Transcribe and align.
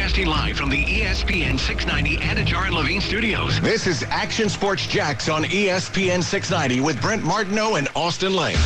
Broadcasting 0.00 0.28
live 0.28 0.56
from 0.56 0.70
the 0.70 0.82
ESPN 0.82 1.60
690 1.60 2.16
Anajar 2.24 2.64
and 2.64 2.74
Levine 2.74 3.02
studios. 3.02 3.60
This 3.60 3.86
is 3.86 4.02
Action 4.04 4.48
Sports 4.48 4.86
Jax 4.86 5.28
on 5.28 5.44
ESPN 5.44 6.22
690 6.22 6.80
with 6.80 6.98
Brent 7.02 7.22
Martineau 7.22 7.74
and 7.74 7.86
Austin 7.94 8.34
Lane. 8.34 8.56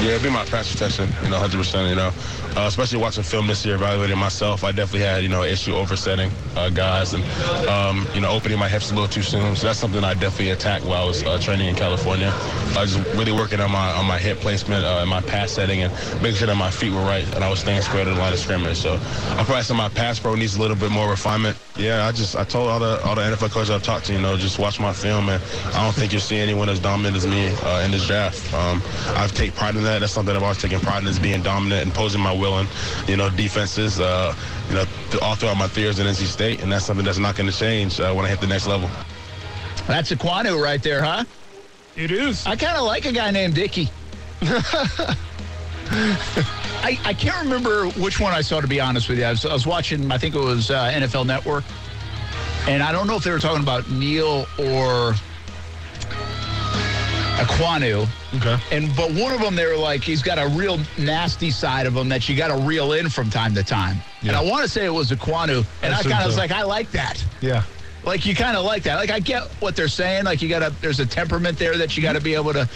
Yeah, 0.00 0.10
it'd 0.10 0.24
be 0.24 0.30
my 0.30 0.44
pass 0.44 0.72
protection, 0.72 1.08
you 1.22 1.30
know, 1.30 1.38
100%, 1.38 1.88
you 1.88 1.94
know. 1.94 2.10
Uh, 2.56 2.66
especially 2.66 2.98
watching 2.98 3.22
film 3.22 3.46
this 3.46 3.64
year, 3.64 3.76
evaluating 3.76 4.18
myself, 4.18 4.64
I 4.64 4.72
definitely 4.72 5.06
had, 5.06 5.22
you 5.22 5.28
know, 5.28 5.44
issue 5.44 5.72
oversetting 5.72 6.32
uh, 6.56 6.68
guys 6.68 7.14
and, 7.14 7.22
um, 7.68 8.04
you 8.12 8.20
know, 8.20 8.30
opening 8.30 8.58
my 8.58 8.68
hips 8.68 8.90
a 8.90 8.94
little 8.94 9.08
too 9.08 9.22
soon. 9.22 9.54
So 9.54 9.68
that's 9.68 9.78
something 9.78 10.02
I 10.02 10.14
definitely 10.14 10.50
attacked 10.50 10.84
while 10.84 11.04
I 11.04 11.06
was 11.06 11.22
uh, 11.22 11.38
training 11.38 11.68
in 11.68 11.76
California. 11.76 12.32
I 12.76 12.80
was 12.80 12.98
really 13.14 13.32
working 13.32 13.60
on 13.60 13.70
my 13.70 13.92
on 13.92 14.06
my 14.06 14.18
hip 14.18 14.38
placement 14.38 14.84
uh, 14.84 14.98
and 15.00 15.10
my 15.10 15.20
pass 15.20 15.52
setting 15.52 15.82
and 15.82 15.92
making 16.22 16.36
sure 16.36 16.46
that 16.46 16.56
my 16.56 16.70
feet 16.70 16.92
were 16.92 17.02
right 17.02 17.26
and 17.34 17.44
I 17.44 17.50
was 17.50 17.60
staying 17.60 17.82
square 17.82 18.04
to 18.04 18.10
the 18.10 18.16
line 18.16 18.32
of 18.32 18.38
scrimmage. 18.38 18.78
So 18.78 18.94
I'm 18.94 19.44
probably 19.44 19.62
saying 19.62 19.78
my 19.78 19.88
pass 19.90 20.18
pro 20.18 20.34
needs 20.34 20.56
a 20.56 20.60
little 20.60 20.76
bit 20.76 20.90
more 20.90 21.10
refinement. 21.10 21.58
Yeah, 21.76 22.06
I 22.06 22.12
just 22.12 22.36
I 22.36 22.44
told 22.44 22.70
all 22.70 22.78
the 22.80 23.02
all 23.04 23.14
the 23.14 23.22
NFL 23.22 23.50
coaches 23.50 23.70
I've 23.70 23.82
talked 23.82 24.06
to, 24.06 24.12
you 24.12 24.20
know, 24.20 24.36
just 24.36 24.58
watch 24.58 24.80
my 24.80 24.92
film 24.92 25.28
and 25.28 25.42
I 25.74 25.84
don't 25.84 25.94
think 25.94 26.12
you'll 26.12 26.22
see 26.22 26.38
anyone 26.38 26.68
as 26.68 26.80
dominant 26.80 27.16
as 27.16 27.26
me 27.26 27.48
uh, 27.62 27.84
in 27.84 27.90
this 27.90 28.06
draft. 28.06 28.52
Um, 28.54 28.82
I 29.16 29.26
take 29.28 29.54
pride 29.54 29.76
in 29.76 29.84
that. 29.84 30.00
That's 30.00 30.12
something 30.12 30.34
I've 30.34 30.42
always 30.42 30.58
taken 30.58 30.80
pride 30.80 31.02
in 31.02 31.08
is 31.08 31.18
being 31.18 31.42
dominant 31.42 31.82
and 31.82 31.92
posing 31.92 32.20
my 32.20 32.32
will 32.32 32.58
and 32.58 32.68
you 33.06 33.16
know 33.16 33.28
defenses. 33.30 34.00
Uh, 34.00 34.34
you 34.68 34.76
know, 34.76 34.84
th- 35.10 35.22
all 35.22 35.34
throughout 35.34 35.56
my 35.56 35.68
years 35.74 36.00
at 36.00 36.06
NC 36.06 36.24
State, 36.24 36.62
and 36.62 36.72
that's 36.72 36.86
something 36.86 37.04
that's 37.04 37.18
not 37.18 37.36
going 37.36 37.50
to 37.50 37.56
change 37.56 38.00
uh, 38.00 38.12
when 38.14 38.24
I 38.24 38.28
hit 38.28 38.40
the 38.40 38.46
next 38.46 38.66
level. 38.66 38.88
That's 39.86 40.10
Ekwonu 40.12 40.62
right 40.62 40.82
there, 40.82 41.02
huh? 41.02 41.24
It 41.96 42.10
is. 42.10 42.46
I 42.46 42.56
kind 42.56 42.76
of 42.76 42.84
like 42.84 43.04
a 43.04 43.12
guy 43.12 43.30
named 43.30 43.54
Dicky. 43.54 43.90
I, 46.84 46.98
I 47.04 47.14
can't 47.14 47.42
remember 47.44 47.88
which 48.00 48.18
one 48.18 48.32
I 48.32 48.40
saw, 48.40 48.60
to 48.60 48.66
be 48.66 48.80
honest 48.80 49.08
with 49.08 49.18
you. 49.18 49.24
I 49.24 49.30
was, 49.30 49.44
I 49.44 49.52
was 49.52 49.66
watching, 49.66 50.10
I 50.10 50.18
think 50.18 50.34
it 50.34 50.40
was 50.40 50.70
uh, 50.70 50.90
NFL 50.90 51.26
Network, 51.26 51.64
and 52.66 52.82
I 52.82 52.92
don't 52.92 53.06
know 53.06 53.16
if 53.16 53.24
they 53.24 53.30
were 53.30 53.38
talking 53.38 53.62
about 53.62 53.88
Neal 53.90 54.46
or 54.58 55.14
Ekwonu. 57.36 58.08
Okay. 58.36 58.56
And 58.70 58.94
but 58.96 59.12
one 59.12 59.32
of 59.32 59.40
them, 59.40 59.54
they 59.54 59.66
were 59.66 59.76
like, 59.76 60.02
he's 60.02 60.22
got 60.22 60.38
a 60.38 60.48
real 60.48 60.78
nasty 60.98 61.50
side 61.50 61.86
of 61.86 61.94
him 61.94 62.08
that 62.08 62.28
you 62.28 62.36
got 62.36 62.48
to 62.48 62.62
reel 62.64 62.92
in 62.92 63.10
from 63.10 63.28
time 63.28 63.54
to 63.54 63.62
time. 63.62 63.98
Yeah. 64.22 64.28
And 64.28 64.36
I 64.36 64.42
want 64.42 64.62
to 64.62 64.68
say 64.68 64.86
it 64.86 64.90
was 64.90 65.10
Ekwonu, 65.10 65.66
and 65.82 65.94
I 65.94 65.98
I, 65.98 66.02
kind 66.02 66.20
of 66.20 66.26
was 66.26 66.38
like, 66.38 66.52
I 66.52 66.62
like 66.62 66.90
that. 66.92 67.22
Yeah. 67.40 67.64
Like 68.04 68.26
you 68.26 68.34
kind 68.34 68.56
of 68.56 68.64
like 68.64 68.82
that. 68.84 68.96
Like 68.96 69.10
I 69.10 69.20
get 69.20 69.44
what 69.60 69.76
they're 69.76 69.88
saying. 69.88 70.24
Like 70.24 70.42
you 70.42 70.48
got 70.48 70.60
to. 70.60 70.70
There's 70.80 71.00
a 71.00 71.06
temperament 71.06 71.58
there 71.58 71.76
that 71.78 71.96
you 71.96 72.02
got 72.02 72.14
to 72.14 72.20
be 72.20 72.34
able 72.34 72.52
to. 72.52 72.68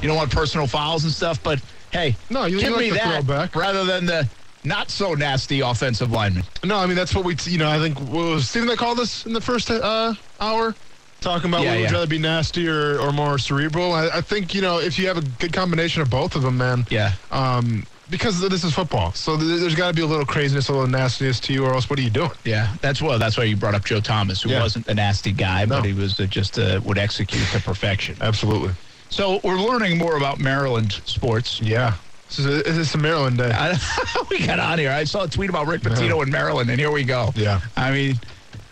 You 0.00 0.08
don't 0.08 0.16
want 0.16 0.30
personal 0.30 0.66
fouls 0.68 1.02
and 1.04 1.12
stuff, 1.12 1.42
but 1.42 1.60
hey, 1.90 2.16
No, 2.30 2.44
you- 2.44 2.60
give 2.60 2.70
like 2.72 2.80
me 2.80 2.90
the 2.90 2.96
that 2.96 3.24
throwback. 3.24 3.56
rather 3.56 3.84
than 3.84 4.06
the 4.06 4.28
not 4.64 4.90
so 4.90 5.14
nasty 5.14 5.60
offensive 5.60 6.10
lineman. 6.12 6.44
No, 6.64 6.76
I 6.78 6.86
mean 6.86 6.94
that's 6.96 7.14
what 7.14 7.24
we, 7.24 7.36
you 7.44 7.58
know, 7.58 7.68
I 7.68 7.78
think 7.78 7.98
was 8.00 8.48
Stephen 8.48 8.68
that 8.68 8.78
called 8.78 9.00
us 9.00 9.26
in 9.26 9.32
the 9.32 9.40
first 9.40 9.70
uh, 9.70 10.14
hour, 10.38 10.76
talking 11.20 11.50
about 11.50 11.62
Yeah, 11.62 11.72
would 11.74 11.80
yeah. 11.80 11.90
rather 11.92 12.06
be 12.06 12.18
nasty 12.18 12.68
or, 12.68 12.98
or 13.00 13.10
more 13.12 13.38
cerebral. 13.38 13.92
I, 13.92 14.08
I 14.08 14.20
think 14.20 14.54
you 14.54 14.60
know 14.60 14.78
if 14.78 14.98
you 14.98 15.08
have 15.08 15.16
a 15.16 15.22
good 15.22 15.52
combination 15.52 16.02
of 16.02 16.10
both 16.10 16.36
of 16.36 16.42
them, 16.42 16.56
man. 16.56 16.86
Yeah. 16.90 17.12
Um, 17.32 17.84
because 18.10 18.40
this 18.40 18.64
is 18.64 18.72
football, 18.74 19.12
so 19.12 19.36
there's 19.36 19.74
got 19.74 19.88
to 19.88 19.94
be 19.94 20.02
a 20.02 20.06
little 20.06 20.24
craziness, 20.24 20.68
a 20.68 20.72
little 20.72 20.86
nastiness 20.86 21.38
to 21.40 21.52
you, 21.52 21.64
or 21.64 21.74
else 21.74 21.90
what 21.90 21.98
are 21.98 22.02
you 22.02 22.10
doing? 22.10 22.30
Yeah, 22.44 22.74
that's 22.80 23.02
well. 23.02 23.18
That's 23.18 23.36
why 23.36 23.44
you 23.44 23.56
brought 23.56 23.74
up 23.74 23.84
Joe 23.84 24.00
Thomas, 24.00 24.42
who 24.42 24.50
Yeah. 24.50 24.62
wasn't 24.62 24.86
a 24.88 24.94
nasty 24.94 25.32
guy, 25.32 25.66
but 25.66 25.84
he 25.84 25.92
was 25.92 26.16
just 26.16 26.58
uh, 26.58 26.80
would 26.84 26.98
execute 26.98 27.46
to 27.52 27.60
perfection. 27.60 28.16
Absolutely. 28.20 28.70
So 29.10 29.40
we're 29.44 29.60
learning 29.60 29.98
more 29.98 30.16
about 30.16 30.38
Maryland 30.38 30.92
sports. 31.04 31.60
Yeah. 31.60 31.94
This 32.28 32.38
is 32.40 32.46
a, 32.46 32.50
this 32.62 32.76
is 32.76 32.94
a 32.94 32.98
Maryland 32.98 33.38
day. 33.38 33.52
We 34.30 34.46
got 34.46 34.58
on 34.58 34.78
here. 34.78 34.90
I 34.90 35.04
saw 35.04 35.24
a 35.24 35.28
tweet 35.28 35.48
about 35.48 35.66
Rick 35.66 35.80
Pitino 35.80 36.22
in 36.22 36.30
Maryland, 36.30 36.68
and 36.68 36.78
here 36.78 36.90
we 36.90 37.02
go. 37.04 37.32
Yeah. 37.34 37.60
I 37.76 37.90
mean, 37.90 38.20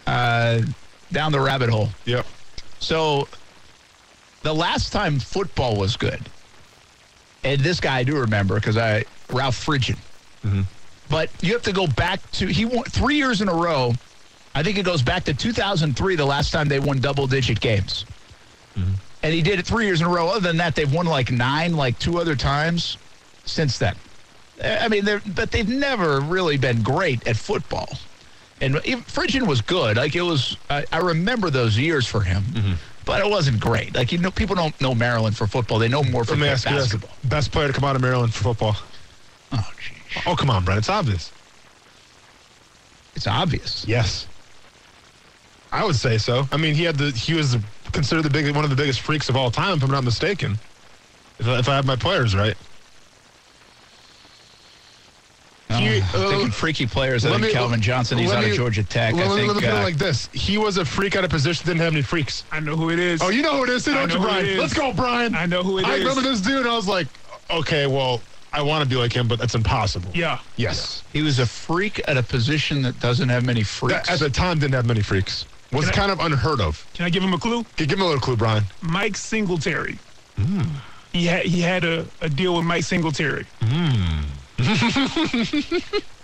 uh, 0.07 0.61
down 1.13 1.33
the 1.33 1.41
rabbit 1.41 1.71
hole. 1.71 1.89
Yep. 2.05 2.27
So 2.81 3.27
the 4.43 4.55
last 4.55 4.93
time 4.93 5.19
football 5.19 5.77
was 5.77 5.97
good, 5.97 6.21
and 7.45 7.61
this 7.61 7.81
guy 7.81 7.99
I 7.99 8.03
do 8.05 8.19
remember 8.19 8.57
because 8.57 8.77
I 8.77 9.05
Ralph 9.31 9.65
Friedgen. 9.65 9.97
Mm-hmm. 10.45 10.63
But 11.09 11.31
you 11.41 11.53
have 11.53 11.63
to 11.63 11.73
go 11.73 11.87
back 11.87 12.29
to 12.33 12.47
he 12.47 12.65
won 12.65 12.85
three 12.85 13.17
years 13.17 13.41
in 13.41 13.49
a 13.49 13.55
row. 13.55 13.95
I 14.55 14.63
think 14.63 14.79
it 14.79 14.85
goes 14.85 15.03
back 15.03 15.25
to 15.25 15.35
2003, 15.35 16.17
the 16.17 16.25
last 16.25 16.51
time 16.51 16.67
they 16.69 16.81
won 16.81 16.99
double-digit 16.99 17.61
games. 17.61 18.07
Mm-hmm. 18.75 18.93
And 19.23 19.35
he 19.35 19.43
did 19.43 19.59
it 19.59 19.67
three 19.67 19.85
years 19.85 20.01
in 20.01 20.07
a 20.07 20.11
row. 20.11 20.29
Other 20.29 20.41
than 20.41 20.57
that, 20.59 20.75
they've 20.75 20.93
won 20.93 21.07
like 21.07 21.31
nine, 21.31 21.77
like 21.77 21.99
two 21.99 22.19
other 22.19 22.35
times 22.35 22.97
since 23.45 23.79
then. 23.79 23.97
I 24.63 24.89
mean, 24.89 25.05
they're 25.05 25.21
but 25.35 25.51
they've 25.51 25.69
never 25.69 26.21
really 26.21 26.57
been 26.57 26.83
great 26.83 27.27
at 27.27 27.37
football. 27.37 27.89
And 28.61 28.77
Friedgen 28.77 29.47
was 29.47 29.61
good. 29.61 29.99
Like 29.99 30.17
it 30.17 30.23
was, 30.23 30.57
I, 30.71 30.85
I 30.91 30.99
remember 30.99 31.51
those 31.51 31.77
years 31.77 32.07
for 32.07 32.23
him, 32.23 32.43
mm-hmm. 32.43 32.73
but 33.05 33.21
it 33.21 33.29
wasn't 33.29 33.61
great. 33.61 33.95
Like 33.95 34.13
you 34.13 34.19
know, 34.19 34.31
people 34.31 34.57
don't 34.57 34.79
know 34.81 34.95
Maryland 34.95 35.37
for 35.37 35.47
football; 35.47 35.79
they 35.79 35.89
know 35.89 36.03
more 36.03 36.25
for 36.25 36.33
Let 36.33 36.41
me 36.41 36.49
ask 36.49 36.69
you 36.69 36.75
this: 36.75 36.85
basketball. 36.85 37.11
best 37.25 37.53
player 37.53 37.67
to 37.67 37.75
come 37.75 37.85
out 37.85 37.97
of 37.97 38.03
Maryland 38.03 38.33
for 38.33 38.45
football? 38.45 38.77
Oh, 39.53 39.71
geez. 39.79 40.23
Oh, 40.27 40.35
come 40.37 40.51
on, 40.51 40.65
Brent. 40.65 40.79
It's 40.79 40.89
obvious. 40.89 41.33
it's 43.15 43.27
obvious. 43.27 43.85
Yes. 43.87 44.27
I 45.73 45.85
would 45.85 45.97
say 45.97 46.17
so. 46.19 46.49
I 46.53 46.57
mean, 46.57 46.75
he 46.75 46.85
had 46.85 46.97
the 46.97 47.11
he 47.11 47.35
was 47.35 47.57
considered 47.93 48.23
the 48.23 48.31
big 48.31 48.55
one 48.55 48.65
of 48.65 48.71
the 48.71 48.77
biggest 48.77 49.01
freaks 49.01 49.29
of 49.29 49.37
all 49.37 49.51
time, 49.51 49.77
if 49.79 49.83
I'm 49.85 49.91
not 49.91 50.05
mistaken. 50.05 50.59
If 51.39 51.47
I, 51.49 51.59
if 51.59 51.69
I 51.69 51.75
have 51.77 51.85
my 51.87 51.97
players 51.97 52.35
right. 52.35 52.57
Oh, 55.69 55.79
He- 55.79 55.97
I'm 55.99 56.03
thinking 56.03 56.49
uh, 56.49 56.51
freaky 56.53 56.87
players. 56.87 57.25
I 57.25 57.31
let 57.31 57.41
think 57.41 57.49
me- 57.49 57.53
Calvin 57.53 57.81
Johnson. 57.81 58.19
He's 58.19 58.29
let 58.31 58.39
out 58.45 58.51
of 58.51 58.57
Georgia 58.57 58.85
Tech. 58.85 59.15
Let, 59.15 59.27
I 59.27 59.29
me- 59.31 59.35
think. 59.37 59.49
let 59.49 59.57
me 59.57 59.63
put 59.63 59.75
it 59.75 59.81
uh, 59.81 59.83
like 59.83 59.97
this: 59.97 60.29
He 60.33 60.59
was 60.59 60.77
a 60.79 60.85
freak 60.85 61.17
out 61.17 61.25
of 61.25 61.31
position, 61.31 61.67
didn't 61.67 61.81
have 61.81 61.93
any 61.93 62.03
freaks. 62.03 62.45
I 62.53 62.61
know 62.61 62.77
who 62.77 62.91
it 62.91 62.99
is. 63.01 63.21
Oh, 63.21 63.31
you 63.31 63.43
know 63.43 63.57
who 63.57 63.65
it 63.65 63.71
is, 63.71 63.85
too, 63.85 63.93
don't 63.95 64.09
you, 64.09 64.15
know 64.17 64.21
who 64.23 64.29
it 64.29 64.31
Brian? 64.43 64.59
Let's 64.59 64.75
go, 64.75 64.93
Brian. 64.93 65.35
I 65.35 65.47
know 65.47 65.63
who 65.65 65.79
it 65.79 65.85
I 65.85 65.95
is. 65.95 66.01
remember 66.01 66.23
this 66.23 66.41
dude, 66.41 66.59
and 66.59 66.69
I 66.69 66.77
was 66.77 66.87
like, 66.87 67.09
okay, 67.51 67.87
well, 67.89 68.21
I 68.53 68.63
want 68.63 68.83
to 68.83 68.89
be 68.89 68.97
like 68.97 69.13
him, 69.13 69.29
but 69.29 69.39
that's 69.39 69.55
impossible. 69.55 70.11
Yeah. 70.15 70.39
Yes. 70.57 71.03
he 71.13 71.23
was 71.23 71.39
a 71.39 71.47
freak 71.47 72.01
at 72.09 72.17
a 72.17 72.23
position 72.23 72.83
that 72.83 72.99
doesn't 73.01 73.29
have 73.29 73.45
many 73.45 73.63
freaks. 73.63 74.09
At 74.11 74.19
the 74.19 74.31
time, 74.31 74.59
didn't 74.59 74.75
have 74.75 74.87
many 74.87 75.03
freaks. 75.03 75.45
Was 75.73 75.85
Can 75.91 75.93
I- 75.95 75.97
kind 75.97 76.13
of 76.13 76.21
unheard 76.21 76.61
of. 76.61 76.87
Can 76.95 77.05
I 77.07 77.11
give 77.11 77.23
him 77.23 77.33
a 77.35 77.39
clue? 77.39 77.65
Give 77.77 77.89
give 77.89 77.99
him 77.99 78.03
a 78.03 78.07
little 78.07 78.21
clue, 78.21 78.37
Brian. 78.37 78.65
Mike 78.81 79.17
Singletary. 79.17 79.99
Hmm. 80.37 80.63
He 81.13 81.27
had 81.27 81.45
he 81.47 81.61
had 81.61 81.85
a, 81.85 82.07
a 82.21 82.29
deal 82.29 82.55
with 82.57 82.65
Mike 82.65 82.85
Singletary. 82.85 83.47
Hmm. 83.63 84.23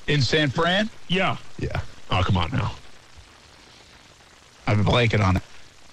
in 0.06 0.21
San 0.22 0.50
Fran. 0.50 0.89
Yeah. 1.09 1.37
Yeah. 1.59 1.81
Oh, 2.10 2.22
come 2.25 2.37
on 2.37 2.50
now. 2.53 2.72
I'm 4.66 4.84
blanking 4.84 5.25
on 5.25 5.37
it. 5.37 5.43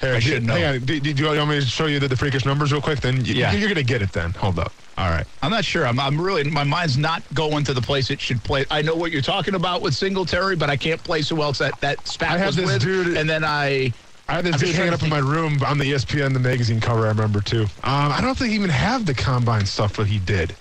Here, 0.02 0.14
I 0.16 0.20
should 0.20 0.44
know. 0.46 0.54
Hang 0.54 0.76
on. 0.76 0.80
Do, 0.86 0.98
do 1.00 1.10
you 1.12 1.26
want 1.38 1.50
me 1.50 1.60
to 1.60 1.66
show 1.66 1.86
you 1.88 2.00
the, 2.00 2.08
the 2.08 2.16
freakish 2.16 2.46
numbers 2.46 2.72
real 2.72 2.82
quick? 2.82 3.02
Then 3.02 3.18
y- 3.18 3.24
Yeah. 3.26 3.52
you're 3.52 3.68
gonna 3.68 3.84
get 3.84 4.02
it. 4.02 4.12
Then 4.14 4.32
hold 4.32 4.58
up. 4.58 4.72
All 4.98 5.10
right. 5.10 5.26
I'm 5.42 5.52
not 5.52 5.66
sure. 5.66 5.86
I'm, 5.86 6.00
I'm 6.00 6.20
really, 6.20 6.44
my 6.46 6.64
mind's 6.64 6.98
not 6.98 7.22
going 7.34 7.64
to 7.66 7.74
the 7.74 7.82
place 7.82 8.10
it 8.10 8.20
should 8.22 8.42
play. 8.44 8.66
I 8.72 8.82
know 8.82 8.96
what 8.96 9.12
you're 9.12 9.22
talking 9.22 9.56
about 9.56 9.82
with 9.82 9.94
Singletary, 9.94 10.56
but 10.56 10.70
I 10.70 10.78
can't 10.78 11.02
place 11.04 11.28
who 11.30 11.42
else 11.42 11.58
that, 11.60 11.80
that 11.82 12.06
spat 12.08 12.32
I 12.32 12.38
had 12.38 12.48
was 12.48 12.56
this 12.56 12.66
with. 12.66 12.82
dude- 12.82 13.18
and 13.18 13.30
then 13.30 13.44
I, 13.44 13.94
I 14.30 14.34
had 14.36 14.46
this 14.46 14.54
I'm 14.56 14.60
dude 14.60 14.76
hanging 14.76 14.94
up 14.94 15.04
in 15.04 15.10
my 15.10 15.20
room 15.20 15.62
on 15.64 15.78
the 15.78 15.86
ESPN 15.92 16.32
the 16.34 16.40
magazine 16.40 16.80
cover. 16.80 17.06
I 17.06 17.10
remember 17.10 17.42
too. 17.42 17.64
Um, 17.64 18.12
I 18.12 18.20
don't 18.22 18.38
think 18.38 18.50
he 18.52 18.56
even 18.56 18.70
have 18.70 19.06
the 19.06 19.14
combine 19.14 19.66
stuff, 19.66 19.98
but 19.98 20.08
he 20.08 20.20
did. 20.20 20.56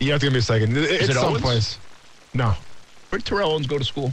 You 0.00 0.12
have 0.12 0.20
to 0.20 0.26
give 0.26 0.32
me 0.32 0.38
a 0.38 0.42
second. 0.42 0.76
It- 0.76 0.90
it's 0.90 1.08
it 1.10 1.14
someplace. 1.14 1.78
No, 2.32 2.54
where 3.10 3.18
did 3.18 3.24
Terrell 3.26 3.52
Owens 3.52 3.66
go 3.66 3.78
to 3.78 3.84
school? 3.84 4.12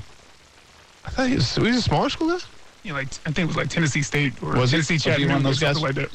I 1.05 1.09
thought 1.09 1.27
he 1.29 1.35
was. 1.35 1.55
He's 1.55 1.77
a 1.77 1.81
smaller 1.81 2.09
school 2.09 2.29
guy. 2.29 2.43
You 2.83 2.91
know, 2.91 2.99
like 2.99 3.07
I 3.25 3.31
think 3.31 3.39
it 3.39 3.45
was 3.47 3.55
like 3.57 3.69
Tennessee 3.69 4.01
State 4.01 4.41
or 4.41 4.53
Was? 4.55 4.71
Tennessee 4.71 4.95
Was 4.95 5.03
he 5.03 5.11
one 5.11 5.19
of 5.19 5.29
Chattanooga 5.31 5.39
or 5.39 5.43
those 5.43 5.59
guys? 5.59 5.79
something 5.79 5.95
like 5.95 6.09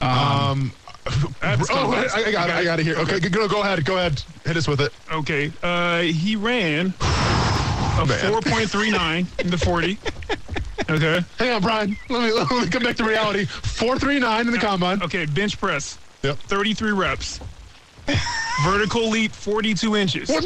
that. 0.00 0.06
Um, 0.06 0.72
oh. 1.06 2.10
I, 2.14 2.24
I 2.24 2.32
got 2.32 2.48
it. 2.50 2.54
I 2.54 2.64
got 2.64 2.80
it 2.80 2.84
here. 2.86 2.96
Okay, 2.96 3.18
go, 3.20 3.48
go 3.48 3.62
ahead. 3.62 3.84
Go 3.84 3.96
ahead. 3.96 4.22
Hit 4.44 4.56
us 4.56 4.68
with 4.68 4.80
it. 4.80 4.92
Okay. 5.12 5.52
Uh, 5.62 6.00
he 6.02 6.36
ran 6.36 6.88
a 6.88 6.90
4.39 8.04 9.40
in 9.40 9.50
the 9.50 9.58
40. 9.58 9.98
Okay. 10.88 11.20
Hang 11.38 11.52
on, 11.52 11.62
Brian. 11.62 11.96
Let 12.08 12.22
me 12.22 12.32
let 12.32 12.50
me 12.50 12.68
come 12.68 12.82
back 12.82 12.96
to 12.96 13.04
reality. 13.04 13.44
Four 13.46 13.98
three 13.98 14.18
nine 14.20 14.46
in 14.46 14.52
the 14.52 14.58
combine. 14.58 15.02
Okay. 15.02 15.26
Bench 15.26 15.58
press. 15.58 15.98
Yep. 16.22 16.38
33 16.38 16.92
reps. 16.92 17.40
Vertical 18.64 19.08
leap 19.08 19.32
42 19.32 19.96
inches. 19.96 20.28
What? 20.28 20.44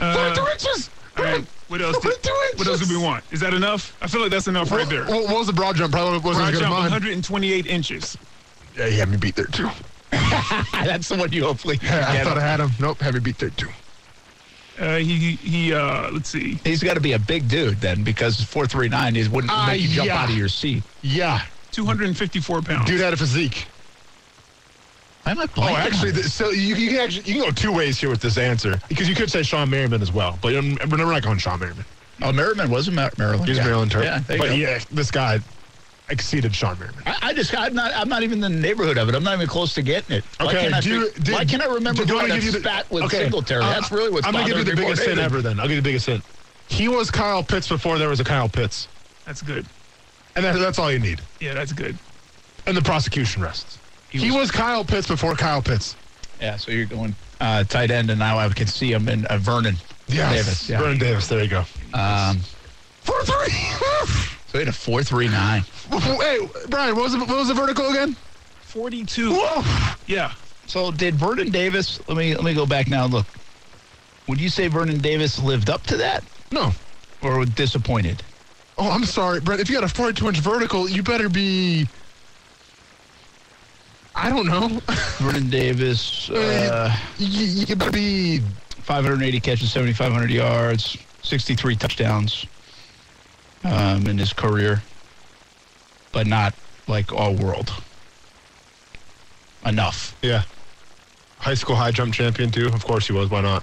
Uh, 0.00 0.34
Forty-two 0.34 0.50
inches. 0.50 0.90
all 1.16 1.24
right, 1.24 1.44
What 1.72 1.80
else? 1.80 1.96
Did, 2.00 2.12
42 2.22 2.30
what 2.58 2.66
else 2.66 2.86
do 2.86 2.94
we 2.98 3.02
want? 3.02 3.24
Is 3.30 3.40
that 3.40 3.54
enough? 3.54 3.96
I 4.02 4.06
feel 4.06 4.20
like 4.20 4.30
that's 4.30 4.46
enough 4.46 4.70
right 4.70 4.86
there. 4.86 5.06
What, 5.06 5.24
what 5.24 5.38
was 5.38 5.46
the 5.46 5.54
broad 5.54 5.74
jump? 5.74 5.90
Probably 5.90 6.18
wasn't 6.18 6.34
Broad 6.34 6.42
as 6.42 6.50
good 6.50 6.54
as 6.56 6.60
jump 6.60 6.70
mine. 6.74 6.82
128 6.82 7.66
inches. 7.66 8.18
Yeah, 8.76 8.88
he 8.88 8.98
had 8.98 9.08
me 9.08 9.16
beat 9.16 9.36
there 9.36 9.46
too. 9.46 9.70
That's 10.10 11.08
the 11.08 11.16
one 11.16 11.32
you 11.32 11.44
hopefully 11.44 11.78
Yeah, 11.82 12.04
I 12.08 12.12
get. 12.12 12.24
thought 12.26 12.36
I 12.36 12.42
had 12.42 12.60
him. 12.60 12.70
Nope, 12.78 13.00
had 13.00 13.14
me 13.14 13.20
beat 13.20 13.38
there 13.38 13.48
too. 13.48 13.70
Uh, 14.78 14.96
he 14.96 15.36
he. 15.36 15.72
Uh, 15.72 16.10
let's 16.10 16.28
see. 16.28 16.58
He's 16.62 16.82
got 16.82 16.94
to 16.94 17.00
be 17.00 17.12
a 17.14 17.18
big 17.18 17.48
dude 17.48 17.80
then, 17.80 18.04
because 18.04 18.42
439 18.44 19.16
is 19.16 19.30
wouldn't 19.30 19.50
Ah, 19.50 19.66
make 19.66 19.80
you 19.80 19.88
jump 19.88 20.08
yeah. 20.08 20.22
out 20.22 20.28
of 20.28 20.36
your 20.36 20.48
seat. 20.48 20.82
Yeah, 21.00 21.40
254 21.70 22.60
pounds. 22.62 22.86
dude 22.86 23.00
had 23.00 23.14
a 23.14 23.16
physique. 23.16 23.66
I 25.24 25.28
Why 25.28 25.32
am 25.32 25.38
I 25.40 25.46
blanking? 25.46 25.70
Oh, 25.72 25.76
actually, 25.76 26.08
on 26.10 26.14
th- 26.14 26.24
this? 26.24 26.34
so 26.34 26.50
you, 26.50 26.74
you 26.74 26.90
can 26.90 27.00
actually 27.00 27.24
you 27.32 27.34
can 27.40 27.42
go 27.44 27.50
two 27.50 27.72
ways 27.72 27.98
here 27.98 28.10
with 28.10 28.20
this 28.20 28.38
answer 28.38 28.80
because 28.88 29.08
you 29.08 29.14
could 29.14 29.30
say 29.30 29.40
Shawne 29.40 29.68
Merriman 29.70 30.02
as 30.02 30.12
well, 30.12 30.38
but 30.42 30.54
um, 30.56 30.76
we're 30.90 30.96
not 30.96 31.22
going 31.22 31.38
Shawne 31.38 31.60
Merriman. 31.60 31.84
oh, 32.22 32.32
Merriman 32.32 32.70
was 32.70 32.88
a 32.88 32.90
Maryland. 32.90 33.46
He's 33.46 33.58
guy. 33.58 33.64
Maryland 33.64 33.90
Terp. 33.92 34.04
Yeah, 34.04 34.20
but 34.26 34.38
go. 34.38 34.44
yeah, 34.46 34.80
this 34.90 35.10
guy 35.10 35.38
exceeded 36.08 36.52
Shawne 36.52 36.78
Merriman. 36.80 37.02
I, 37.06 37.18
I 37.22 37.32
just 37.34 37.56
I'm 37.56 37.72
not 37.74 37.92
I'm 37.94 38.08
not 38.08 38.22
even 38.24 38.42
in 38.42 38.52
the 38.52 38.60
neighborhood 38.60 38.98
of 38.98 39.08
it. 39.08 39.14
I'm 39.14 39.22
not 39.22 39.34
even 39.34 39.46
close 39.46 39.74
to 39.74 39.82
getting 39.82 40.16
it. 40.16 40.24
Why 40.38 40.46
Okay, 40.46 40.60
can't 40.62 40.74
I, 40.74 40.80
do 40.80 40.88
you- 40.90 41.10
fig- 41.10 41.24
do- 41.24 41.32
why 41.34 41.44
can't 41.44 41.62
I 41.62 41.66
remember 41.72 42.04
do 42.04 42.12
you 42.14 42.18
going 42.18 42.22
wanna 42.30 42.34
give 42.34 42.44
you 42.44 42.52
the- 42.52 42.60
spat 42.60 42.90
with 42.90 43.04
okay, 43.04 43.22
Singletary? 43.22 43.62
uh, 43.62 43.70
That's 43.70 43.92
really 43.92 44.10
what's 44.10 44.26
I'm 44.26 44.32
gonna 44.32 44.46
give 44.48 44.58
you 44.58 44.64
the 44.64 44.74
biggest 44.76 45.02
more 45.02 45.08
hint 45.10 45.20
ever. 45.20 45.40
Then 45.40 45.60
I'll 45.60 45.66
give 45.68 45.76
you 45.76 45.82
the 45.82 45.88
biggest 45.88 46.06
hint. 46.06 46.24
He 46.66 46.88
was 46.88 47.10
Kyle 47.12 47.44
Pitts 47.44 47.68
before 47.68 47.98
there 47.98 48.08
was 48.08 48.18
a 48.18 48.24
Kyle 48.24 48.48
Pitts, 48.48 48.88
That's 49.24 49.40
good. 49.42 49.66
and 50.34 50.44
that, 50.44 50.58
that's 50.58 50.78
all 50.80 50.90
you 50.90 50.98
need. 50.98 51.20
Yeah, 51.38 51.54
that's 51.54 51.72
good. 51.72 51.96
And 52.66 52.76
the 52.76 52.82
prosecution 52.82 53.42
rests. 53.42 53.78
He, 54.20 54.30
was- 54.30 54.40
was, 54.40 54.50
Kyle 54.50 54.84
Pitts 54.84 55.08
before 55.08 55.34
Kyle 55.34 55.62
Pitts. 55.62 55.96
Yeah, 56.40 56.56
so 56.56 56.70
you're 56.72 56.86
going 56.86 57.14
uh, 57.40 57.64
tight 57.64 57.90
end, 57.90 58.10
and 58.10 58.18
now 58.18 58.38
I 58.38 58.48
can 58.48 58.66
see 58.66 58.92
him 58.92 59.08
in 59.08 59.26
uh, 59.26 59.38
Vernon 59.38 59.76
Yes, 60.08 60.34
Davis. 60.34 60.68
Yeah. 60.68 60.78
Vernon 60.80 60.98
Davis. 60.98 61.28
There 61.28 61.42
you 61.42 61.48
go. 61.48 61.64
Um, 61.94 62.40
Four 63.02 63.22
three. 63.24 63.52
so 64.48 64.52
he 64.52 64.58
had 64.58 64.68
a 64.68 64.72
four 64.72 65.02
three 65.02 65.28
nine. 65.28 65.62
hey, 65.90 66.38
Brian, 66.68 66.94
what 66.94 67.04
was 67.04 67.12
the, 67.12 67.18
what 67.20 67.28
was 67.30 67.48
the 67.48 67.54
vertical 67.54 67.88
again? 67.90 68.16
42. 68.62 69.32
Whoa. 69.34 69.94
Yeah. 70.06 70.32
So 70.66 70.90
did 70.90 71.14
Vernon 71.16 71.50
Davis? 71.50 72.00
Let 72.08 72.16
me 72.16 72.34
let 72.34 72.44
me 72.44 72.54
go 72.54 72.64
back 72.66 72.88
now. 72.88 73.04
and 73.04 73.12
Look, 73.14 73.26
would 74.28 74.40
you 74.40 74.48
say 74.48 74.68
Vernon 74.68 74.98
Davis 74.98 75.38
lived 75.42 75.68
up 75.70 75.82
to 75.84 75.96
that, 75.98 76.24
No. 76.50 76.72
or 77.22 77.44
disappointed? 77.44 78.22
Oh, 78.78 78.90
I'm 78.90 79.04
sorry, 79.04 79.40
Brent. 79.40 79.60
If 79.60 79.68
you 79.68 79.74
got 79.78 79.84
a 79.84 79.92
42 79.94 80.28
inch 80.28 80.38
vertical, 80.38 80.88
you 80.88 81.02
better 81.02 81.28
be. 81.28 81.86
I 84.14 84.28
don't 84.28 84.46
know. 84.46 84.80
Vernon 85.18 85.48
Davis, 85.50 86.30
uh, 86.30 86.94
you, 87.18 87.46
you 87.66 87.76
better 87.76 87.90
be. 87.90 88.40
580 88.82 89.38
catches, 89.40 89.70
7,500 89.70 90.28
yards, 90.28 90.98
63 91.22 91.76
touchdowns 91.76 92.46
um, 93.62 94.08
in 94.08 94.18
his 94.18 94.32
career, 94.32 94.82
but 96.10 96.26
not 96.26 96.52
like 96.88 97.12
all 97.12 97.32
world. 97.34 97.72
Enough. 99.64 100.16
Yeah. 100.20 100.42
High 101.38 101.54
school 101.54 101.76
high 101.76 101.92
jump 101.92 102.12
champion 102.12 102.50
too. 102.50 102.66
Of 102.66 102.84
course 102.84 103.06
he 103.06 103.12
was. 103.12 103.30
Why 103.30 103.40
not? 103.40 103.62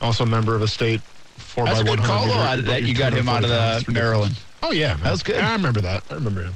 Also 0.00 0.24
a 0.24 0.26
member 0.26 0.54
of 0.54 0.62
a 0.62 0.68
state 0.68 1.02
four 1.36 1.66
That's 1.66 1.80
a 1.80 1.84
by 1.84 1.90
good 1.90 2.00
100 2.00 2.06
call, 2.06 2.26
though, 2.26 2.56
meter- 2.56 2.62
that 2.70 2.82
you 2.84 2.94
got 2.94 3.12
him 3.12 3.28
out 3.28 3.44
of 3.44 3.50
the 3.50 3.92
Maryland. 3.92 4.36
Oh 4.62 4.72
yeah, 4.72 4.94
man. 4.94 5.02
That 5.04 5.10
was 5.10 5.22
good. 5.22 5.36
I 5.36 5.52
remember 5.52 5.82
that. 5.82 6.02
I 6.10 6.14
remember 6.14 6.44
him. 6.44 6.54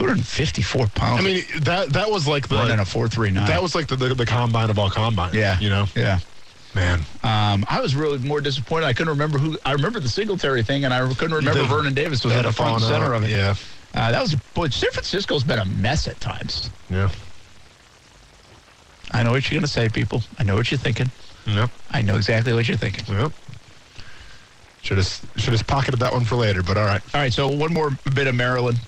254 0.00 0.86
pounds. 0.88 1.20
I 1.20 1.24
mean 1.24 1.44
that 1.60 1.90
that 1.92 2.10
was 2.10 2.26
like 2.26 2.48
the 2.48 2.56
running 2.56 2.78
a 2.78 2.84
439. 2.84 3.46
that 3.46 3.62
was 3.62 3.74
like 3.74 3.86
the, 3.86 3.96
the 3.96 4.14
the 4.14 4.26
combine 4.26 4.70
of 4.70 4.78
all 4.78 4.90
combines. 4.90 5.34
yeah. 5.34 5.58
You 5.60 5.68
know, 5.68 5.86
Yeah. 5.94 6.20
man. 6.74 7.00
Um, 7.22 7.64
I 7.68 7.80
was 7.80 7.94
really 7.94 8.18
more 8.18 8.40
disappointed. 8.40 8.86
I 8.86 8.92
couldn't 8.94 9.10
remember 9.10 9.38
who. 9.38 9.58
I 9.64 9.72
remember 9.72 10.00
the 10.00 10.08
Singletary 10.08 10.62
thing, 10.62 10.84
and 10.84 10.94
I 10.94 11.00
couldn't 11.14 11.34
remember 11.34 11.60
The- 11.62 11.68
Vernon 11.68 11.94
Davis 11.94 12.24
was 12.24 12.32
at 12.34 12.42
the 12.42 12.52
front 12.52 12.80
center 12.82 13.14
out. 13.14 13.22
of 13.22 13.24
it. 13.24 13.30
Yeah. 13.30 13.54
Uh, 13.94 14.10
that 14.12 14.22
was. 14.22 14.34
Boy, 14.54 14.68
San 14.68 14.90
Francisco's 14.92 15.44
been 15.44 15.58
a 15.58 15.64
mess 15.66 16.08
at 16.08 16.18
times. 16.20 16.70
Yeah. 16.88 17.10
I 19.12 19.22
know 19.22 19.32
what 19.32 19.42
you're 19.50 19.56
going 19.58 19.66
to 19.66 19.72
say, 19.72 19.88
people. 19.88 20.22
I 20.38 20.44
know 20.44 20.54
what 20.54 20.70
you're 20.70 20.78
thinking. 20.78 21.10
Yep. 21.46 21.70
I 21.90 22.00
know 22.02 22.16
exactly 22.16 22.52
what 22.54 22.68
you're 22.68 22.76
thinking. 22.76 23.12
Yep. 23.12 23.32
Should 24.82 24.98
have 24.98 25.20
should 25.36 25.52
have 25.52 25.66
pocketed 25.66 26.00
that 26.00 26.12
one 26.12 26.24
for 26.24 26.36
later, 26.36 26.62
but 26.62 26.76
all 26.78 26.84
right. 26.86 27.02
All 27.14 27.20
right, 27.20 27.32
so 27.32 27.48
one 27.48 27.72
more 27.74 27.90
bit 28.14 28.26
of 28.28 28.34
Maryland 28.34 28.78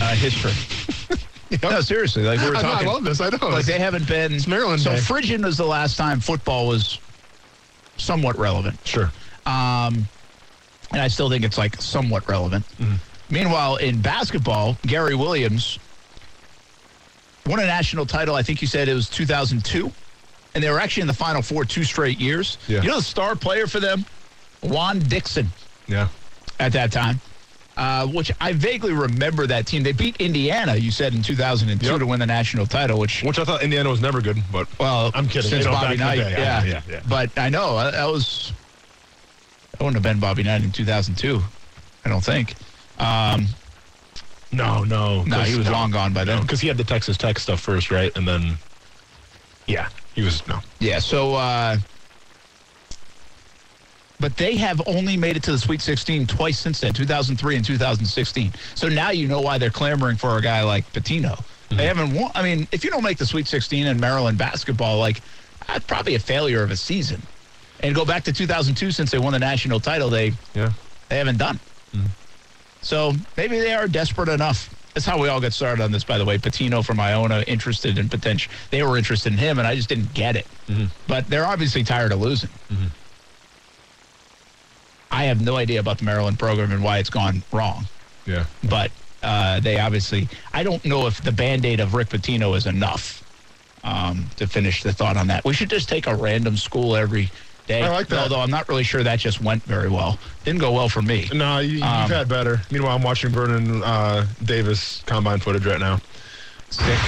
uh, 0.00 0.14
history. 0.14 0.52
No, 1.64 1.80
seriously, 1.80 2.22
like 2.22 2.38
we 2.38 2.48
were 2.48 2.54
I, 2.56 2.62
know, 2.62 2.68
I 2.68 2.72
talking. 2.74 2.86
love 2.88 3.02
this. 3.04 3.20
I 3.20 3.28
know. 3.28 3.48
like 3.48 3.64
they 3.64 3.80
haven't 3.80 4.06
been. 4.06 4.32
It's 4.34 4.46
Maryland 4.46 4.80
So 4.80 4.90
Day. 4.94 5.38
Was 5.42 5.56
the 5.56 5.66
last 5.66 5.96
time 5.96 6.20
football 6.20 6.68
was 6.68 7.00
somewhat 7.96 8.38
relevant. 8.38 8.78
sure. 8.84 9.10
Um, 9.46 10.06
and 10.92 11.00
I 11.02 11.08
still 11.08 11.28
think 11.28 11.44
it's 11.44 11.58
like 11.58 11.74
somewhat 11.82 12.28
relevant. 12.28 12.64
Mm-hmm. 12.78 12.94
Meanwhile, 13.34 13.76
in 13.76 14.00
basketball, 14.00 14.76
Gary 14.82 15.16
Williams 15.16 15.80
won 17.46 17.58
a 17.58 17.66
national 17.66 18.06
title. 18.06 18.36
I 18.36 18.42
think 18.42 18.62
you 18.62 18.68
said 18.68 18.88
it 18.88 18.94
was 18.94 19.08
2002, 19.10 19.90
and 20.54 20.62
they 20.62 20.70
were 20.70 20.78
actually 20.78 21.00
in 21.02 21.08
the 21.08 21.14
Final 21.14 21.42
Four 21.42 21.64
two 21.64 21.82
straight 21.82 22.20
years. 22.20 22.58
Yeah. 22.68 22.82
You 22.82 22.90
know 22.90 22.96
the 22.98 23.02
star 23.02 23.34
player 23.34 23.66
for 23.66 23.80
them, 23.80 24.04
Juan 24.62 25.00
Dixon, 25.00 25.48
Yeah. 25.88 26.08
at 26.60 26.72
that 26.74 26.92
time. 26.92 27.20
Uh, 27.80 28.06
which 28.08 28.30
I 28.42 28.52
vaguely 28.52 28.92
remember 28.92 29.46
that 29.46 29.66
team. 29.66 29.82
They 29.82 29.92
beat 29.92 30.14
Indiana, 30.20 30.76
you 30.76 30.90
said, 30.90 31.14
in 31.14 31.22
2002 31.22 31.86
Yep. 31.86 32.00
to 32.00 32.06
win 32.06 32.20
the 32.20 32.26
national 32.26 32.66
title, 32.66 32.98
which 32.98 33.22
Which 33.22 33.38
I 33.38 33.44
thought 33.44 33.62
Indiana 33.62 33.88
was 33.88 34.02
never 34.02 34.20
good, 34.20 34.36
but 34.52 34.68
well, 34.78 35.10
I'm 35.14 35.26
kidding. 35.26 35.48
Since 35.48 35.64
You 35.64 35.70
know, 35.70 35.76
Bobby 35.80 35.96
Knight, 35.96 36.16
the 36.16 36.24
day, 36.24 36.36
I 36.36 36.38
yeah. 36.38 36.64
yeah, 36.64 36.82
yeah. 36.90 37.00
But 37.08 37.30
I 37.38 37.48
know 37.48 37.78
uh, 37.78 37.90
that 37.90 38.04
was 38.04 38.52
that 39.70 39.80
wouldn't 39.80 39.94
have 39.94 40.02
been 40.02 40.20
Bobby 40.20 40.42
Knight 40.42 40.62
in 40.62 40.70
2002. 40.72 41.40
I 42.04 42.08
don't 42.10 42.22
think. 42.22 42.54
Um, 42.98 43.46
no, 44.52 44.84
no, 44.84 45.22
no, 45.24 45.40
he 45.40 45.56
was 45.56 45.64
no, 45.64 45.72
long 45.72 45.90
gone 45.90 46.12
by 46.12 46.24
then. 46.24 46.42
because 46.42 46.60
he 46.60 46.68
had 46.68 46.76
the 46.76 46.84
Texas 46.84 47.16
Tech 47.16 47.38
stuff 47.38 47.60
first, 47.60 47.90
right? 47.90 48.14
And 48.14 48.28
then, 48.28 48.58
yeah, 49.66 49.88
he 50.14 50.20
was 50.20 50.46
no. 50.46 50.58
Yeah. 50.80 50.98
So, 50.98 51.34
uh, 51.34 51.78
but 54.20 54.36
they 54.36 54.56
have 54.56 54.80
only 54.86 55.16
made 55.16 55.36
it 55.36 55.42
to 55.44 55.52
the 55.52 55.58
Sweet 55.58 55.80
16 55.80 56.26
twice 56.26 56.58
since 56.58 56.80
then, 56.80 56.92
2003 56.92 57.56
and 57.56 57.64
2016. 57.64 58.52
So 58.74 58.88
now 58.88 59.10
you 59.10 59.26
know 59.26 59.40
why 59.40 59.58
they're 59.58 59.70
clamoring 59.70 60.16
for 60.16 60.36
a 60.36 60.42
guy 60.42 60.62
like 60.62 60.90
Pitino. 60.92 61.36
Mm-hmm. 61.38 61.76
They 61.76 61.86
haven't 61.86 62.14
won. 62.14 62.30
I 62.34 62.42
mean, 62.42 62.68
if 62.70 62.84
you 62.84 62.90
don't 62.90 63.02
make 63.02 63.18
the 63.18 63.26
Sweet 63.26 63.46
16 63.48 63.86
in 63.86 63.98
Maryland 63.98 64.38
basketball, 64.38 64.98
like 64.98 65.22
that's 65.66 65.84
probably 65.86 66.14
a 66.14 66.18
failure 66.20 66.62
of 66.62 66.70
a 66.70 66.76
season. 66.76 67.22
And 67.82 67.94
go 67.94 68.04
back 68.04 68.24
to 68.24 68.32
2002 68.32 68.90
since 68.90 69.10
they 69.10 69.18
won 69.18 69.32
the 69.32 69.38
national 69.38 69.80
title, 69.80 70.10
they 70.10 70.34
Yeah. 70.54 70.72
they 71.08 71.16
haven't 71.18 71.38
done. 71.38 71.58
Mm-hmm. 71.94 72.06
So 72.82 73.12
maybe 73.36 73.58
they 73.58 73.72
are 73.72 73.88
desperate 73.88 74.28
enough. 74.28 74.74
That's 74.94 75.06
how 75.06 75.18
we 75.18 75.28
all 75.28 75.40
got 75.40 75.52
started 75.52 75.82
on 75.82 75.92
this, 75.92 76.02
by 76.02 76.18
the 76.18 76.24
way. 76.24 76.36
Pitino 76.36 76.84
from 76.84 76.98
Iona 76.98 77.42
interested 77.46 77.96
in 77.96 78.08
potential. 78.08 78.52
They 78.70 78.82
were 78.82 78.98
interested 78.98 79.32
in 79.32 79.38
him, 79.38 79.58
and 79.58 79.66
I 79.68 79.76
just 79.76 79.88
didn't 79.88 80.12
get 80.14 80.34
it. 80.34 80.46
Mm-hmm. 80.66 80.86
But 81.06 81.28
they're 81.28 81.46
obviously 81.46 81.84
tired 81.84 82.12
of 82.12 82.20
losing. 82.20 82.50
Mm-hmm. 82.70 82.86
I 85.20 85.24
have 85.24 85.42
no 85.42 85.56
idea 85.56 85.80
about 85.80 85.98
the 85.98 86.04
Maryland 86.06 86.38
program 86.38 86.72
and 86.72 86.82
why 86.82 86.96
it's 86.96 87.10
gone 87.10 87.42
wrong. 87.52 87.84
Yeah. 88.24 88.46
But 88.66 88.90
uh, 89.22 89.60
they 89.60 89.78
obviously, 89.78 90.28
I 90.54 90.62
don't 90.62 90.82
know 90.86 91.06
if 91.06 91.22
the 91.22 91.30
band 91.32 91.66
aid 91.66 91.78
of 91.78 91.92
Rick 91.92 92.08
Pitino 92.08 92.56
is 92.56 92.64
enough 92.66 93.22
um, 93.84 94.30
to 94.36 94.46
finish 94.46 94.82
the 94.82 94.94
thought 94.94 95.18
on 95.18 95.26
that. 95.26 95.44
We 95.44 95.52
should 95.52 95.68
just 95.68 95.90
take 95.90 96.06
a 96.06 96.14
random 96.14 96.56
school 96.56 96.96
every 96.96 97.30
day. 97.66 97.82
I 97.82 97.90
like 97.90 98.08
that. 98.08 98.18
Although 98.18 98.40
I'm 98.40 98.50
not 98.50 98.66
really 98.70 98.82
sure 98.82 99.02
that 99.02 99.18
just 99.18 99.42
went 99.42 99.62
very 99.64 99.90
well. 99.90 100.18
Didn't 100.44 100.60
go 100.60 100.72
well 100.72 100.88
for 100.88 101.02
me. 101.02 101.28
No, 101.34 101.58
you, 101.58 101.72
you've 101.74 101.82
Um, 101.82 102.08
had 102.10 102.26
better. 102.26 102.62
Meanwhile, 102.70 102.96
I'm 102.96 103.02
watching 103.02 103.28
Vernon 103.28 103.82
uh, 103.82 104.26
Davis 104.42 105.02
combine 105.04 105.38
footage 105.40 105.66
right 105.66 105.80
now. 105.80 106.00
Sick. 106.70 106.98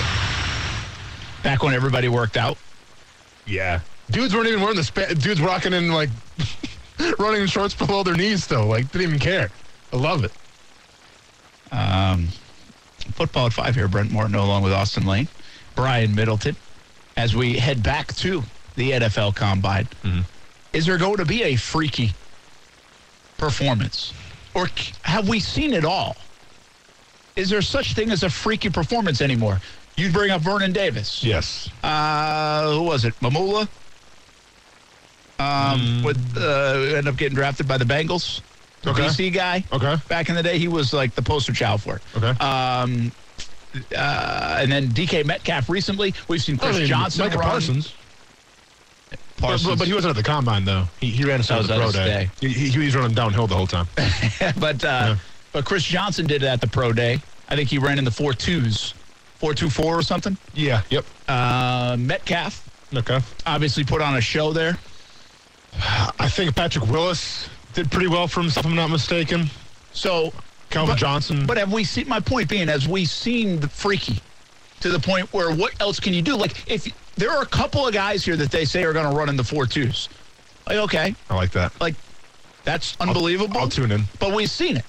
Back 1.42 1.62
when 1.62 1.72
everybody 1.72 2.08
worked 2.08 2.36
out. 2.36 2.58
Yeah. 3.46 3.80
Dudes 4.10 4.34
weren't 4.34 4.48
even 4.48 4.60
wearing 4.60 4.76
the 4.76 4.84
spa- 4.84 5.14
dudes 5.14 5.40
rocking 5.40 5.72
in 5.72 5.90
like 5.92 6.10
running 7.18 7.42
in 7.42 7.46
shorts 7.46 7.74
below 7.74 8.02
their 8.02 8.14
knees 8.16 8.44
still. 8.44 8.66
Like 8.66 8.90
didn't 8.92 9.08
even 9.08 9.18
care. 9.18 9.50
I 9.92 9.96
love 9.96 10.24
it. 10.24 10.32
Um, 11.72 12.28
football 13.14 13.46
at 13.46 13.52
five 13.52 13.74
here. 13.74 13.88
Brent 13.88 14.10
Morton 14.10 14.34
along 14.34 14.62
with 14.62 14.72
Austin 14.72 15.06
Lane, 15.06 15.28
Brian 15.74 16.14
Middleton. 16.14 16.56
As 17.16 17.36
we 17.36 17.58
head 17.58 17.82
back 17.82 18.14
to 18.16 18.42
the 18.76 18.92
NFL 18.92 19.34
Combine, 19.36 19.86
is 20.72 20.86
there 20.86 20.96
going 20.96 21.16
to 21.18 21.26
be 21.26 21.42
a 21.42 21.56
freaky 21.56 22.12
performance, 23.36 24.14
or 24.54 24.68
have 25.02 25.28
we 25.28 25.38
seen 25.40 25.74
it 25.74 25.84
all? 25.84 26.16
Is 27.36 27.50
there 27.50 27.62
such 27.62 27.94
thing 27.94 28.10
as 28.10 28.22
a 28.22 28.30
freaky 28.30 28.70
performance 28.70 29.20
anymore? 29.20 29.60
You 29.96 30.10
bring 30.10 30.30
up 30.30 30.40
Vernon 30.40 30.72
Davis. 30.72 31.22
Yes. 31.22 31.68
Uh, 31.82 32.72
who 32.72 32.82
was 32.84 33.04
it? 33.04 33.14
Mamula. 33.20 33.68
Um, 35.42 36.02
with 36.02 36.36
uh, 36.36 36.74
ended 36.96 37.08
up 37.08 37.16
getting 37.16 37.34
drafted 37.34 37.66
by 37.68 37.78
the 37.78 37.84
Bengals. 37.84 38.40
The 38.82 38.90
Okay. 38.90 39.02
BC 39.02 39.32
guy 39.32 39.64
Okay. 39.72 39.96
back 40.08 40.28
in 40.28 40.34
the 40.34 40.42
day, 40.42 40.58
he 40.58 40.68
was 40.68 40.92
like 40.92 41.14
the 41.14 41.22
poster 41.22 41.52
child 41.52 41.82
for 41.82 41.96
it. 41.96 42.02
Okay. 42.16 42.30
Um, 42.44 43.12
uh, 43.96 44.58
and 44.60 44.70
then 44.70 44.88
DK 44.88 45.24
Metcalf 45.24 45.68
recently. 45.68 46.14
We've 46.28 46.42
seen 46.42 46.58
Chris 46.58 46.76
I 46.76 46.78
mean, 46.80 46.88
Johnson 46.88 47.24
Micah. 47.26 47.38
Parsons. 47.38 47.92
But, 49.10 49.18
Parsons. 49.38 49.68
but, 49.70 49.78
but 49.78 49.86
he 49.88 49.94
wasn't 49.94 50.10
at 50.10 50.16
the 50.16 50.28
combine 50.28 50.64
though. 50.64 50.84
He, 51.00 51.10
he 51.10 51.24
ran 51.24 51.36
a 51.36 51.56
was 51.56 51.68
the 51.68 51.76
pro 51.76 51.92
day. 51.92 52.28
He, 52.40 52.48
he, 52.48 52.78
was 52.78 52.94
running 52.94 53.14
downhill 53.14 53.46
the 53.46 53.56
whole 53.56 53.66
time. 53.66 53.86
but, 54.58 54.84
uh, 54.84 55.16
but 55.52 55.64
Chris 55.64 55.84
Johnson 55.84 56.26
did 56.26 56.42
it 56.42 56.46
at 56.46 56.60
the 56.60 56.68
pro 56.68 56.92
day. 56.92 57.20
I 57.48 57.56
think 57.56 57.68
he 57.68 57.78
ran 57.78 57.98
in 57.98 58.04
the 58.04 58.10
four 58.10 58.32
twos, 58.32 58.94
four 59.36 59.54
two 59.54 59.68
four 59.70 59.98
or 59.98 60.02
something. 60.02 60.36
yeah. 60.54 60.82
Yep. 60.90 61.04
Uh, 61.28 61.96
Metcalf 61.98 62.68
Okay. 62.94 63.20
obviously 63.46 63.84
put 63.84 64.02
on 64.02 64.16
a 64.16 64.20
show 64.20 64.52
there. 64.52 64.78
I 66.18 66.28
think 66.28 66.54
Patrick 66.54 66.86
Willis 66.88 67.48
did 67.72 67.90
pretty 67.90 68.06
well 68.08 68.28
for 68.28 68.40
himself. 68.40 68.66
If 68.66 68.70
I'm 68.70 68.76
not 68.76 68.90
mistaken. 68.90 69.50
So, 69.92 70.32
Calvin 70.70 70.94
but, 70.94 70.98
Johnson. 70.98 71.46
But 71.46 71.56
have 71.58 71.72
we 71.72 71.84
seen? 71.84 72.08
My 72.08 72.20
point 72.20 72.48
being, 72.48 72.68
has 72.68 72.86
we 72.88 73.04
seen 73.04 73.60
the 73.60 73.68
freaky 73.68 74.20
to 74.80 74.88
the 74.90 74.98
point 74.98 75.32
where 75.32 75.54
what 75.54 75.72
else 75.80 76.00
can 76.00 76.12
you 76.12 76.22
do? 76.22 76.36
Like 76.36 76.68
if 76.70 76.86
there 77.16 77.30
are 77.30 77.42
a 77.42 77.46
couple 77.46 77.86
of 77.86 77.94
guys 77.94 78.24
here 78.24 78.36
that 78.36 78.50
they 78.50 78.64
say 78.64 78.84
are 78.84 78.92
going 78.92 79.08
to 79.10 79.16
run 79.16 79.28
in 79.28 79.36
the 79.36 79.44
four 79.44 79.66
twos. 79.66 80.08
Like, 80.66 80.76
okay, 80.78 81.14
I 81.28 81.34
like 81.34 81.50
that. 81.52 81.78
like 81.80 81.94
that's 82.64 82.96
unbelievable. 83.00 83.58
I'll 83.58 83.68
tune 83.68 83.90
in. 83.90 84.04
But 84.20 84.32
we've 84.34 84.50
seen 84.50 84.76
it, 84.76 84.84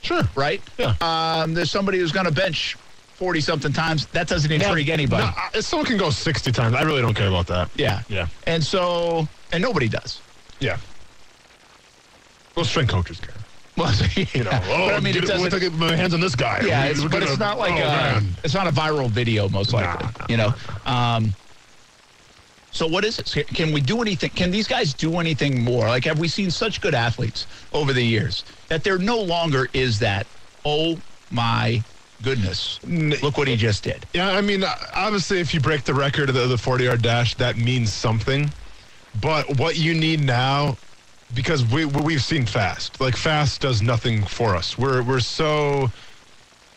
Sure. 0.00 0.22
right? 0.34 0.62
Yeah. 0.78 0.94
Um, 1.00 1.52
there's 1.54 1.70
somebody 1.70 1.98
who's 1.98 2.12
going 2.12 2.24
to 2.26 2.32
bench 2.32 2.76
forty 3.22 3.40
something 3.40 3.72
times. 3.72 4.06
That 4.06 4.26
doesn't 4.26 4.50
intrigue 4.50 4.88
anybody. 4.88 5.22
No, 5.24 5.30
I- 5.54 5.60
someone 5.60 5.86
can 5.86 5.96
go 5.96 6.10
60 6.10 6.50
times, 6.50 6.74
I 6.74 6.82
really 6.82 7.00
don't 7.02 7.14
care 7.14 7.28
about 7.28 7.46
that. 7.46 7.70
Yeah. 7.76 8.02
Yeah. 8.08 8.26
And 8.48 8.64
so, 8.64 9.28
and 9.52 9.62
nobody 9.62 9.88
does. 9.88 10.20
Yeah. 10.58 10.76
Well, 12.56 12.64
strength 12.64 12.90
coaches 12.90 13.20
care. 13.20 13.34
Well, 13.76 13.92
You 14.34 14.42
know, 14.42 14.50
oh, 14.52 14.86
but 14.88 14.94
I 14.94 15.00
mean, 15.00 15.14
get 15.14 15.22
it 15.22 15.28
doesn't. 15.28 15.50
take 15.60 15.72
my 15.74 15.94
hands 15.94 16.14
on 16.14 16.20
this 16.20 16.34
guy. 16.34 16.62
Yeah, 16.66 16.86
it's, 16.86 17.00
but 17.00 17.12
gonna- 17.12 17.26
it's 17.26 17.38
not 17.38 17.58
like 17.58 17.74
oh, 17.74 17.76
a, 17.76 17.78
man. 18.20 18.26
it's 18.42 18.54
not 18.54 18.66
a 18.66 18.72
viral 18.72 19.08
video, 19.08 19.48
most 19.48 19.72
likely. 19.72 20.04
no, 20.18 20.26
you 20.28 20.36
know. 20.36 20.52
Um, 20.84 21.32
so 22.72 22.88
what 22.88 23.04
is 23.04 23.20
it? 23.20 23.46
Can 23.54 23.70
we 23.70 23.80
do 23.80 24.00
anything? 24.02 24.30
Can 24.30 24.50
these 24.50 24.66
guys 24.66 24.94
do 24.94 25.20
anything 25.20 25.62
more? 25.62 25.86
Like, 25.86 26.04
have 26.06 26.18
we 26.18 26.26
seen 26.26 26.50
such 26.50 26.80
good 26.80 26.94
athletes 26.94 27.46
over 27.72 27.92
the 27.92 28.02
years 28.02 28.44
that 28.68 28.82
there 28.82 28.98
no 28.98 29.20
longer 29.20 29.68
is 29.72 30.00
that? 30.00 30.26
Oh 30.64 30.98
my 31.30 31.82
goodness! 32.22 32.80
Look 32.84 33.36
what 33.36 33.48
he 33.48 33.56
just 33.56 33.82
did. 33.82 34.06
Yeah, 34.14 34.30
I 34.30 34.40
mean, 34.40 34.64
obviously, 34.94 35.40
if 35.40 35.52
you 35.52 35.60
break 35.60 35.84
the 35.84 35.94
record 35.94 36.28
of 36.28 36.34
the, 36.34 36.46
the 36.46 36.58
40 36.58 36.84
yard 36.84 37.02
dash, 37.02 37.34
that 37.36 37.56
means 37.56 37.92
something. 37.92 38.50
But 39.20 39.58
what 39.58 39.76
you 39.76 39.94
need 39.94 40.20
now, 40.20 40.76
because 41.34 41.64
we, 41.66 41.84
we've 41.84 42.22
seen 42.22 42.46
fast, 42.46 43.00
like 43.00 43.16
fast 43.16 43.60
does 43.60 43.82
nothing 43.82 44.24
for 44.24 44.56
us. 44.56 44.78
We're, 44.78 45.02
we're 45.02 45.20
so, 45.20 45.90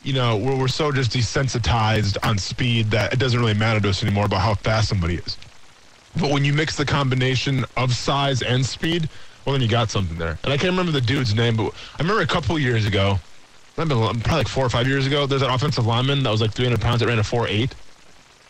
you 0.04 0.14
know, 0.14 0.38
we're, 0.38 0.58
we're 0.58 0.68
so 0.68 0.92
just 0.92 1.12
desensitized 1.12 2.18
on 2.24 2.38
speed 2.38 2.92
that 2.92 3.14
it 3.14 3.20
doesn't 3.20 3.40
really 3.40 3.54
matter 3.54 3.80
to 3.80 3.90
us 3.90 4.04
anymore 4.04 4.26
about 4.26 4.42
how 4.42 4.56
fast 4.56 4.90
somebody 4.90 5.16
is. 5.16 5.38
But 6.18 6.32
when 6.32 6.46
you 6.46 6.54
mix 6.54 6.76
the 6.76 6.86
combination 6.86 7.66
of 7.76 7.94
size 7.94 8.42
and 8.42 8.66
speed, 8.66 9.10
well, 9.46 9.54
then 9.54 9.62
you 9.62 9.68
got 9.68 9.92
something 9.92 10.18
there. 10.18 10.38
And 10.44 10.52
I 10.52 10.58
can't 10.58 10.72
remember 10.72 10.92
the 10.92 11.02
dude's 11.02 11.36
name, 11.36 11.56
but 11.56 11.74
I 11.98 12.02
remember 12.02 12.22
a 12.22 12.28
couple 12.28 12.58
years 12.58 12.86
ago, 12.86 13.20
might 13.78 13.88
have 13.90 13.90
been 13.90 14.22
probably 14.22 14.38
like 14.40 14.48
four 14.48 14.66
or 14.66 14.70
five 14.70 14.88
years 14.88 15.06
ago, 15.08 15.26
there's 15.26 15.42
an 15.42 15.50
offensive 15.50 15.86
lineman 15.86 16.24
that 16.24 16.30
was 16.30 16.42
like 16.42 16.52
300 16.54 16.80
pounds 16.82 17.00
that 17.02 17.08
ran 17.08 17.20
a 17.20 17.24
4'8. 17.24 17.72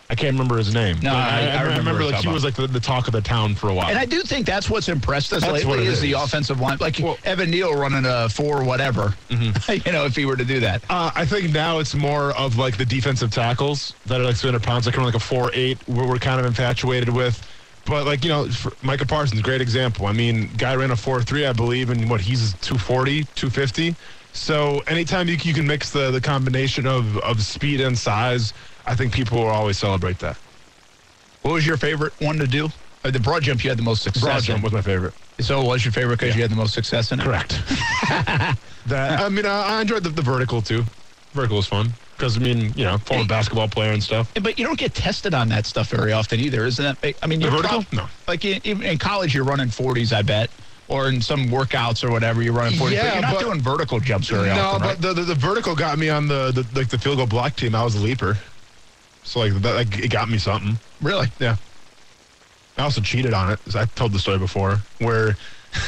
I 0.08 0.14
can't 0.14 0.34
remember 0.34 0.56
his 0.58 0.72
name. 0.72 0.98
No, 1.00 1.10
but 1.10 1.18
I- 1.18 1.48
I 1.48 1.62
remember 1.64 2.04
what 2.04 2.14
like 2.14 2.22
he 2.24 2.28
was 2.28 2.44
like 2.44 2.54
the, 2.54 2.68
the 2.68 2.80
talk 2.80 3.08
of 3.08 3.14
the 3.14 3.22
town 3.22 3.56
for 3.56 3.70
a 3.70 3.74
while. 3.74 3.88
And 3.90 3.98
I 3.98 4.06
do 4.06 4.22
think 4.22 4.46
that's 4.46 4.70
what's 4.70 4.88
impressed 4.88 5.34
us 5.34 5.42
That's 5.42 5.66
lately 5.66 5.80
it 5.88 5.88
is, 5.88 6.00
the 6.00 6.12
offensive 6.14 6.60
line. 6.60 6.78
Like 6.80 7.00
Well- 7.02 7.18
Evan 7.26 7.50
Neal 7.50 7.74
running 7.74 8.04
a 8.06 8.30
four 8.30 8.64
whatever. 8.64 9.16
you 9.32 9.92
know, 9.92 10.06
if 10.06 10.16
he 10.16 10.26
were 10.28 10.36
to 10.36 10.46
do 10.46 10.60
that. 10.60 10.84
Uh, 10.92 11.10
I 11.16 11.26
think 11.26 11.52
now 11.52 11.80
it's 11.80 11.96
more 11.96 12.34
of 12.38 12.56
like 12.60 12.78
the 12.78 12.86
defensive 12.86 13.32
tackles 13.32 13.96
that 14.06 14.22
are 14.22 14.26
like 14.26 14.36
300 14.36 14.62
pounds, 14.62 14.86
like 14.86 14.96
like 14.96 15.16
a 15.16 15.18
4'8, 15.18 15.88
we're, 15.88 16.08
we're 16.08 16.18
kind 16.20 16.40
of 16.40 16.46
infatuated 16.46 17.10
with. 17.10 17.42
But 17.88 18.06
like, 18.06 18.24
you 18.24 18.30
know, 18.30 18.48
Micah 18.84 19.08
Parsons, 19.08 19.42
great 19.42 19.62
example. 19.62 20.06
I 20.06 20.12
mean, 20.12 20.52
guy 20.58 20.76
ran 20.76 20.92
a 20.92 20.96
4'3, 20.96 21.50
I 21.50 21.54
believe, 21.54 21.90
and 21.90 22.08
what, 22.12 22.22
he's 22.22 22.54
240, 22.62 23.24
250. 23.36 23.96
So 24.36 24.80
anytime 24.88 25.28
you, 25.30 25.38
you 25.42 25.54
can 25.54 25.66
mix 25.66 25.92
the, 25.92 26.12
the 26.12 26.20
combination 26.22 26.86
of, 26.86 27.18
of 27.20 27.42
speed 27.42 27.80
and 27.80 27.98
size, 27.98 28.54
I 28.86 28.94
think 28.94 29.14
people 29.14 29.38
will 29.40 29.48
always 29.48 29.78
celebrate 29.78 30.20
that. 30.20 30.38
What 31.42 31.54
was 31.54 31.66
your 31.66 31.78
favorite 31.78 32.14
one 32.20 32.38
to 32.40 32.48
do? 32.48 32.70
Uh, 33.04 33.12
the 33.12 33.20
broad 33.20 33.44
jump 33.44 33.64
you 33.64 33.70
had 33.70 33.80
the 33.80 33.84
most 33.84 34.04
success. 34.04 34.24
Broad 34.24 34.38
in. 34.40 34.44
jump 34.44 34.64
was 34.64 34.74
my 34.74 34.82
favorite. 34.82 35.14
So 35.40 35.62
it 35.62 35.68
was 35.68 35.86
your 35.86 35.92
favorite 35.92 36.20
because 36.20 36.36
you 36.36 36.42
had 36.42 36.52
the 36.52 36.56
most 36.56 36.74
success 36.74 37.12
in 37.12 37.20
it? 37.20 37.24
Correct. 37.24 37.52
that 38.86 39.20
I 39.20 39.30
mean, 39.30 39.46
I, 39.46 39.78
I 39.78 39.82
enjoyed 39.82 40.04
the, 40.04 40.10
the 40.10 40.22
vertical 40.22 40.62
too. 40.62 40.84
Vertical 41.34 41.58
was 41.58 41.68
fun 41.68 41.94
because 42.18 42.38
I 42.38 42.40
mean, 42.40 42.74
you 42.76 42.84
know, 42.86 42.98
former 43.00 43.26
basketball 43.26 43.68
player 43.68 43.92
and 43.92 44.02
stuff. 44.02 44.32
But 44.42 44.58
you 44.58 44.66
don't 44.66 44.80
get 44.80 44.94
tested 44.94 45.34
on 45.34 45.50
that 45.50 45.66
stuff 45.66 45.90
very 45.90 46.14
often 46.14 46.40
either, 46.40 46.66
isn't 46.66 47.00
that? 47.02 47.16
I 47.22 47.28
mean, 47.28 47.42
The 47.42 47.50
vertical? 47.52 47.84
prob- 47.84 47.94
No. 47.94 48.08
Like 48.28 48.44
in, 48.46 48.60
in 48.64 48.82
in 48.84 48.98
college, 48.98 49.34
you're 49.36 49.44
running 49.44 49.68
40s, 49.68 50.14
I 50.14 50.22
bet, 50.22 50.50
or 50.88 51.08
in 51.10 51.22
some 51.22 51.46
workouts 51.48 52.04
or 52.04 52.12
whatever, 52.12 52.42
you're 52.42 52.54
running 52.54 52.78
40s. 52.78 52.84
but 52.84 52.92
Yeah, 52.94 53.14
you're 53.14 53.22
not 53.22 53.34
but- 53.36 53.40
doing 53.42 53.62
vertical 53.62 54.00
jumps 54.00 54.28
very 54.30 54.48
no, 54.50 54.62
often, 54.62 54.82
right? 54.88 55.02
but 55.02 55.08
the, 55.08 55.14
the 55.14 55.22
the 55.34 55.36
vertical 55.36 55.76
got 55.76 55.98
me 55.98 56.10
on 56.10 56.28
the, 56.28 56.52
the 56.52 56.66
like 56.80 56.90
the 56.90 56.98
field 57.00 57.18
goal 57.18 57.28
block 57.28 57.56
team. 57.56 57.74
I 57.76 57.84
was 57.84 57.96
a 57.96 58.00
leaper, 58.00 58.38
so 59.24 59.40
like 59.40 59.54
that 59.62 59.76
like, 59.76 59.98
it 60.00 60.10
got 60.12 60.30
me 60.30 60.38
something. 60.38 60.78
really? 61.02 61.28
Yeah. 61.40 61.56
I 62.78 62.82
also 62.84 63.00
cheated 63.02 63.34
on 63.34 63.52
it. 63.54 63.60
I 63.76 63.86
told 63.86 64.12
the 64.12 64.20
story 64.20 64.38
before, 64.38 64.80
where 65.00 65.38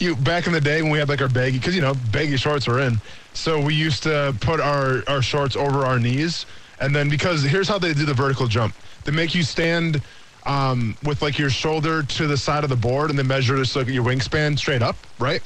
you 0.00 0.16
back 0.16 0.46
in 0.46 0.52
the 0.52 0.60
day 0.60 0.82
when 0.82 0.90
we 0.90 0.98
had 0.98 1.08
like 1.08 1.20
our 1.22 1.28
baggy, 1.28 1.58
because 1.58 1.74
you 1.76 1.80
know 1.80 1.94
baggy 2.12 2.36
shorts 2.36 2.66
were 2.66 2.80
in. 2.80 3.00
So 3.34 3.60
we 3.60 3.74
used 3.74 4.02
to 4.02 4.34
put 4.40 4.60
our 4.60 5.02
our 5.06 5.22
shorts 5.22 5.54
over 5.56 5.86
our 5.86 5.98
knees, 5.98 6.44
and 6.80 6.94
then 6.94 7.08
because 7.08 7.42
here's 7.44 7.68
how 7.68 7.78
they 7.78 7.94
do 7.94 8.04
the 8.04 8.14
vertical 8.14 8.46
jump. 8.48 8.74
They 9.04 9.12
make 9.12 9.34
you 9.34 9.42
stand 9.42 10.02
um, 10.48 10.96
with 11.04 11.22
like 11.22 11.38
your 11.38 11.50
shoulder 11.50 12.02
to 12.02 12.26
the 12.26 12.36
side 12.36 12.64
of 12.64 12.70
the 12.70 12.76
board, 12.76 13.10
and 13.10 13.18
they 13.18 13.22
measure 13.22 13.56
just 13.56 13.76
like 13.76 13.86
your 13.86 14.04
wingspan 14.04 14.58
straight 14.58 14.82
up, 14.82 14.96
right? 15.20 15.42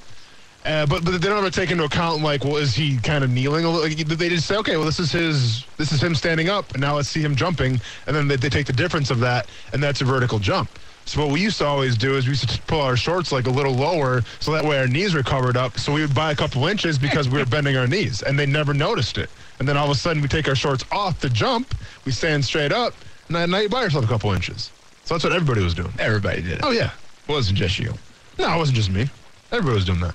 Uh, 0.65 0.87
but 0.87 1.05
but 1.05 1.11
they 1.11 1.29
don't 1.29 1.39
ever 1.39 1.51
take 1.51 1.73
into 1.73 1.83
account 1.83 2.23
like, 2.23 2.45
well, 2.45 2.57
is 2.57 2.73
he 2.73 2.97
kind 2.99 3.25
of 3.25 3.31
kneeling? 3.31 3.67
Like, 3.67 3.97
they 3.97 4.29
just 4.29 4.47
say, 4.47 4.57
okay, 4.59 4.77
well, 4.77 4.87
this 4.87 5.01
is 5.01 5.11
his, 5.11 5.67
this 5.77 5.91
is 5.91 6.01
him 6.01 6.15
standing 6.15 6.49
up, 6.49 6.71
and 6.73 6.81
now 6.81 6.95
let's 6.95 7.09
see 7.09 7.21
him 7.21 7.35
jumping, 7.35 7.81
and 8.07 8.15
then 8.15 8.29
they, 8.29 8.37
they 8.37 8.49
take 8.49 8.67
the 8.67 8.73
difference 8.73 9.11
of 9.11 9.19
that, 9.21 9.49
and 9.73 9.83
that's 9.83 10.01
a 10.01 10.05
vertical 10.05 10.39
jump. 10.39 10.71
So 11.05 11.21
what 11.21 11.33
we 11.33 11.41
used 11.41 11.59
to 11.59 11.67
always 11.67 11.97
do 11.97 12.17
is 12.17 12.27
we 12.27 12.31
used 12.31 12.49
to 12.49 12.63
pull 12.63 12.81
our 12.81 12.97
shorts 12.97 13.33
like 13.33 13.49
a 13.49 13.51
little 13.51 13.75
lower, 13.75 14.23
so 14.39 14.53
that 14.53 14.65
way 14.65 14.79
our 14.79 14.87
knees 14.87 15.15
were 15.15 15.25
covered 15.25 15.57
up. 15.57 15.81
So 15.81 15.93
we 15.93 16.01
would 16.01 16.15
buy 16.15 16.31
a 16.31 16.37
couple 16.37 16.65
inches 16.69 16.97
because 16.97 17.29
we 17.29 17.39
were 17.39 17.45
bending 17.45 17.77
our 17.77 17.89
knees, 17.89 18.23
and 18.23 18.39
they 18.39 18.47
never 18.47 18.73
noticed 18.73 19.19
it. 19.19 19.31
And 19.59 19.67
then 19.69 19.77
all 19.77 19.87
of 19.87 19.91
a 19.91 19.99
sudden 19.99 20.23
we 20.23 20.29
take 20.29 20.47
our 20.47 20.55
shorts 20.55 20.85
off 20.93 21.21
to 21.23 21.29
jump, 21.29 21.75
we 22.05 22.13
stand 22.13 22.45
straight 22.45 22.71
up, 22.71 22.95
and 23.27 23.35
then 23.35 23.51
now 23.51 23.59
you 23.59 23.69
buy 23.69 23.83
yourself 23.83 24.05
a 24.05 24.09
couple 24.09 24.31
inches. 24.31 24.71
So 25.13 25.17
that's 25.17 25.25
what 25.25 25.33
everybody 25.35 25.63
was 25.63 25.75
doing. 25.75 25.93
Everybody 25.99 26.41
did 26.41 26.53
it. 26.53 26.61
Oh 26.63 26.71
yeah, 26.71 26.91
It 27.29 27.33
wasn't 27.33 27.59
just 27.59 27.79
you. 27.79 27.93
no, 28.39 28.55
it 28.55 28.57
wasn't 28.57 28.77
just 28.77 28.89
me. 28.89 29.11
Everybody 29.51 29.75
was 29.75 29.85
doing 29.85 30.01
that. 30.01 30.15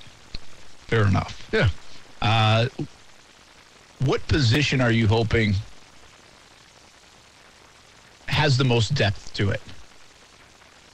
Fair 0.87 1.05
enough. 1.05 1.47
Yeah. 1.53 1.69
Uh, 2.19 2.65
what 3.99 4.27
position 4.27 4.81
are 4.81 4.89
you 4.89 5.05
hoping 5.05 5.53
has 8.27 8.57
the 8.57 8.63
most 8.63 8.95
depth 8.95 9.35
to 9.35 9.51
it? 9.51 9.61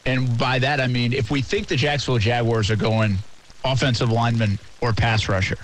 And 0.06 0.38
by 0.38 0.60
that, 0.60 0.82
I 0.82 0.88
mean, 0.88 1.14
if 1.14 1.32
we 1.32 1.42
think 1.42 1.68
the 1.68 1.78
Jacksonville 1.78 2.20
Jaguars 2.20 2.70
are 2.70 2.76
going 2.76 3.20
offensive 3.64 4.12
lineman 4.12 4.60
or 4.82 4.92
pass 4.92 5.30
rusher, 5.30 5.60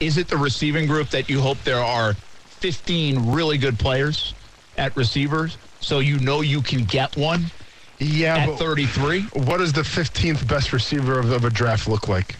is 0.00 0.18
it 0.18 0.28
the 0.28 0.36
receiving 0.36 0.86
group 0.86 1.08
that 1.08 1.30
you 1.30 1.40
hope 1.40 1.56
there 1.64 1.82
are 1.82 2.12
15 2.12 3.32
really 3.32 3.56
good 3.56 3.78
players 3.78 4.34
at 4.76 4.94
receivers 4.98 5.56
so 5.80 6.00
you 6.00 6.18
know 6.18 6.40
you 6.40 6.60
can 6.62 6.84
get 6.84 7.16
one 7.16 7.46
Yeah, 7.98 8.36
at 8.36 8.58
33? 8.58 9.22
what 9.34 9.58
does 9.58 9.72
the 9.72 9.82
15th 9.82 10.46
best 10.48 10.72
receiver 10.72 11.18
of, 11.18 11.30
of 11.32 11.44
a 11.44 11.50
draft 11.50 11.88
look 11.88 12.08
like? 12.08 12.36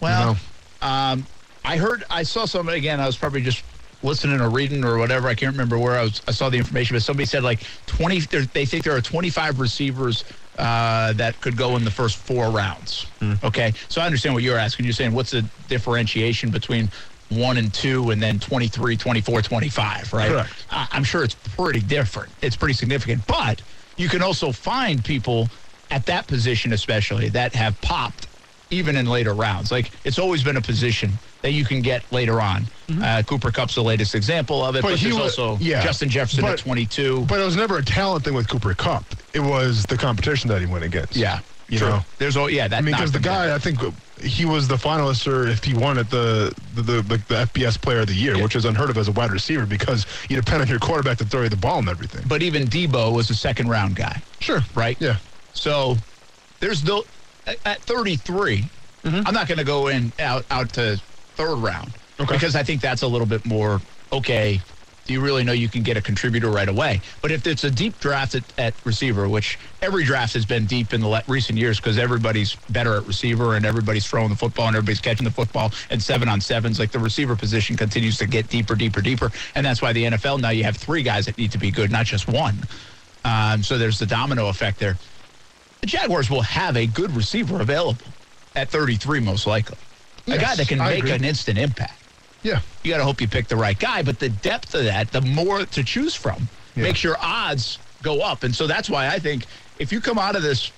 Well, 0.00 0.36
um, 0.80 1.26
I 1.64 1.76
heard, 1.76 2.04
I 2.08 2.22
saw 2.22 2.44
somebody 2.44 2.78
again. 2.78 3.00
I 3.00 3.06
was 3.06 3.16
probably 3.16 3.42
just 3.42 3.64
listening 4.02 4.40
or 4.40 4.48
reading 4.48 4.84
or 4.84 4.96
whatever. 4.96 5.28
I 5.28 5.34
can't 5.34 5.52
remember 5.52 5.76
where 5.78 5.98
I 5.98 6.04
was. 6.04 6.22
I 6.28 6.30
saw 6.30 6.48
the 6.48 6.56
information, 6.56 6.94
but 6.94 7.02
somebody 7.02 7.26
said 7.26 7.42
like 7.42 7.62
twenty. 7.86 8.20
They 8.20 8.64
think 8.64 8.84
there 8.84 8.94
are 8.94 9.00
twenty 9.00 9.28
five 9.28 9.58
receivers 9.58 10.24
uh, 10.56 11.12
that 11.14 11.40
could 11.40 11.56
go 11.56 11.76
in 11.76 11.84
the 11.84 11.90
first 11.90 12.16
four 12.16 12.50
rounds. 12.50 13.06
Hmm. 13.18 13.34
Okay, 13.42 13.72
so 13.88 14.00
I 14.00 14.06
understand 14.06 14.34
what 14.34 14.44
you're 14.44 14.56
asking. 14.56 14.84
You're 14.86 14.92
saying 14.94 15.12
what's 15.12 15.32
the 15.32 15.44
differentiation 15.66 16.50
between 16.50 16.90
one 17.30 17.58
and 17.58 17.72
two 17.74 18.10
and 18.10 18.22
then 18.22 18.38
23 18.38 18.96
24 18.96 19.42
25 19.42 20.12
right 20.12 20.28
Correct. 20.30 20.50
I- 20.70 20.88
i'm 20.92 21.04
sure 21.04 21.22
it's 21.24 21.34
pretty 21.34 21.80
different 21.80 22.32
it's 22.40 22.56
pretty 22.56 22.74
significant 22.74 23.26
but 23.26 23.60
you 23.96 24.08
can 24.08 24.22
also 24.22 24.50
find 24.52 25.04
people 25.04 25.48
at 25.90 26.06
that 26.06 26.26
position 26.26 26.72
especially 26.72 27.28
that 27.30 27.54
have 27.54 27.78
popped 27.82 28.28
even 28.70 28.96
in 28.96 29.06
later 29.06 29.34
rounds 29.34 29.70
like 29.70 29.90
it's 30.04 30.18
always 30.18 30.42
been 30.42 30.56
a 30.56 30.60
position 30.62 31.12
that 31.42 31.52
you 31.52 31.64
can 31.64 31.82
get 31.82 32.02
later 32.12 32.40
on 32.40 32.66
uh, 33.02 33.22
cooper 33.26 33.50
Kupp's 33.50 33.74
the 33.74 33.82
latest 33.82 34.14
example 34.14 34.64
of 34.64 34.74
it 34.76 34.82
but, 34.82 34.94
Mm-hmm. 34.98 35.10
But 35.10 35.16
he 35.16 35.22
also 35.22 35.58
yeah, 35.58 35.82
justin 35.82 36.08
jefferson 36.08 36.44
at 36.46 36.58
22 36.58 37.26
But 37.26 37.40
it 37.40 37.44
was 37.44 37.56
never 37.56 37.76
a 37.76 37.84
talent 37.84 38.24
thing 38.24 38.32
with 38.34 38.48
Cooper 38.48 38.72
Kupp. 38.74 39.04
It 39.34 39.40
was 39.40 39.84
the 39.84 39.96
competition 39.98 40.48
that 40.48 40.60
he 40.60 40.66
went 40.66 40.84
against. 40.84 41.14
yeah 41.14 41.40
You 41.68 41.78
true. 41.78 41.88
know? 41.88 42.00
there's 42.18 42.36
all 42.36 42.48
yeah 42.48 42.66
that 42.68 42.78
I 42.78 42.80
mean, 42.80 42.94
because 42.94 43.12
the 43.12 43.18
guy, 43.18 43.54
I 43.54 43.58
think 43.58 43.78
he 44.22 44.44
was 44.46 44.68
the 44.68 44.76
finalist, 44.76 45.26
or 45.30 45.46
if 45.46 45.62
he 45.62 45.74
won 45.74 45.98
it, 45.98 46.08
the 46.10 46.52
the, 46.74 46.82
the, 46.82 46.92
the, 47.02 47.16
the 47.28 47.34
FBS 47.46 47.80
Player 47.80 48.00
of 48.00 48.06
the 48.06 48.14
Year, 48.14 48.36
Yeah. 48.36 48.42
which 48.42 48.56
is 48.56 48.64
unheard 48.64 48.88
of 48.90 48.96
as 48.96 49.08
a 49.08 49.12
wide 49.12 49.30
receiver 49.32 49.66
because 49.66 50.06
you 50.30 50.36
depend 50.36 50.62
on 50.62 50.68
your 50.68 50.78
quarterback 50.78 51.18
to 51.18 51.24
throw 51.26 51.42
you 51.42 51.48
the 51.50 51.56
ball 51.56 51.78
and 51.80 51.88
everything. 51.88 52.24
but 52.26 52.42
even 52.42 52.64
Deebo 52.64 53.12
was 53.14 53.28
a 53.30 53.34
second 53.34 53.68
round 53.68 53.96
guy 53.96 54.22
Sure. 54.40 54.60
right? 54.74 54.96
Yeah. 55.00 55.16
So 55.52 55.96
there's 56.60 56.84
no 56.84 57.04
at- 57.46 57.58
at 57.66 57.80
33. 57.82 58.64
Mm-hmm. 59.04 59.26
I'm 59.26 59.34
not 59.34 59.46
going 59.46 59.58
to 59.58 59.64
go 59.64 59.88
in 59.88 60.12
out 60.18 60.44
out 60.50 60.72
to 60.74 60.96
third 61.36 61.56
round 61.56 61.92
Okay. 62.18 62.32
because 62.34 62.56
I 62.56 62.62
think 62.62 62.80
that's 62.80 63.02
a 63.02 63.06
little 63.06 63.26
bit 63.26 63.44
more 63.46 63.80
okay. 64.10 64.60
Do 65.08 65.14
you 65.14 65.22
really 65.22 65.42
know 65.42 65.52
you 65.52 65.70
can 65.70 65.82
get 65.82 65.96
a 65.96 66.02
contributor 66.02 66.50
right 66.50 66.68
away? 66.68 67.00
But 67.22 67.30
if 67.32 67.46
it's 67.46 67.64
a 67.64 67.70
deep 67.70 67.98
draft 67.98 68.34
at, 68.34 68.42
at 68.58 68.74
receiver, 68.84 69.26
which 69.26 69.58
every 69.80 70.04
draft 70.04 70.34
has 70.34 70.44
been 70.44 70.66
deep 70.66 70.92
in 70.92 71.00
the 71.00 71.08
le- 71.08 71.22
recent 71.26 71.58
years 71.58 71.78
because 71.80 71.96
everybody's 71.96 72.56
better 72.68 72.94
at 72.96 73.06
receiver 73.06 73.56
and 73.56 73.64
everybody's 73.64 74.06
throwing 74.06 74.28
the 74.28 74.36
football 74.36 74.66
and 74.66 74.76
everybody's 74.76 75.00
catching 75.00 75.24
the 75.24 75.30
football 75.30 75.72
and 75.88 76.02
seven 76.02 76.28
on 76.28 76.42
sevens, 76.42 76.78
like 76.78 76.90
the 76.90 76.98
receiver 76.98 77.34
position 77.34 77.74
continues 77.74 78.18
to 78.18 78.26
get 78.26 78.50
deeper, 78.50 78.74
deeper, 78.74 79.00
deeper. 79.00 79.30
And 79.54 79.64
that's 79.64 79.80
why 79.80 79.94
the 79.94 80.04
NFL 80.04 80.42
now 80.42 80.50
you 80.50 80.64
have 80.64 80.76
three 80.76 81.02
guys 81.02 81.24
that 81.24 81.38
need 81.38 81.52
to 81.52 81.58
be 81.58 81.70
good, 81.70 81.90
not 81.90 82.04
just 82.04 82.28
one. 82.28 82.58
Um, 83.24 83.62
so 83.62 83.78
there's 83.78 83.98
the 83.98 84.06
domino 84.06 84.48
effect 84.48 84.78
there. 84.78 84.98
The 85.80 85.86
Jaguars 85.86 86.28
will 86.28 86.42
have 86.42 86.76
a 86.76 86.86
good 86.86 87.12
receiver 87.16 87.62
available 87.62 88.04
at 88.54 88.68
33, 88.68 89.20
most 89.20 89.46
likely. 89.46 89.78
a 90.26 90.36
guy 90.36 90.54
that 90.54 90.68
can 90.68 90.82
I 90.82 90.90
make 90.90 90.98
agree. 90.98 91.12
an 91.12 91.24
instant 91.24 91.56
impact. 91.56 91.94
Yeah. 92.48 92.60
You 92.82 92.90
got 92.92 92.98
to 92.98 93.04
hope 93.04 93.20
you 93.20 93.28
pick 93.28 93.48
the 93.48 93.56
right 93.56 93.78
guy, 93.78 94.02
but 94.02 94.18
the 94.18 94.28
depth 94.28 94.74
of 94.74 94.84
that, 94.84 95.12
the 95.12 95.20
more 95.20 95.64
to 95.66 95.84
choose 95.84 96.14
from, 96.14 96.48
Yeah. 96.74 96.84
makes 96.84 97.02
your 97.04 97.16
odds 97.20 97.78
go 98.02 98.20
up. 98.20 98.42
And 98.44 98.54
so 98.54 98.66
that's 98.66 98.88
why 98.88 99.08
I 99.08 99.18
think 99.18 99.44
if 99.78 99.92
you 99.92 100.00
come 100.00 100.18
out 100.18 100.34
of 100.36 100.42
this 100.42 100.70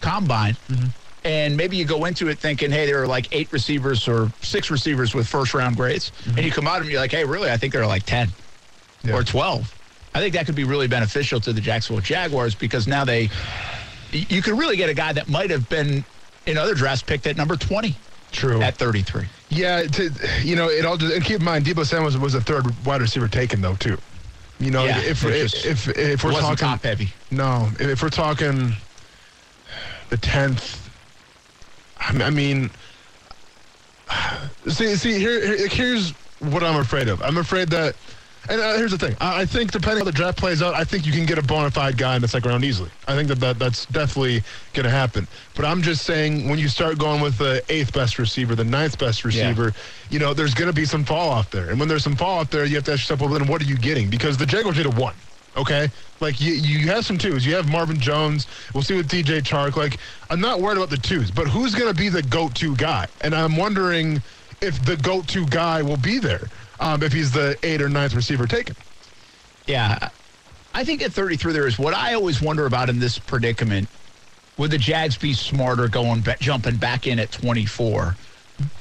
combine 0.00 0.56
Mm-hmm. 0.68 0.86
and 1.24 1.56
maybe 1.56 1.76
you 1.76 1.84
go 1.84 2.04
into 2.06 2.28
it 2.28 2.38
thinking, 2.38 2.70
hey, 2.70 2.86
there 2.86 3.02
are 3.02 3.06
like 3.06 3.28
eight 3.32 3.52
receivers 3.52 4.08
or 4.08 4.32
six 4.42 4.70
receivers 4.70 5.14
with 5.14 5.26
first 5.26 5.54
round 5.54 5.76
grades, 5.76 6.12
and 6.26 6.40
you 6.44 6.50
come 6.50 6.66
out 6.66 6.80
and 6.80 6.90
you're 6.90 7.00
like, 7.00 7.10
hey, 7.12 7.24
really, 7.24 7.50
I 7.50 7.56
think 7.56 7.72
there 7.72 7.82
are 7.82 7.86
like 7.86 8.04
10 8.04 8.28
Mm-hmm. 8.28 9.08
Yeah. 9.08 9.14
or 9.16 9.22
12. 9.24 9.76
I 10.14 10.18
think 10.18 10.34
that 10.34 10.44
could 10.44 10.54
be 10.56 10.64
really 10.64 10.88
beneficial 10.88 11.40
to 11.40 11.52
the 11.54 11.60
Jacksonville 11.60 12.02
Jaguars 12.02 12.54
because 12.54 12.86
now 12.86 13.04
they, 13.04 13.30
you 14.12 14.42
could 14.42 14.58
really 14.58 14.76
get 14.76 14.90
a 14.90 14.94
guy 14.94 15.12
that 15.12 15.28
might 15.28 15.50
have 15.50 15.68
been 15.70 16.04
in 16.46 16.58
other 16.58 16.74
drafts 16.74 17.02
picked 17.02 17.26
at 17.26 17.36
number 17.36 17.56
20 17.56 17.94
True. 18.32 18.60
at 18.60 18.74
33. 18.76 19.24
Yeah, 19.50 19.82
to, 19.82 20.10
you 20.42 20.54
know, 20.56 20.68
it 20.68 20.84
all 20.86 20.96
just 20.96 21.12
and 21.14 21.24
keep 21.24 21.40
in 21.40 21.44
mind, 21.44 21.64
Deebo 21.66 21.84
Samuel 21.84 22.06
was, 22.06 22.16
was 22.18 22.32
the 22.34 22.40
third 22.40 22.64
wide 22.86 23.00
receiver 23.00 23.26
taken 23.28 23.60
though 23.60 23.74
too. 23.76 23.98
You 24.60 24.70
know, 24.70 24.84
Yeah, 24.84 25.00
if, 25.00 25.24
if, 25.24 25.66
if 25.66 25.88
if 25.98 26.22
we're 26.24 26.32
talking 26.32 26.56
top 26.56 26.82
heavy. 26.84 27.08
no, 27.30 27.68
if, 27.78 27.80
if 27.88 28.02
we're 28.02 28.10
talking 28.10 28.74
the 30.10 30.16
tenth, 30.18 30.88
I 31.98 32.12
mean- 32.12 32.22
I 32.22 32.30
mean, 32.30 32.70
see, 34.68 34.94
see, 34.96 35.18
here- 35.18 35.68
here's 35.68 36.10
what 36.40 36.62
I'm 36.62 36.76
afraid 36.76 37.08
of. 37.08 37.20
I'm 37.22 37.36
afraid 37.38 37.68
that, 37.70 37.96
and 38.48 38.60
uh, 38.60 38.76
here's 38.76 38.90
the 38.90 38.98
thing. 38.98 39.16
I, 39.20 39.42
I 39.42 39.46
think 39.46 39.70
depending 39.70 40.00
on 40.00 40.06
how 40.06 40.10
the 40.10 40.12
draft 40.12 40.38
plays 40.38 40.62
out, 40.62 40.74
I 40.74 40.84
think 40.84 41.06
you 41.06 41.12
can 41.12 41.26
get 41.26 41.38
a 41.38 41.42
bona 41.42 41.70
fide 41.70 41.96
guy 41.96 42.16
in 42.16 42.22
the 42.22 42.28
second 42.28 42.50
round 42.50 42.64
easily. 42.64 42.90
I 43.06 43.14
think 43.14 43.28
that, 43.28 43.40
that 43.40 43.58
that's 43.58 43.86
definitely 43.86 44.42
going 44.72 44.84
to 44.84 44.90
happen. 44.90 45.26
But 45.54 45.66
I'm 45.66 45.82
just 45.82 46.04
saying, 46.04 46.48
when 46.48 46.58
you 46.58 46.68
start 46.68 46.98
going 46.98 47.20
with 47.20 47.38
the 47.38 47.62
eighth 47.68 47.92
best 47.92 48.18
receiver, 48.18 48.54
the 48.54 48.64
ninth 48.64 48.98
best 48.98 49.24
receiver, 49.24 49.72
you 50.08 50.18
know, 50.18 50.32
there's 50.32 50.54
going 50.54 50.68
to 50.68 50.74
be 50.74 50.84
some 50.84 51.04
fall 51.04 51.28
off 51.28 51.50
there. 51.50 51.70
And 51.70 51.78
when 51.78 51.88
there's 51.88 52.02
some 52.04 52.16
fall 52.16 52.38
off 52.38 52.50
there, 52.50 52.64
you 52.64 52.76
have 52.76 52.84
to 52.84 52.92
ask 52.92 53.02
yourself, 53.02 53.20
well, 53.20 53.30
then 53.30 53.46
what 53.46 53.60
are 53.60 53.66
you 53.66 53.76
getting? 53.76 54.08
Because 54.08 54.36
the 54.36 54.46
Jaguars 54.46 54.76
did 54.76 54.86
a 54.86 54.90
one. 54.90 55.14
Okay, 55.56 55.88
like 56.20 56.40
you, 56.40 56.52
you 56.52 56.86
have 56.88 57.04
some 57.04 57.18
twos. 57.18 57.44
You 57.44 57.56
have 57.56 57.68
Marvin 57.68 57.98
Jones. 57.98 58.46
We'll 58.72 58.84
see 58.84 58.94
with 58.96 59.08
DJ 59.08 59.42
Chark. 59.42 59.74
Like 59.74 59.98
I'm 60.30 60.40
not 60.40 60.60
worried 60.60 60.76
about 60.76 60.90
the 60.90 60.96
twos, 60.96 61.30
but 61.30 61.48
who's 61.48 61.74
going 61.74 61.92
to 61.92 61.98
be 61.98 62.08
the 62.08 62.22
go-to 62.22 62.76
guy? 62.76 63.08
And 63.22 63.34
I'm 63.34 63.56
wondering 63.56 64.22
if 64.60 64.84
the 64.84 64.96
go-to 64.96 65.44
guy 65.46 65.82
will 65.82 65.96
be 65.96 66.18
there 66.18 66.48
um, 66.80 67.02
if 67.02 67.12
he's 67.12 67.30
the 67.30 67.56
eighth 67.62 67.82
or 67.82 67.88
ninth 67.88 68.14
receiver 68.14 68.46
taken. 68.46 68.74
Yeah. 69.66 70.08
I 70.74 70.84
think 70.84 71.02
at 71.02 71.12
33 71.12 71.52
there 71.52 71.66
is 71.66 71.78
what 71.78 71.94
I 71.94 72.14
always 72.14 72.40
wonder 72.40 72.66
about 72.66 72.88
in 72.88 72.98
this 72.98 73.18
predicament. 73.18 73.88
Would 74.56 74.70
the 74.70 74.78
Jags 74.78 75.16
be 75.16 75.32
smarter 75.32 75.88
going 75.88 76.24
jumping 76.40 76.76
back 76.76 77.06
in 77.06 77.18
at 77.18 77.32
24 77.32 78.16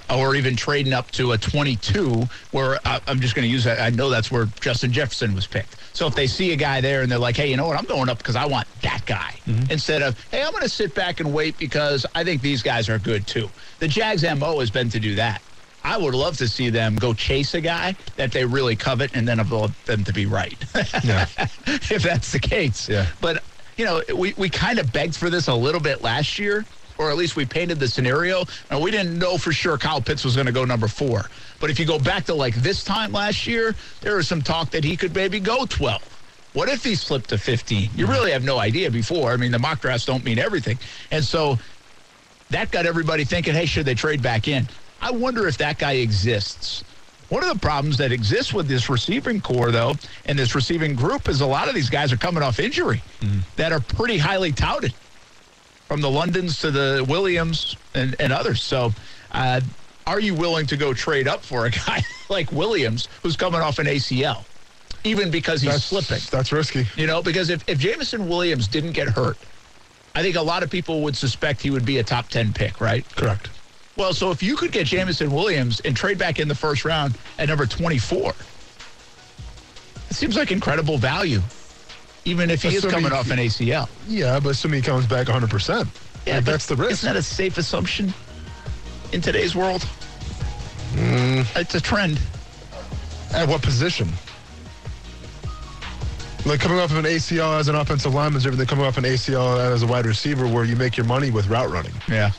or 0.10 0.36
even 0.36 0.56
trading 0.56 0.92
up 0.94 1.10
to 1.12 1.32
a 1.32 1.38
22 1.38 2.24
where 2.52 2.80
I, 2.86 3.00
I'm 3.08 3.20
just 3.20 3.36
going 3.36 3.48
to 3.48 3.52
use 3.52 3.64
that 3.64 3.80
I 3.80 3.90
know 3.90 4.10
that's 4.10 4.32
where 4.32 4.48
Justin 4.60 4.92
Jefferson 4.92 5.34
was 5.34 5.48
picked. 5.48 5.76
So 5.94 6.08
if 6.08 6.16
they 6.16 6.28
see 6.28 6.52
a 6.52 6.56
guy 6.56 6.82
there 6.82 7.02
and 7.02 7.12
they're 7.12 7.20
like, 7.20 7.38
"Hey, 7.38 7.50
you 7.50 7.58
know 7.58 7.68
what? 7.68 7.78
I'm 7.78 7.86
going 7.86 8.10
up 8.10 8.18
because 8.18 8.36
I 8.36 8.46
want 8.46 8.68
that 8.82 9.06
guy." 9.06 9.36
Instead 9.70 10.02
of, 10.02 10.20
"Hey, 10.32 10.44
I'm 10.44 10.52
going 10.52 10.64
to 10.64 10.70
sit 10.70 10.94
back 10.96 11.20
and 11.20 11.34
wait 11.34 11.58
because 11.58 12.06
I 12.16 12.24
think 12.24 12.42
these 12.42 12.62
guys 12.62 12.90
are 12.90 13.00
good 13.00 13.28
too." 13.28 13.50
The 13.80 13.88
Jags 13.88 14.24
MO 14.24 14.60
has 14.60 14.70
been 14.70 14.90
to 14.90 15.00
do 15.00 15.16
that. 15.16 15.42
I 15.84 15.98
would 15.98 16.14
love 16.14 16.38
to 16.38 16.48
see 16.48 16.70
them 16.70 16.96
go 16.96 17.14
chase 17.14 17.54
a 17.54 17.62
guy 17.62 17.96
that 18.18 18.32
they 18.32 18.46
really 18.46 18.76
covet 18.76 19.12
and 19.14 19.28
then 19.28 19.40
allow 19.40 19.70
them 19.86 20.04
to 20.04 20.14
be 20.14 20.26
right. 20.26 20.58
Yeah. 21.04 21.28
if 21.68 22.04
that's 22.04 22.32
the 22.32 22.40
case. 22.40 22.90
Yeah. 22.90 23.08
But, 23.22 23.44
you 23.78 23.86
know, 23.86 24.02
we, 24.16 24.34
we 24.38 24.50
kind 24.50 24.80
of 24.80 24.92
begged 24.92 25.16
for 25.16 25.30
this 25.30 25.48
a 25.48 25.54
little 25.54 25.80
bit 25.80 26.02
last 26.02 26.38
year, 26.38 26.66
or 26.98 27.10
at 27.10 27.18
least 27.18 27.36
we 27.36 27.46
painted 27.46 27.80
the 27.80 27.88
scenario. 27.88 28.44
And 28.70 28.82
we 28.82 28.92
didn't 28.92 29.18
know 29.18 29.38
for 29.38 29.52
sure 29.52 29.78
Kyle 29.78 30.02
Pitts 30.02 30.26
was 30.26 30.36
going 30.36 30.48
to 30.48 30.52
go 30.52 30.66
number 30.66 30.88
four. 30.88 31.30
But 31.60 31.70
if 31.70 31.80
you 31.80 31.86
go 31.86 32.00
back 32.00 32.26
to 32.26 32.34
like 32.34 32.56
this 32.56 32.84
time 32.84 33.12
last 33.12 33.48
year, 33.48 33.76
there 34.02 34.18
was 34.18 34.28
some 34.28 34.42
talk 34.42 34.72
that 34.72 34.84
he 34.84 34.98
could 34.98 35.16
maybe 35.16 35.40
go 35.40 35.66
12. 35.66 36.18
What 36.54 36.68
if 36.68 36.84
he 36.84 36.96
slipped 36.96 37.30
to 37.30 37.38
15? 37.38 37.82
You 37.82 37.88
mm-hmm. 37.88 38.12
really 38.12 38.32
have 38.32 38.44
no 38.44 38.58
idea 38.60 38.92
before. 38.92 39.32
I 39.32 39.38
mean, 39.38 39.52
the 39.52 39.60
mock 39.60 39.82
drafts 39.82 40.06
don't 40.06 40.24
mean 40.24 40.40
everything. 40.40 40.78
And 41.12 41.24
so 41.24 41.58
that 42.50 42.72
got 42.72 42.86
everybody 42.86 43.24
thinking, 43.24 43.54
hey, 43.54 43.66
should 43.66 43.86
they 43.86 43.94
trade 43.94 44.22
back 44.22 44.48
in? 44.48 44.68
I 45.02 45.12
wonder 45.12 45.48
if 45.48 45.58
that 45.58 45.78
guy 45.80 45.94
exists. 45.94 46.84
One 47.30 47.44
of 47.44 47.54
the 47.54 47.60
problems 47.60 47.98
that 47.98 48.12
exists 48.12 48.54
with 48.54 48.68
this 48.68 48.90
receiving 48.90 49.40
core, 49.40 49.72
though, 49.72 49.94
and 50.26 50.38
this 50.38 50.56
receiving 50.56 50.96
group 50.96 51.30
is 51.30 51.42
a 51.42 51.46
lot 51.46 51.68
of 51.68 51.76
these 51.76 51.90
guys 51.90 52.12
are 52.12 52.18
coming 52.18 52.42
off 52.42 52.60
injury 52.60 53.02
that 53.56 53.72
are 53.72 53.80
pretty 53.80 54.18
highly 54.18 54.52
touted 54.52 54.94
from 55.88 56.02
the 56.02 56.10
Londons 56.10 56.60
to 56.62 56.72
the 56.72 57.06
Williams 57.08 57.76
and, 57.94 58.16
and 58.20 58.34
others. 58.34 58.64
So, 58.64 58.94
uh, 59.32 59.62
are 60.08 60.20
you 60.20 60.34
willing 60.34 60.66
to 60.68 60.78
go 60.78 60.92
trade 60.92 61.28
up 61.28 61.44
for 61.44 61.68
a 61.68 61.70
guy 61.88 62.04
like 62.30 62.52
Williams 62.52 63.08
who's 63.22 63.38
coming 63.38 63.62
off 63.62 63.78
an 63.78 63.86
ACL, 63.86 64.44
even 65.04 65.30
because 65.30 65.62
he's 65.62 65.72
That's 65.72 65.84
slipping? 65.86 66.24
That's 66.32 66.52
risky. 66.52 66.88
You 66.96 67.06
know, 67.06 67.22
because 67.22 67.52
if, 67.52 67.64
if 67.70 67.78
Jameson 67.78 68.28
Williams 68.28 68.68
didn't 68.68 68.94
get 68.94 69.08
hurt, 69.08 69.38
I 70.16 70.24
think 70.24 70.36
a 70.36 70.42
lot 70.42 70.64
of 70.64 70.72
people 70.72 71.02
would 71.04 71.16
suspect 71.16 71.62
he 71.62 71.70
would 71.70 71.86
be 71.86 72.00
a 72.00 72.04
top 72.04 72.28
10 72.30 72.54
pick, 72.54 72.82
right? 72.82 73.06
Correct. 73.16 73.52
Well, 74.00 74.14
so 74.14 74.32
if 74.32 74.42
you 74.42 74.56
could 74.56 74.72
get 74.72 74.88
Jameson 74.88 75.30
Williams 75.30 75.82
and 75.82 75.94
trade 75.94 76.18
back 76.18 76.40
in 76.40 76.48
the 76.48 76.56
first 76.56 76.86
round 76.86 77.18
at 77.38 77.50
number 77.50 77.66
24, 77.66 78.30
it 78.30 78.36
seems 80.16 80.38
like 80.38 80.54
incredible 80.54 80.98
value, 80.98 81.42
even 82.24 82.50
if 82.50 82.64
he 82.64 82.76
is 82.76 82.86
coming 82.86 83.12
off 83.12 83.30
an 83.30 83.40
ACL. 83.40 83.90
Yeah, 84.08 84.40
but 84.40 84.52
assuming 84.52 84.82
he 84.82 84.86
comes 84.86 85.06
back 85.06 85.28
100. 85.28 85.50
percent 85.50 85.90
Yeah, 86.26 86.36
like, 86.36 86.46
but 86.46 86.52
that's 86.52 86.66
the 86.66 86.78
risk. 86.78 86.92
Isn't 86.92 87.14
that 87.14 87.20
a 87.20 87.22
safe 87.22 87.58
assumption 87.58 88.14
in 89.12 89.20
today's 89.20 89.54
world? 89.54 89.86
Mm. 90.94 91.46
It's 91.58 91.76
a 91.76 91.82
trend. 91.82 92.22
At 93.34 93.50
what 93.50 93.62
position? 93.62 94.08
Like 96.46 96.62
coming 96.62 96.80
off 96.80 96.92
of 96.92 96.98
an 96.98 97.06
ACL 97.06 97.60
as 97.60 97.68
an 97.68 97.76
offensive 97.76 98.14
lineman 98.14 98.38
is 98.38 98.44
different 98.44 98.60
than 98.60 98.68
coming 98.68 98.86
off 98.86 98.98
an 98.98 99.04
ACL 99.04 99.60
as 99.60 99.84
a 99.84 99.88
wide 99.88 100.06
receiver, 100.06 100.48
where 100.48 100.64
you 100.64 100.78
make 100.78 100.96
your 100.96 101.06
money 101.06 101.32
with 101.32 101.48
route 101.48 101.70
running. 101.70 101.94
Yeah. 102.08 102.32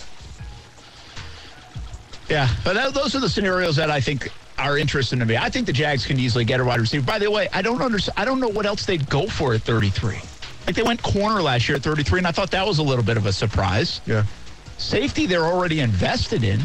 Yeah, 2.30 2.48
but 2.64 2.74
that, 2.74 2.94
those 2.94 3.14
are 3.16 3.20
the 3.20 3.28
scenarios 3.28 3.76
that 3.76 3.90
I 3.90 4.00
think 4.00 4.30
are 4.56 4.78
interesting 4.78 5.18
to 5.18 5.26
me. 5.26 5.36
I 5.36 5.50
think 5.50 5.66
the 5.66 5.72
Jags 5.72 6.06
can 6.06 6.18
easily 6.18 6.44
get 6.44 6.60
a 6.60 6.64
wide 6.64 6.80
receiver. 6.80 7.04
By 7.04 7.18
the 7.18 7.30
way, 7.30 7.48
I 7.52 7.60
don't 7.60 7.82
understand. 7.82 8.18
I 8.18 8.24
don't 8.24 8.40
know 8.40 8.48
what 8.48 8.66
else 8.66 8.86
they'd 8.86 9.08
go 9.08 9.26
for 9.26 9.54
at 9.54 9.62
33. 9.62 10.18
Like 10.66 10.76
they 10.76 10.82
went 10.82 11.02
corner 11.02 11.42
last 11.42 11.68
year 11.68 11.76
at 11.76 11.82
33, 11.82 12.18
and 12.18 12.26
I 12.26 12.32
thought 12.32 12.50
that 12.52 12.66
was 12.66 12.78
a 12.78 12.82
little 12.82 13.04
bit 13.04 13.16
of 13.16 13.26
a 13.26 13.32
surprise. 13.32 14.00
Yeah. 14.06 14.24
Safety, 14.78 15.26
they're 15.26 15.44
already 15.44 15.80
invested 15.80 16.44
in. 16.44 16.60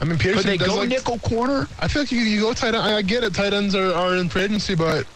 I 0.00 0.04
mean, 0.04 0.18
Could 0.18 0.36
Pederson 0.36 0.42
they 0.44 0.56
does 0.58 0.68
go 0.68 0.76
like, 0.76 0.88
nickel 0.90 1.18
corner? 1.20 1.66
I 1.80 1.88
feel 1.88 2.02
like 2.02 2.12
you, 2.12 2.20
you 2.20 2.40
go 2.42 2.52
tight 2.52 2.68
end. 2.68 2.76
I, 2.76 2.98
I 2.98 3.02
get 3.02 3.24
it. 3.24 3.34
Tight 3.34 3.52
ends 3.52 3.74
are, 3.74 3.92
are 3.94 4.14
in 4.16 4.28
free 4.28 4.42
agency, 4.42 4.74
but 4.74 5.06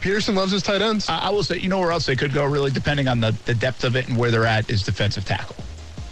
Pederson 0.00 0.34
loves 0.34 0.52
his 0.52 0.62
tight 0.62 0.80
ends. 0.80 1.08
I, 1.08 1.18
I 1.18 1.30
will 1.30 1.42
say, 1.42 1.58
you 1.58 1.68
know 1.68 1.78
where 1.78 1.90
else 1.90 2.06
they 2.06 2.16
could 2.16 2.32
go, 2.32 2.44
really, 2.44 2.70
depending 2.70 3.08
on 3.08 3.20
the, 3.20 3.36
the 3.44 3.54
depth 3.54 3.84
of 3.84 3.96
it 3.96 4.08
and 4.08 4.16
where 4.16 4.30
they're 4.30 4.46
at, 4.46 4.70
is 4.70 4.82
defensive 4.82 5.24
tackle. 5.24 5.56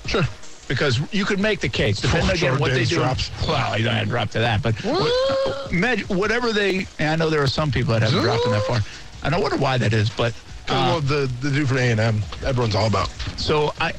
sure. 0.07 0.25
Because 0.69 1.01
you 1.13 1.25
could 1.25 1.41
make 1.41 1.61
the 1.61 1.69
case, 1.69 2.01
depending 2.01 2.29
again 2.31 2.37
Jordan 2.41 2.61
what 2.61 2.73
they 2.73 2.85
do. 2.85 2.97
drops. 2.97 3.31
Well, 3.47 3.79
you 3.79 3.85
don't 3.85 3.95
have 3.95 4.05
to 4.05 4.11
drop 4.11 4.31
to 4.33 4.39
that, 4.41 4.63
but 4.63 4.75
what, 4.85 6.01
whatever 6.11 6.53
they, 6.53 6.87
and 6.99 7.11
I 7.11 7.17
know 7.17 7.31
there 7.31 7.43
are 7.43 7.47
some 7.47 7.71
people 7.71 7.95
that 7.95 8.03
haven't 8.03 8.23
dropped 8.23 8.43
them 8.45 8.53
that 8.53 8.63
far. 8.65 8.81
And 9.25 9.35
I 9.35 9.41
wonder 9.41 9.57
why 9.57 9.79
that 9.79 9.93
is, 9.95 10.11
but 10.11 10.35
uh, 10.69 10.73
uh, 10.73 10.75
well, 10.75 11.01
the 11.01 11.33
the 11.41 11.51
dude 11.51 11.69
from 11.69 11.79
A 11.79 11.91
and 11.91 11.99
M, 11.99 12.21
everyone's 12.45 12.75
all 12.75 12.87
about. 12.87 13.09
So 13.39 13.73
I 13.81 13.93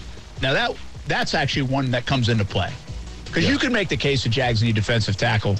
now 0.44 0.54
that 0.54 0.76
that's 1.08 1.34
actually 1.34 1.64
one 1.64 1.90
that 1.92 2.06
comes 2.06 2.30
into 2.30 2.46
play 2.46 2.72
because 3.26 3.44
Yeah. 3.46 3.52
you 3.52 3.58
can 3.58 3.74
make 3.74 3.90
the 3.90 3.98
case 3.98 4.24
that 4.24 4.30
Jags 4.30 4.62
need 4.62 4.76
defensive 4.76 5.18
tackle 5.18 5.56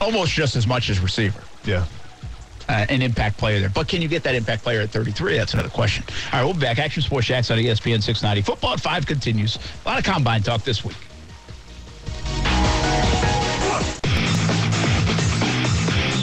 almost 0.00 0.32
just 0.32 0.56
as 0.56 0.66
much 0.66 0.88
as 0.90 0.98
receiver, 1.00 1.42
Yeah. 1.64 1.84
Uh, 2.66 2.86
an 2.88 3.02
impact 3.02 3.36
player 3.36 3.60
there. 3.60 3.68
But 3.68 3.88
can 3.88 4.00
you 4.00 4.08
get 4.08 4.22
that 4.22 4.34
impact 4.34 4.62
player 4.62 4.80
at 4.80 4.90
33? 4.90 5.36
That's 5.36 5.52
another 5.52 5.68
question. 5.68 6.02
All 6.32 6.38
right, 6.38 6.44
we'll 6.44 6.54
be 6.54 6.60
back. 6.60 6.78
Action 6.78 7.02
Sports 7.02 7.26
Jax 7.26 7.50
on 7.50 7.58
ESPN 7.58 8.02
690. 8.02 8.40
Football 8.40 8.72
at 8.72 8.80
five 8.80 9.06
continues. 9.06 9.58
A 9.84 9.88
lot 9.88 9.98
of 9.98 10.04
combine 10.04 10.42
talk 10.42 10.62
this 10.62 10.82
week. 10.82 10.96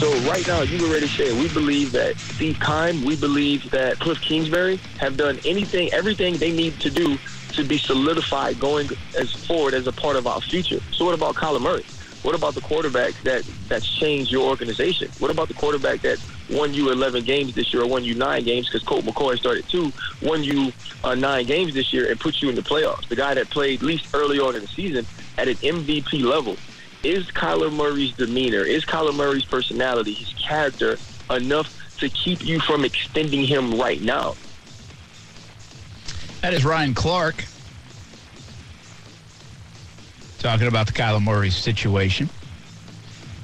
So 0.00 0.12
right 0.28 0.44
now, 0.48 0.62
you 0.62 0.84
already 0.84 1.06
said 1.06 1.38
we 1.38 1.48
believe 1.48 1.92
that 1.92 2.18
Steve 2.18 2.58
Keim, 2.58 3.04
we 3.04 3.14
believe 3.14 3.70
that 3.70 4.00
Cliff 4.00 4.20
Kingsbury 4.20 4.78
have 4.98 5.16
done 5.16 5.38
anything, 5.46 5.92
everything 5.92 6.36
they 6.38 6.50
need 6.50 6.80
to 6.80 6.90
do 6.90 7.16
to 7.52 7.62
be 7.62 7.78
solidified 7.78 8.58
going 8.58 8.88
as 9.16 9.32
forward 9.32 9.74
as 9.74 9.86
a 9.86 9.92
part 9.92 10.16
of 10.16 10.26
our 10.26 10.40
future. 10.40 10.80
So 10.90 11.04
what 11.04 11.14
about 11.14 11.36
Kyler 11.36 11.60
Murray? 11.60 11.84
What 12.22 12.36
about 12.36 12.54
the 12.54 12.60
quarterback 12.60 13.14
that 13.22 13.44
that's 13.68 13.88
changed 13.88 14.30
your 14.30 14.48
organization? 14.48 15.10
What 15.18 15.30
about 15.30 15.48
the 15.48 15.54
quarterback 15.54 16.02
that 16.02 16.18
won 16.48 16.72
you 16.72 16.90
11 16.90 17.24
games 17.24 17.54
this 17.54 17.72
year 17.72 17.82
or 17.82 17.88
won 17.88 18.04
you 18.04 18.14
nine 18.14 18.44
games 18.44 18.68
because 18.68 18.82
Colt 18.82 19.04
McCoy 19.04 19.36
started 19.36 19.68
two, 19.68 19.92
won 20.22 20.44
you 20.44 20.72
uh, 21.02 21.16
nine 21.16 21.46
games 21.46 21.74
this 21.74 21.92
year 21.92 22.10
and 22.10 22.20
put 22.20 22.40
you 22.40 22.48
in 22.48 22.54
the 22.54 22.62
playoffs? 22.62 23.08
The 23.08 23.16
guy 23.16 23.34
that 23.34 23.50
played 23.50 23.82
least 23.82 24.14
early 24.14 24.38
on 24.38 24.54
in 24.54 24.62
the 24.62 24.68
season 24.68 25.04
at 25.36 25.48
an 25.48 25.56
MVP 25.56 26.22
level. 26.22 26.56
Is 27.02 27.26
Kyler 27.32 27.72
Murray's 27.72 28.12
demeanor, 28.12 28.62
is 28.62 28.84
Kyler 28.84 29.12
Murray's 29.12 29.44
personality, 29.44 30.12
his 30.12 30.32
character 30.34 30.98
enough 31.30 31.98
to 31.98 32.08
keep 32.08 32.44
you 32.44 32.60
from 32.60 32.84
extending 32.84 33.44
him 33.44 33.80
right 33.80 34.00
now. 34.00 34.36
That 36.42 36.54
is 36.54 36.64
Ryan 36.64 36.94
Clark 36.94 37.44
talking 40.42 40.66
about 40.66 40.86
the 40.86 40.92
Kyler 40.92 41.22
Murray 41.22 41.50
situation. 41.50 42.28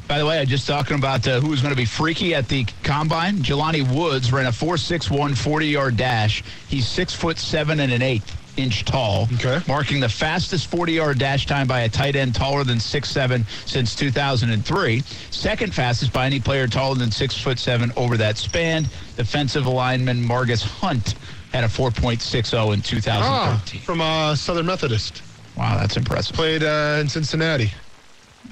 By 0.09 0.19
the 0.19 0.27
way, 0.27 0.39
I 0.39 0.45
just 0.47 0.67
talking 0.67 0.97
about 0.97 1.27
uh, 1.29 1.39
who 1.41 1.49
was 1.51 1.61
going 1.61 1.73
to 1.73 1.77
be 1.77 1.85
freaky 1.85 2.35
at 2.35 2.49
the 2.49 2.65
combine. 2.83 3.37
Jelani 3.37 3.83
Woods 3.95 4.33
ran 4.33 4.47
a 4.47 4.51
4.61 4.51 5.33
40-yard 5.33 5.97
dash. 5.99 6.43
He's 6.69 6.87
six 6.89 7.13
foot 7.15 7.39
seven 7.39 7.79
and 7.81 7.93
an 7.93 8.01
eighth 8.03 8.35
inch 8.59 8.85
tall, 8.87 9.29
Okay. 9.35 9.61
marking 9.69 10.01
the 10.01 10.09
fastest 10.09 10.69
40-yard 10.71 11.19
dash 11.19 11.47
time 11.47 11.69
by 11.69 11.81
a 11.81 11.89
tight 11.89 12.17
end 12.17 12.35
taller 12.35 12.65
than 12.65 12.81
six 12.81 13.09
seven 13.11 13.47
since 13.67 13.95
2003. 13.95 15.01
Second 15.31 15.73
fastest 15.75 16.13
by 16.13 16.27
any 16.27 16.41
player 16.41 16.67
taller 16.67 16.97
than 16.97 17.11
six 17.13 17.37
foot 17.41 17.59
seven 17.59 17.93
over 17.97 18.17
that 18.17 18.37
span. 18.39 18.85
Defensive 19.17 19.67
lineman 19.67 20.25
Margus 20.25 20.63
Hunt 20.65 21.15
had 21.53 21.65
a 21.65 21.69
4.60 21.69 22.75
in 22.75 22.81
2013. 22.83 23.13
Ah, 23.21 23.63
from 23.85 24.01
uh, 24.01 24.35
Southern 24.35 24.67
Methodist. 24.67 25.23
Wow, 25.59 25.77
that's 25.77 25.97
impressive. 25.97 26.37
Played 26.37 26.63
uh, 26.63 26.99
in 27.01 27.09
Cincinnati. 27.09 27.73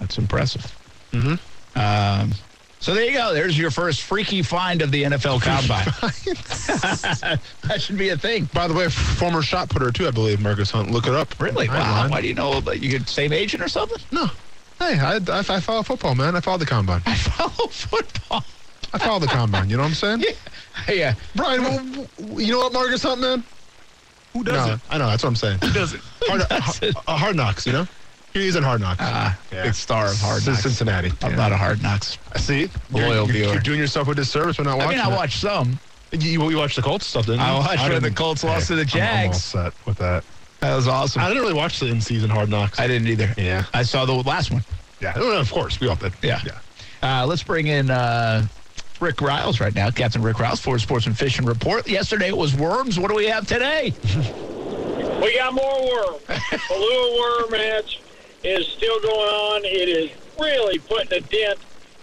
That's 0.00 0.18
impressive. 0.18 0.76
Mm-hmm. 1.12 1.78
Um, 1.78 2.32
so 2.80 2.94
there 2.94 3.04
you 3.04 3.12
go. 3.12 3.32
There's 3.32 3.56
your 3.56 3.70
first 3.70 4.02
freaky 4.02 4.42
find 4.42 4.82
of 4.82 4.90
the 4.90 5.04
NFL 5.04 5.40
Combine. 5.40 5.84
that 7.68 7.80
should 7.80 7.96
be 7.96 8.08
a 8.10 8.18
thing. 8.18 8.46
By 8.52 8.66
the 8.68 8.74
way, 8.74 8.88
former 8.88 9.40
shot 9.42 9.70
putter 9.70 9.90
too, 9.92 10.06
I 10.08 10.10
believe. 10.10 10.40
Marcus 10.40 10.70
Hunt. 10.70 10.90
Look 10.90 11.06
it 11.06 11.14
up. 11.14 11.38
Really? 11.40 11.68
Right, 11.68 11.78
Wow. 11.78 12.02
man. 12.02 12.10
Why 12.10 12.20
do 12.20 12.28
you 12.28 12.34
know? 12.34 12.60
But 12.60 12.80
you 12.80 12.90
get 12.90 13.08
same 13.08 13.32
agent 13.32 13.62
or 13.62 13.68
something? 13.68 13.98
No. 14.10 14.26
Hey, 14.78 14.98
I, 14.98 15.16
I, 15.16 15.38
I 15.38 15.60
follow 15.60 15.82
football, 15.82 16.14
man. 16.14 16.36
I 16.36 16.40
follow 16.40 16.58
the 16.58 16.66
combine. 16.66 17.02
I 17.06 17.14
follow 17.14 17.68
football. 17.70 18.44
I 18.92 18.98
follow 18.98 19.20
the 19.20 19.26
combine. 19.26 19.70
You 19.70 19.76
know 19.76 19.82
what 19.84 19.88
I'm 19.90 19.94
saying? 19.94 20.20
Yeah. 20.88 20.92
yeah. 20.92 21.14
Brian, 21.34 21.62
well, 21.62 22.40
you 22.40 22.52
know 22.52 22.58
what 22.58 22.72
Marcus 22.72 23.02
Hunt, 23.02 23.20
man? 23.20 23.44
Who 24.36 24.44
No, 24.44 24.52
doesn't? 24.52 24.82
I 24.90 24.98
know. 24.98 25.06
That's 25.08 25.22
what 25.22 25.30
I'm 25.30 25.36
saying. 25.36 25.58
Who 25.62 25.72
doesn't? 25.72 26.02
Hard, 26.22 26.40
doesn't? 26.48 26.94
hard, 26.94 27.06
uh, 27.06 27.16
hard 27.16 27.36
knocks, 27.36 27.66
you 27.66 27.72
know? 27.72 27.86
He's 28.32 28.54
in 28.54 28.62
hard 28.62 28.82
knocks. 28.82 28.98
Ah, 29.00 29.38
big 29.50 29.72
star 29.72 30.08
of 30.08 30.18
Hard 30.20 30.46
Knocks. 30.46 30.62
Cincinnati. 30.62 31.10
I'm 31.22 31.34
not 31.36 31.52
a 31.52 31.56
Hard 31.56 31.82
Knocks. 31.82 32.18
See? 32.36 32.68
You're, 32.94 33.08
Loyal 33.08 33.14
you're, 33.14 33.26
viewer. 33.32 33.52
you're 33.54 33.62
doing 33.62 33.78
yourself 33.78 34.08
a 34.08 34.14
disservice 34.14 34.58
by 34.58 34.64
not 34.64 34.76
watching 34.76 35.00
I 35.00 35.04
mean, 35.04 35.12
I 35.12 35.14
it. 35.14 35.16
watched 35.16 35.40
some. 35.40 35.78
You, 36.12 36.50
you 36.50 36.56
watched 36.58 36.76
the 36.76 36.82
Colts 36.82 37.06
stuff, 37.06 37.24
didn't 37.24 37.40
you? 37.40 37.46
I 37.46 37.58
watched 37.58 37.88
when 37.88 38.02
the 38.02 38.10
Colts 38.10 38.44
lost 38.44 38.66
to 38.68 38.74
the 38.74 38.82
I'm- 38.82 38.90
I'm 38.92 39.18
all 39.18 39.32
Jags. 39.32 39.42
set 39.42 39.72
with 39.86 39.96
that. 39.98 40.22
That 40.60 40.74
was 40.76 40.86
awesome. 40.86 41.22
I 41.22 41.28
didn't 41.28 41.42
really 41.44 41.54
watch 41.54 41.80
the 41.80 41.86
in-season 41.86 42.28
Hard 42.28 42.50
Knocks. 42.50 42.78
I 42.78 42.86
didn't 42.86 43.08
either. 43.08 43.32
Yeah. 43.38 43.64
I 43.72 43.82
saw 43.82 44.04
the 44.04 44.12
last 44.12 44.50
one. 44.50 44.62
Yeah, 45.00 45.14
no, 45.16 45.32
of 45.38 45.50
course. 45.50 45.80
We 45.80 45.88
all 45.88 45.96
did. 45.96 46.12
Yeah. 46.22 46.40
Yeah. 46.44 47.22
Uh, 47.22 47.26
let's 47.26 47.42
bring 47.42 47.68
in 47.68 47.90
uh, 47.90 48.46
Rick 49.00 49.20
Riles 49.20 49.60
right 49.60 49.74
now, 49.74 49.90
Captain 49.90 50.22
Rick 50.22 50.38
Riles, 50.38 50.60
Florida 50.60 50.82
Sportsman 50.82 51.14
Fishing 51.14 51.44
Report. 51.46 51.86
Yesterday 51.88 52.28
it 52.28 52.36
was 52.36 52.54
worms. 52.54 52.98
What 52.98 53.08
do 53.08 53.16
we 53.16 53.26
have 53.26 53.46
today? 53.46 53.94
We 55.16 55.34
got 55.34 55.54
more 55.54 55.80
worm. 55.80 56.20
Palolo 56.28 57.18
worm 57.18 57.52
hatch 57.58 58.00
is 58.44 58.66
still 58.68 59.00
going 59.00 59.30
on. 59.30 59.64
It 59.64 59.88
is 59.88 60.10
really 60.38 60.78
putting 60.78 61.10
a 61.16 61.20
dent 61.20 61.58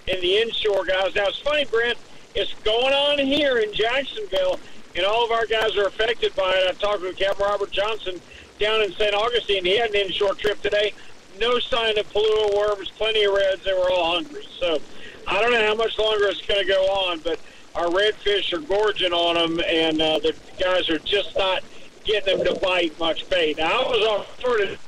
in 0.07 0.19
the 0.19 0.37
inshore 0.37 0.83
guys. 0.83 1.13
Now, 1.15 1.27
it's 1.27 1.37
funny, 1.39 1.65
Brent, 1.65 1.97
it's 2.33 2.53
going 2.63 2.91
on 2.93 3.19
here 3.19 3.59
in 3.59 3.71
Jacksonville, 3.71 4.59
and 4.95 5.05
all 5.05 5.23
of 5.25 5.31
our 5.31 5.45
guys 5.45 5.77
are 5.77 5.85
affected 5.85 6.35
by 6.35 6.55
it. 6.55 6.67
I've 6.67 6.79
talked 6.79 7.01
with 7.01 7.15
Captain 7.15 7.45
Robert 7.45 7.71
Johnson 7.71 8.19
down 8.59 8.81
in 8.81 8.91
St. 8.93 9.13
Augustine. 9.13 9.63
He 9.63 9.77
had 9.77 9.91
an 9.91 9.95
inshore 9.95 10.33
trip 10.33 10.61
today. 10.61 10.93
No 11.39 11.59
sign 11.59 11.97
of 11.99 12.11
Palolo 12.11 12.55
worms, 12.57 12.89
plenty 12.97 13.25
of 13.25 13.33
reds. 13.33 13.63
They 13.63 13.73
were 13.73 13.91
all 13.91 14.15
hungry. 14.15 14.47
So 14.59 14.79
I 15.27 15.41
don't 15.41 15.51
know 15.51 15.65
how 15.65 15.75
much 15.75 15.97
longer 15.97 16.27
it's 16.27 16.45
going 16.45 16.61
to 16.61 16.67
go 16.67 16.83
on, 16.85 17.19
but 17.19 17.39
our 17.75 17.87
redfish 17.87 18.53
are 18.53 18.61
gorging 18.61 19.13
on 19.13 19.35
them, 19.35 19.63
and 19.67 20.01
uh, 20.01 20.19
the 20.19 20.35
guys 20.59 20.89
are 20.89 20.99
just 20.99 21.35
not 21.37 21.63
getting 22.03 22.37
them 22.37 22.45
to 22.53 22.59
bite 22.59 22.97
much 22.99 23.29
bait. 23.29 23.57
Now, 23.57 23.83
I 23.83 23.89
was 23.89 24.07
off 24.07 24.41
sort 24.41 24.61
of 24.61 24.79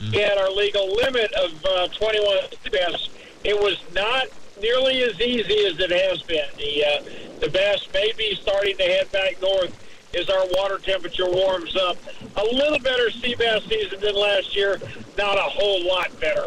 we 0.00 0.18
had 0.18 0.36
our 0.38 0.50
legal 0.50 0.92
limit 0.94 1.32
of 1.32 1.64
uh, 1.64 1.88
21 1.88 2.36
bass. 2.70 3.08
It 3.42 3.58
was 3.58 3.78
not 3.94 4.26
nearly 4.60 5.02
as 5.02 5.20
easy 5.20 5.66
as 5.66 5.78
it 5.78 5.90
has 5.90 6.22
been. 6.22 6.48
The 6.56 6.84
uh, 6.84 7.02
the 7.40 7.48
bass 7.48 7.86
may 7.92 8.12
be 8.16 8.34
starting 8.34 8.76
to 8.76 8.82
head 8.82 9.10
back 9.12 9.40
north 9.40 9.83
as 10.16 10.28
our 10.30 10.46
water 10.52 10.78
temperature 10.78 11.28
warms 11.28 11.76
up. 11.76 11.96
A 12.36 12.44
little 12.44 12.78
better 12.78 13.10
sea 13.10 13.34
bass 13.34 13.64
season 13.64 14.00
than 14.00 14.14
last 14.14 14.54
year, 14.56 14.80
not 15.18 15.36
a 15.36 15.42
whole 15.42 15.86
lot 15.86 16.08
better. 16.20 16.44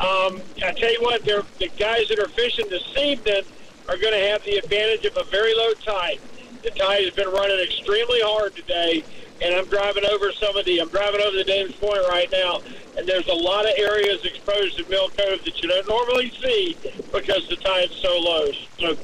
Um, 0.00 0.40
I 0.64 0.72
tell 0.72 0.92
you 0.92 1.00
what, 1.00 1.24
the 1.24 1.70
guys 1.78 2.08
that 2.08 2.18
are 2.18 2.28
fishing 2.28 2.68
this 2.68 2.86
evening 2.96 3.42
are 3.88 3.96
going 3.96 4.12
to 4.12 4.28
have 4.28 4.44
the 4.44 4.56
advantage 4.56 5.04
of 5.04 5.16
a 5.16 5.24
very 5.24 5.54
low 5.54 5.72
tide. 5.74 6.20
The 6.62 6.70
tide 6.70 7.04
has 7.04 7.14
been 7.14 7.28
running 7.28 7.58
extremely 7.60 8.20
hard 8.20 8.54
today, 8.54 9.02
and 9.42 9.54
I'm 9.54 9.66
driving 9.66 10.04
over 10.04 10.30
some 10.32 10.56
of 10.56 10.64
the. 10.64 10.78
I'm 10.80 10.88
driving 10.88 11.20
over 11.20 11.36
the 11.36 11.44
Dames 11.44 11.74
Point 11.76 12.02
right 12.08 12.30
now, 12.30 12.60
and 12.98 13.06
there's 13.06 13.26
a 13.28 13.34
lot 13.34 13.64
of 13.64 13.72
areas 13.78 14.24
exposed 14.24 14.78
in 14.78 14.88
Mill 14.88 15.08
Cove 15.08 15.42
that 15.44 15.62
you 15.62 15.68
don't 15.68 15.88
normally 15.88 16.30
see 16.42 16.76
because 17.12 17.48
the 17.48 17.56
tide's 17.56 17.96
so 17.96 18.18
low. 18.18 18.46
So 18.78 18.96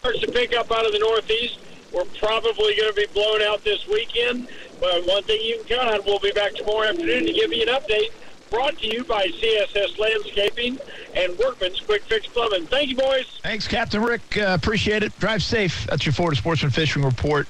starts 0.00 0.20
to 0.20 0.32
pick 0.32 0.56
up 0.56 0.70
out 0.72 0.86
of 0.86 0.92
the 0.92 0.98
northeast. 0.98 1.60
We're 1.92 2.04
probably 2.04 2.76
going 2.76 2.88
to 2.88 2.94
be 2.94 3.06
blown 3.12 3.42
out 3.42 3.64
this 3.64 3.86
weekend. 3.86 4.48
But 4.80 5.06
one 5.06 5.22
thing 5.24 5.40
you 5.42 5.62
can 5.64 5.78
count 5.78 5.94
on, 5.94 6.00
we'll 6.06 6.18
be 6.18 6.32
back 6.32 6.54
tomorrow 6.54 6.88
afternoon 6.88 7.26
to 7.26 7.32
give 7.32 7.52
you 7.52 7.62
an 7.62 7.68
update. 7.68 8.12
Brought 8.50 8.78
to 8.78 8.86
you 8.86 9.04
by 9.04 9.26
CSS 9.26 9.98
Landscaping 9.98 10.78
and 11.14 11.38
Workman's 11.38 11.80
Quick 11.80 12.02
Fix 12.02 12.26
Plumbing. 12.26 12.66
Thank 12.66 12.90
you, 12.90 12.96
boys. 12.96 13.38
Thanks, 13.42 13.68
Captain 13.68 14.02
Rick. 14.02 14.22
Uh, 14.36 14.56
appreciate 14.60 15.02
it. 15.02 15.16
Drive 15.20 15.42
safe. 15.42 15.86
That's 15.88 16.04
your 16.04 16.12
Florida 16.12 16.36
Sportsman 16.36 16.72
Fishing 16.72 17.04
Report. 17.04 17.46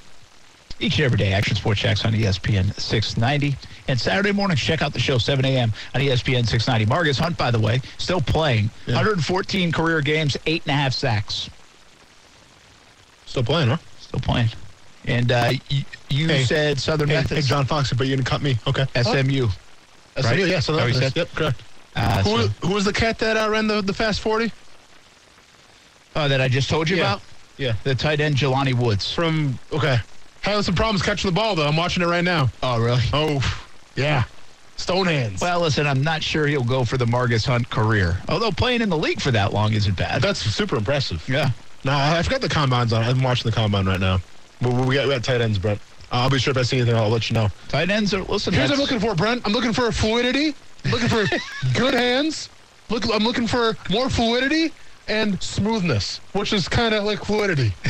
Each 0.79 0.97
and 0.97 1.05
every 1.05 1.17
day, 1.17 1.33
Action 1.33 1.55
Sports 1.55 1.81
Jax 1.81 2.05
on 2.05 2.13
ESPN 2.13 2.73
690. 2.79 3.55
And 3.87 3.99
Saturday 3.99 4.31
mornings, 4.31 4.59
check 4.59 4.81
out 4.81 4.93
the 4.93 4.99
show 4.99 5.17
7 5.17 5.43
a.m. 5.45 5.71
on 5.93 6.01
ESPN 6.01 6.47
690. 6.47 6.85
Marcus 6.87 7.19
Hunt, 7.19 7.37
by 7.37 7.51
the 7.51 7.59
way, 7.59 7.81
still 7.97 8.21
playing. 8.21 8.69
114 8.85 9.71
career 9.71 10.01
games, 10.01 10.37
eight 10.47 10.63
and 10.65 10.71
a 10.71 10.75
half 10.75 10.93
sacks. 10.93 11.49
Still 13.25 13.43
playing, 13.43 13.69
huh? 13.69 13.77
Still 14.11 14.19
playing. 14.19 14.49
And 15.05 15.31
uh, 15.31 15.51
y- 15.71 15.85
you 16.09 16.27
Hey. 16.27 16.43
said 16.43 16.77
Southern 16.79 17.07
Hey, 17.07 17.15
Methodist, 17.15 17.47
hey, 17.47 17.55
John 17.55 17.63
Fox, 17.65 17.93
but 17.93 18.07
you 18.07 18.15
didn't 18.17 18.27
cut 18.27 18.41
me. 18.41 18.57
Okay. 18.67 18.85
SMU. 19.01 19.47
Oh, 19.47 20.21
right? 20.21 20.25
SMU, 20.25 20.45
yeah, 20.47 20.59
so 20.59 20.73
Is 20.73 20.77
that 20.77 20.83
what 20.83 20.93
you 20.93 20.99
that's, 20.99 21.13
said? 21.13 21.15
yep, 21.15 21.33
correct. 21.33 21.63
Uh, 21.95 22.21
Who, 22.23 22.41
so- 22.41 22.47
who 22.67 22.73
was 22.73 22.83
the 22.83 22.91
cat 22.91 23.17
that 23.19 23.37
uh, 23.37 23.49
ran 23.49 23.67
the, 23.67 23.79
the 23.81 23.93
fast 23.93 24.19
40? 24.19 24.51
oh, 26.17 26.27
that 26.27 26.41
I 26.41 26.49
just 26.49 26.69
told 26.69 26.89
you 26.89 26.97
Yeah. 26.97 27.03
about? 27.13 27.21
Yeah. 27.57 27.75
The 27.85 27.95
tight 27.95 28.19
end, 28.19 28.35
Jelani 28.35 28.73
Woods. 28.73 29.13
From, 29.13 29.57
okay. 29.71 29.97
Having 30.41 30.63
some 30.63 30.75
problems 30.75 31.03
catching 31.03 31.29
the 31.29 31.35
ball, 31.35 31.55
though. 31.55 31.67
I'm 31.67 31.77
watching 31.77 32.03
it 32.03 32.07
right 32.07 32.23
now. 32.23 32.49
Oh, 32.61 32.81
really? 32.81 33.03
Oh, 33.13 33.39
yeah. 33.95 34.25
Stone 34.75 35.05
hands. 35.05 35.39
Well, 35.41 35.61
listen, 35.61 35.87
I'm 35.87 36.03
not 36.03 36.21
sure 36.21 36.47
he'll 36.47 36.63
go 36.65 36.83
for 36.83 36.97
the 36.97 37.05
Marcus 37.05 37.45
Hunt 37.45 37.69
career. 37.69 38.17
Although 38.27 38.51
playing 38.51 38.81
in 38.81 38.89
the 38.89 38.97
league 38.97 39.21
for 39.21 39.31
that 39.31 39.53
long 39.53 39.71
isn't 39.73 39.95
bad. 39.95 40.21
That's 40.21 40.39
super 40.39 40.75
impressive. 40.75 41.23
yeah. 41.29 41.51
No, 41.83 41.93
I 41.93 42.21
forgot 42.21 42.41
the 42.41 42.49
combines 42.49 42.93
on. 42.93 43.03
I'm 43.03 43.21
watching 43.23 43.49
the 43.49 43.55
combine 43.55 43.85
right 43.85 43.99
now. 43.99 44.19
We, 44.61 44.69
we, 44.69 44.95
got, 44.95 45.07
we 45.07 45.13
got 45.13 45.23
tight 45.23 45.41
ends, 45.41 45.57
Brent. 45.57 45.79
Uh, 46.11 46.17
I'll 46.17 46.29
be 46.29 46.37
sure 46.37 46.51
if 46.51 46.57
I 46.57 46.61
see 46.63 46.77
anything, 46.77 46.95
I'll 46.95 47.09
let 47.09 47.29
you 47.29 47.33
know. 47.33 47.49
Tight 47.69 47.89
ends 47.89 48.13
are, 48.13 48.21
listen, 48.23 48.53
Here's 48.53 48.69
what 48.69 48.75
I'm 48.75 48.81
looking 48.81 48.99
for, 48.99 49.15
Brent. 49.15 49.41
I'm 49.45 49.53
looking 49.53 49.73
for 49.73 49.91
fluidity. 49.91 50.53
Looking 50.91 51.09
for 51.09 51.25
good 51.73 51.93
hands. 51.93 52.49
Look, 52.89 53.05
I'm 53.11 53.23
looking 53.23 53.47
for 53.47 53.77
more 53.89 54.09
fluidity 54.09 54.73
and 55.07 55.41
smoothness, 55.41 56.19
which 56.33 56.53
is 56.53 56.67
kind 56.67 56.93
of 56.93 57.03
like 57.05 57.23
fluidity. 57.23 57.73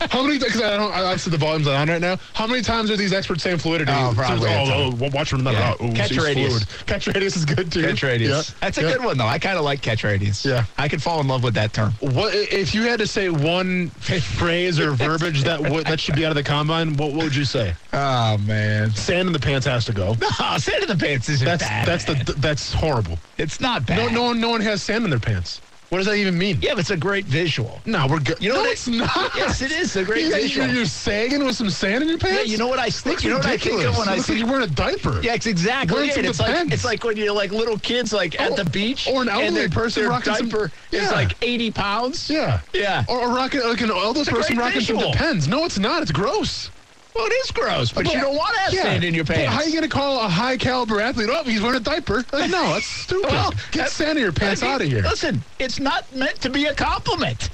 How 0.10 0.22
many? 0.22 0.38
Because 0.38 0.62
I 0.62 0.76
don't. 0.76 0.92
I 0.92 1.02
Obviously, 1.02 1.30
the 1.32 1.38
volume's 1.38 1.66
on 1.66 1.88
right 1.88 2.00
now. 2.00 2.16
How 2.34 2.46
many 2.46 2.62
times 2.62 2.90
are 2.90 2.96
these 2.96 3.12
experts 3.12 3.42
saying 3.42 3.58
fluidity? 3.58 3.92
Oh, 3.94 4.12
probably 4.14 4.48
a 4.50 4.58
Oh, 4.60 4.64
oh, 4.92 4.98
oh, 5.02 5.10
watch 5.12 5.28
from 5.30 5.44
the 5.44 5.52
Yeah. 5.52 5.74
oh, 5.78 5.92
Catch 5.92 6.12
radius. 6.16 6.64
fluid. 6.64 6.86
Catch 6.86 7.06
radius 7.08 7.36
is 7.36 7.44
good 7.44 7.70
too. 7.70 7.82
Catch 7.82 8.02
radius. 8.02 8.48
Yeah. 8.50 8.54
That's 8.60 8.78
a 8.78 8.82
Yeah. 8.82 8.92
good 8.92 9.04
one, 9.04 9.18
though. 9.18 9.26
I 9.26 9.38
kind 9.38 9.58
of 9.58 9.64
like 9.64 9.82
catch 9.82 10.02
radius. 10.04 10.44
Yeah. 10.44 10.64
I 10.78 10.88
could 10.88 11.02
fall 11.02 11.20
in 11.20 11.28
love 11.28 11.42
with 11.42 11.54
that 11.54 11.72
term. 11.72 11.92
What 12.00 12.34
if 12.34 12.74
you 12.74 12.82
had 12.82 12.98
to 13.00 13.06
say 13.06 13.28
one 13.28 13.90
phrase 14.00 14.78
or 14.80 14.92
verbiage 14.92 15.42
that 15.44 15.60
would 15.60 15.86
that 15.86 16.00
should 16.00 16.14
be 16.16 16.24
out 16.24 16.30
of 16.30 16.36
the 16.36 16.42
combine? 16.44 16.96
What, 16.96 17.12
what 17.12 17.24
would 17.24 17.36
you 17.36 17.44
say? 17.44 17.74
Oh, 17.92 18.38
man. 18.38 18.92
Sand 18.94 19.26
in 19.26 19.32
the 19.32 19.38
pants 19.40 19.66
has 19.66 19.84
to 19.86 19.92
go. 19.92 20.16
Oh, 20.42 20.56
sand 20.58 20.82
in 20.82 20.88
the 20.88 20.96
pants 20.96 21.28
isn't 21.28 21.44
That's 21.44 21.62
bad. 21.62 21.86
that's 21.86 22.04
the 22.04 22.34
that's 22.38 22.72
horrible. 22.72 23.18
It's 23.36 23.60
not 23.60 23.84
bad. 23.86 23.98
No, 23.98 24.08
no 24.08 24.22
one, 24.28 24.40
no 24.40 24.48
one 24.50 24.60
has 24.62 24.82
sand 24.82 25.04
in 25.04 25.10
their 25.10 25.18
pants. 25.20 25.60
What 25.90 25.98
does 25.98 26.06
that 26.06 26.14
even 26.14 26.38
mean? 26.38 26.56
Yeah, 26.62 26.74
but 26.74 26.80
it's 26.80 26.90
a 26.90 26.96
great 26.96 27.24
visual. 27.24 27.80
No, 27.84 28.06
we're 28.06 28.20
good. 28.20 28.40
You 28.40 28.50
know 28.50 28.54
no, 28.56 28.60
what? 28.62 28.70
it's 28.72 28.86
not. 28.86 29.32
Yes, 29.36 29.60
it 29.60 29.72
is 29.72 29.96
a 29.96 30.04
great 30.04 30.24
You- 30.26 30.30
visual. 30.32 30.66
You're, 30.68 30.76
you're 30.76 30.84
sagging 30.84 31.44
with 31.44 31.56
some 31.56 31.68
sand 31.68 32.02
in 32.04 32.08
your 32.08 32.16
pants. 32.18 32.46
Yeah, 32.46 32.52
you 32.52 32.58
know 32.58 32.68
what 32.68 32.78
I 32.78 32.90
think? 32.90 33.24
You 33.24 33.30
know 33.30 33.38
what 33.38 33.46
I 33.46 33.56
think 33.56 33.82
of 33.82 33.98
when 33.98 34.08
I 34.08 34.14
Looks 34.14 34.26
see? 34.26 34.34
like 34.34 34.38
you're 34.40 34.48
wearing 34.48 34.68
a 34.70 34.72
diaper. 34.72 35.20
Yeah, 35.20 35.34
it's 35.34 35.46
exactly 35.46 35.96
Wearing 35.96 36.10
it. 36.10 36.24
It's 36.26 36.38
like 36.38 36.72
it's 36.72 36.84
like 36.84 37.02
when 37.02 37.16
you're 37.16 37.32
like 37.32 37.50
little 37.50 37.76
kids 37.76 38.12
like 38.12 38.40
at 38.40 38.54
the 38.54 38.64
beach 38.66 39.08
or 39.12 39.22
an 39.22 39.28
elderly 39.28 39.68
person 39.68 40.04
their 40.04 40.10
rocking 40.10 40.32
some- 40.34 40.48
diaper 40.48 40.70
is 40.92 41.10
like 41.10 41.32
80 41.42 41.72
pounds. 41.72 42.30
Yeah. 42.30 42.60
Yeah. 42.72 43.04
Or, 43.08 43.18
or 43.22 43.34
rocking 43.34 43.60
like 43.62 43.80
an 43.80 43.90
elderly 43.90 44.26
person 44.26 44.58
rocking 44.58 44.82
some. 44.82 44.96
Depends. 44.98 45.48
No, 45.48 45.64
it's 45.64 45.78
not. 45.80 46.02
It's 46.02 46.12
gross. 46.12 46.70
Well, 47.14 47.26
it 47.26 47.32
is 47.44 47.50
gross, 47.50 47.92
but, 47.92 48.06
you 48.06 48.20
don't 48.20 48.36
want 48.36 48.54
to 48.54 48.60
have 48.60 48.72
Yeah. 48.72 48.82
sand 48.84 49.04
in 49.04 49.14
your 49.14 49.24
But 49.24 49.36
pants. 49.36 49.52
How 49.54 49.60
are 49.60 49.64
you 49.66 49.72
going 49.72 49.82
to 49.82 49.88
call 49.88 50.24
a 50.24 50.28
high 50.28 50.56
caliber 50.56 51.00
athlete? 51.00 51.28
Oh, 51.30 51.42
he's 51.44 51.60
wearing 51.60 51.76
a 51.76 51.80
diaper. 51.80 52.24
Like, 52.32 52.50
no, 52.50 52.74
that's 52.74 52.86
stupid. 53.04 53.30
Well, 53.30 53.50
Get 53.72 53.74
that- 53.74 53.90
sand 53.90 54.18
in 54.18 54.24
your 54.24 54.32
pants 54.32 54.62
uh, 54.62 54.66
I 54.66 54.68
mean, 54.68 54.74
out 54.76 54.80
of 54.82 54.88
here. 54.88 55.02
Listen, 55.02 55.42
it's 55.58 55.80
not 55.80 56.10
meant 56.14 56.40
to 56.42 56.50
be 56.50 56.66
a 56.66 56.74
compliment. 56.74 57.50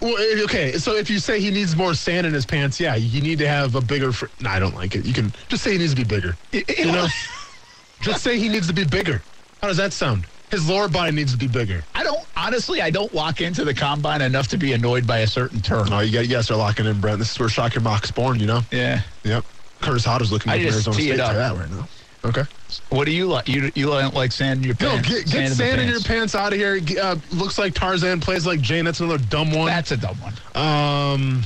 Well, 0.00 0.16
eh, 0.18 0.42
okay, 0.44 0.72
so 0.78 0.94
if 0.96 1.08
you 1.10 1.18
say 1.18 1.40
he 1.40 1.50
needs 1.50 1.74
more 1.76 1.94
sand 1.94 2.26
in 2.26 2.32
his 2.34 2.44
pants, 2.46 2.78
yeah, 2.78 2.94
you 2.94 3.20
need 3.20 3.38
to 3.38 3.48
have 3.48 3.74
a 3.74 3.80
bigger. 3.80 4.12
Fr- 4.12 4.26
no, 4.40 4.50
I 4.50 4.58
don't 4.58 4.74
like 4.74 4.94
it. 4.94 5.04
You 5.04 5.12
can 5.14 5.32
just 5.48 5.62
say 5.64 5.72
he 5.72 5.78
needs 5.78 5.90
to 5.94 5.96
be 5.96 6.04
bigger. 6.04 6.36
You 6.52 6.86
know, 6.86 7.06
just 8.00 8.22
say 8.22 8.38
he 8.38 8.48
needs 8.48 8.66
to 8.66 8.72
be 8.74 8.84
bigger. 8.84 9.22
How 9.62 9.68
does 9.68 9.76
that 9.78 9.92
sound? 9.92 10.26
His 10.50 10.68
lower 10.68 10.88
body 10.88 11.12
needs 11.12 11.32
to 11.32 11.38
be 11.38 11.46
bigger. 11.48 11.84
I 11.94 12.04
don't 12.04 12.23
honestly. 12.44 12.80
I 12.80 12.90
don't 12.90 13.12
walk 13.12 13.40
into 13.40 13.64
the 13.64 13.74
combine 13.74 14.22
enough 14.22 14.48
to 14.48 14.56
be 14.56 14.72
annoyed 14.72 15.06
by 15.06 15.18
a 15.18 15.26
certain 15.26 15.60
term. 15.60 15.88
Oh, 15.90 16.00
you 16.00 16.12
got 16.12 16.20
you 16.20 16.28
guys 16.28 16.50
are 16.50 16.56
locking 16.56 16.86
in, 16.86 17.00
Brent. 17.00 17.18
This 17.18 17.32
is 17.32 17.38
where 17.38 17.48
Shocker 17.48 17.80
Mock's 17.80 18.10
born. 18.10 18.38
You 18.40 18.46
know. 18.46 18.60
Yeah. 18.70 19.00
Yep. 19.24 19.44
Curtis 19.80 20.04
Hodder's 20.04 20.32
looking 20.32 20.50
I 20.50 20.62
just 20.62 20.86
Arizona 20.86 20.94
State 20.94 21.16
that 21.16 21.56
right 21.56 21.70
now. 21.70 21.88
Okay. 22.24 22.42
What 22.88 23.04
do 23.04 23.12
you 23.12 23.26
like? 23.26 23.48
You 23.48 23.70
you 23.74 23.86
don't 23.86 24.14
like 24.14 24.32
sand 24.32 24.60
in 24.60 24.64
your 24.64 24.76
No, 24.80 24.90
pants? 24.92 25.08
get, 25.08 25.26
get 25.26 25.48
the 25.50 25.54
sand 25.54 25.80
in 25.80 25.88
your 25.88 26.00
pants. 26.00 26.32
pants 26.32 26.34
out 26.34 26.52
of 26.52 26.58
here. 26.58 26.80
Uh, 27.00 27.16
looks 27.32 27.58
like 27.58 27.74
Tarzan 27.74 28.20
plays 28.20 28.46
like 28.46 28.60
Jane. 28.60 28.84
That's 28.84 29.00
another 29.00 29.18
dumb 29.18 29.52
one. 29.52 29.66
That's 29.66 29.90
a 29.90 29.96
dumb 29.96 30.16
one. 30.20 30.32
Um, 30.54 31.42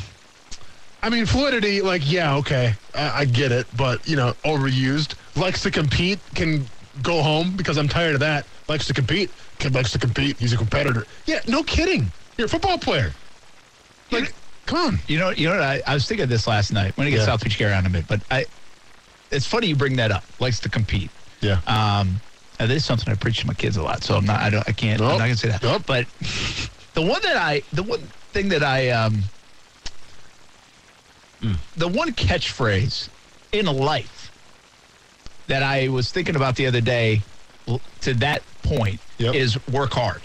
I 1.02 1.11
mean, 1.11 1.26
fluidity, 1.26 1.80
like, 1.80 2.02
yeah, 2.11 2.37
okay, 2.37 2.74
I, 2.94 3.20
I 3.20 3.24
get 3.24 3.52
it, 3.52 3.66
but 3.76 4.06
you 4.08 4.16
know, 4.16 4.34
overused. 4.44 5.14
Likes 5.37 5.62
to 5.62 5.70
compete, 5.70 6.18
can 6.34 6.64
go 7.02 7.22
home 7.22 7.56
because 7.56 7.78
I'm 7.78 7.88
tired 7.88 8.14
of 8.14 8.20
that. 8.20 8.46
Likes 8.68 8.87
to 8.88 8.94
compete, 8.94 9.30
kid 9.58 9.74
likes 9.74 9.92
to 9.92 9.98
compete. 9.98 10.38
He's 10.38 10.52
a 10.52 10.56
competitor. 10.56 11.06
Yeah, 11.26 11.40
no 11.48 11.62
kidding. 11.62 12.11
You're 12.37 12.46
a 12.46 12.50
football 12.50 12.78
player. 12.78 13.12
Like, 14.11 14.32
come 14.66 14.78
on. 14.78 14.98
You 15.08 15.18
know, 15.18 15.30
you 15.30 15.48
know. 15.48 15.54
What 15.54 15.62
I, 15.62 15.82
I 15.87 15.94
was 15.94 16.06
thinking 16.06 16.24
of 16.24 16.28
this 16.30 16.46
last 16.46 16.72
night 16.72 16.96
when 16.96 17.06
I 17.06 17.11
get 17.11 17.20
Yeah. 17.20 17.24
South 17.26 17.42
Beach 17.44 17.58
Gary 17.58 17.72
on 17.74 17.87
a 17.87 17.90
bit, 17.90 18.06
but 18.08 18.20
I. 18.30 18.46
It's 19.30 19.46
funny 19.46 19.66
you 19.66 19.76
bring 19.76 19.96
that 19.96 20.11
up. 20.11 20.24
Likes 20.40 20.61
to 20.61 20.68
compete. 20.70 21.11
Yeah. 21.40 21.61
Um, 21.66 22.20
and 22.58 22.70
this 22.70 22.78
is 22.78 22.84
something 22.84 23.12
I 23.12 23.16
preach 23.16 23.40
to 23.40 23.46
my 23.46 23.54
kids 23.54 23.76
a 23.76 23.82
lot, 23.82 24.02
so 24.02 24.16
I'm 24.16 24.24
not. 24.24 24.40
I 24.40 24.50
don't. 24.50 24.66
I 24.68 24.72
can't. 24.72 25.00
I'm 25.00 25.08
not 25.08 25.18
gonna 25.18 25.37
say 25.37 25.48
that. 25.48 25.62
Nope. 25.62 25.82
But 25.87 26.06
the 26.94 27.02
one 27.02 27.20
that 27.22 27.37
I, 27.37 27.62
the 27.72 27.82
one 27.82 28.00
thing 28.32 28.48
that 28.50 28.62
I, 28.62 28.90
um, 28.90 29.22
Hmm. 31.40 31.52
the 31.76 31.87
one 31.87 32.11
catchphrase 32.12 33.08
in 33.52 33.66
life 33.66 34.32
that 35.48 35.62
I 35.62 35.88
was 35.88 36.12
thinking 36.12 36.37
about 36.37 36.56
the 36.56 36.66
other 36.66 36.80
day, 36.80 37.22
to 38.02 38.14
that 38.14 38.42
point, 38.62 39.00
Yep. 39.18 39.34
is 39.34 39.58
work 39.68 39.92
hard. 39.92 40.22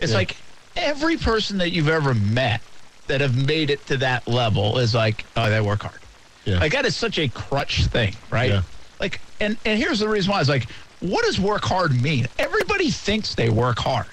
It's 0.00 0.10
Yeah. 0.12 0.18
like 0.18 0.36
every 0.76 1.16
person 1.16 1.58
that 1.58 1.70
you've 1.70 1.88
ever 1.88 2.12
met 2.14 2.60
that 3.06 3.20
have 3.20 3.36
made 3.36 3.70
it 3.70 3.86
to 3.86 3.96
that 3.98 4.26
level 4.26 4.78
is 4.78 4.94
like, 4.94 5.24
oh, 5.36 5.48
they 5.48 5.60
work 5.60 5.82
hard. 5.82 6.00
Yeah. 6.44 6.58
Like 6.58 6.72
that 6.72 6.84
is 6.84 6.96
such 6.96 7.18
a 7.18 7.28
crutch 7.28 7.84
thing, 7.86 8.16
right? 8.30 8.50
Yeah. 8.50 8.62
Like, 9.00 9.20
and 9.40 9.56
and 9.64 9.78
here's 9.78 10.00
the 10.00 10.08
reason 10.08 10.32
why. 10.32 10.40
It's 10.40 10.48
like, 10.48 10.66
what 11.00 11.24
does 11.24 11.38
work 11.38 11.64
hard 11.64 12.00
mean? 12.02 12.26
Everybody 12.38 12.90
thinks 12.90 13.34
they 13.34 13.50
work 13.50 13.78
hard. 13.78 14.06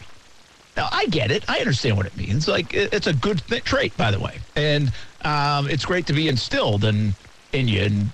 Now 0.78 0.88
I 0.91 1.06
get 1.08 1.32
it. 1.32 1.43
I 1.50 1.60
understand 1.60 1.97
what 1.97 2.06
it 2.06 2.15
means. 2.15 2.47
Like 2.47 2.74
it's 2.74 3.08
a 3.08 3.13
good 3.13 3.41
th- 3.50 3.63
trait, 3.63 3.95
by 3.97 4.12
the 4.12 4.19
way, 4.19 4.39
and 4.56 4.91
um, 5.24 5.69
it's 5.69 5.86
great 5.86 6.06
to 6.08 6.13
be 6.13 6.28
instilled 6.30 6.84
in 6.86 7.15
in 7.54 7.67
you, 7.67 7.82
and 7.82 8.12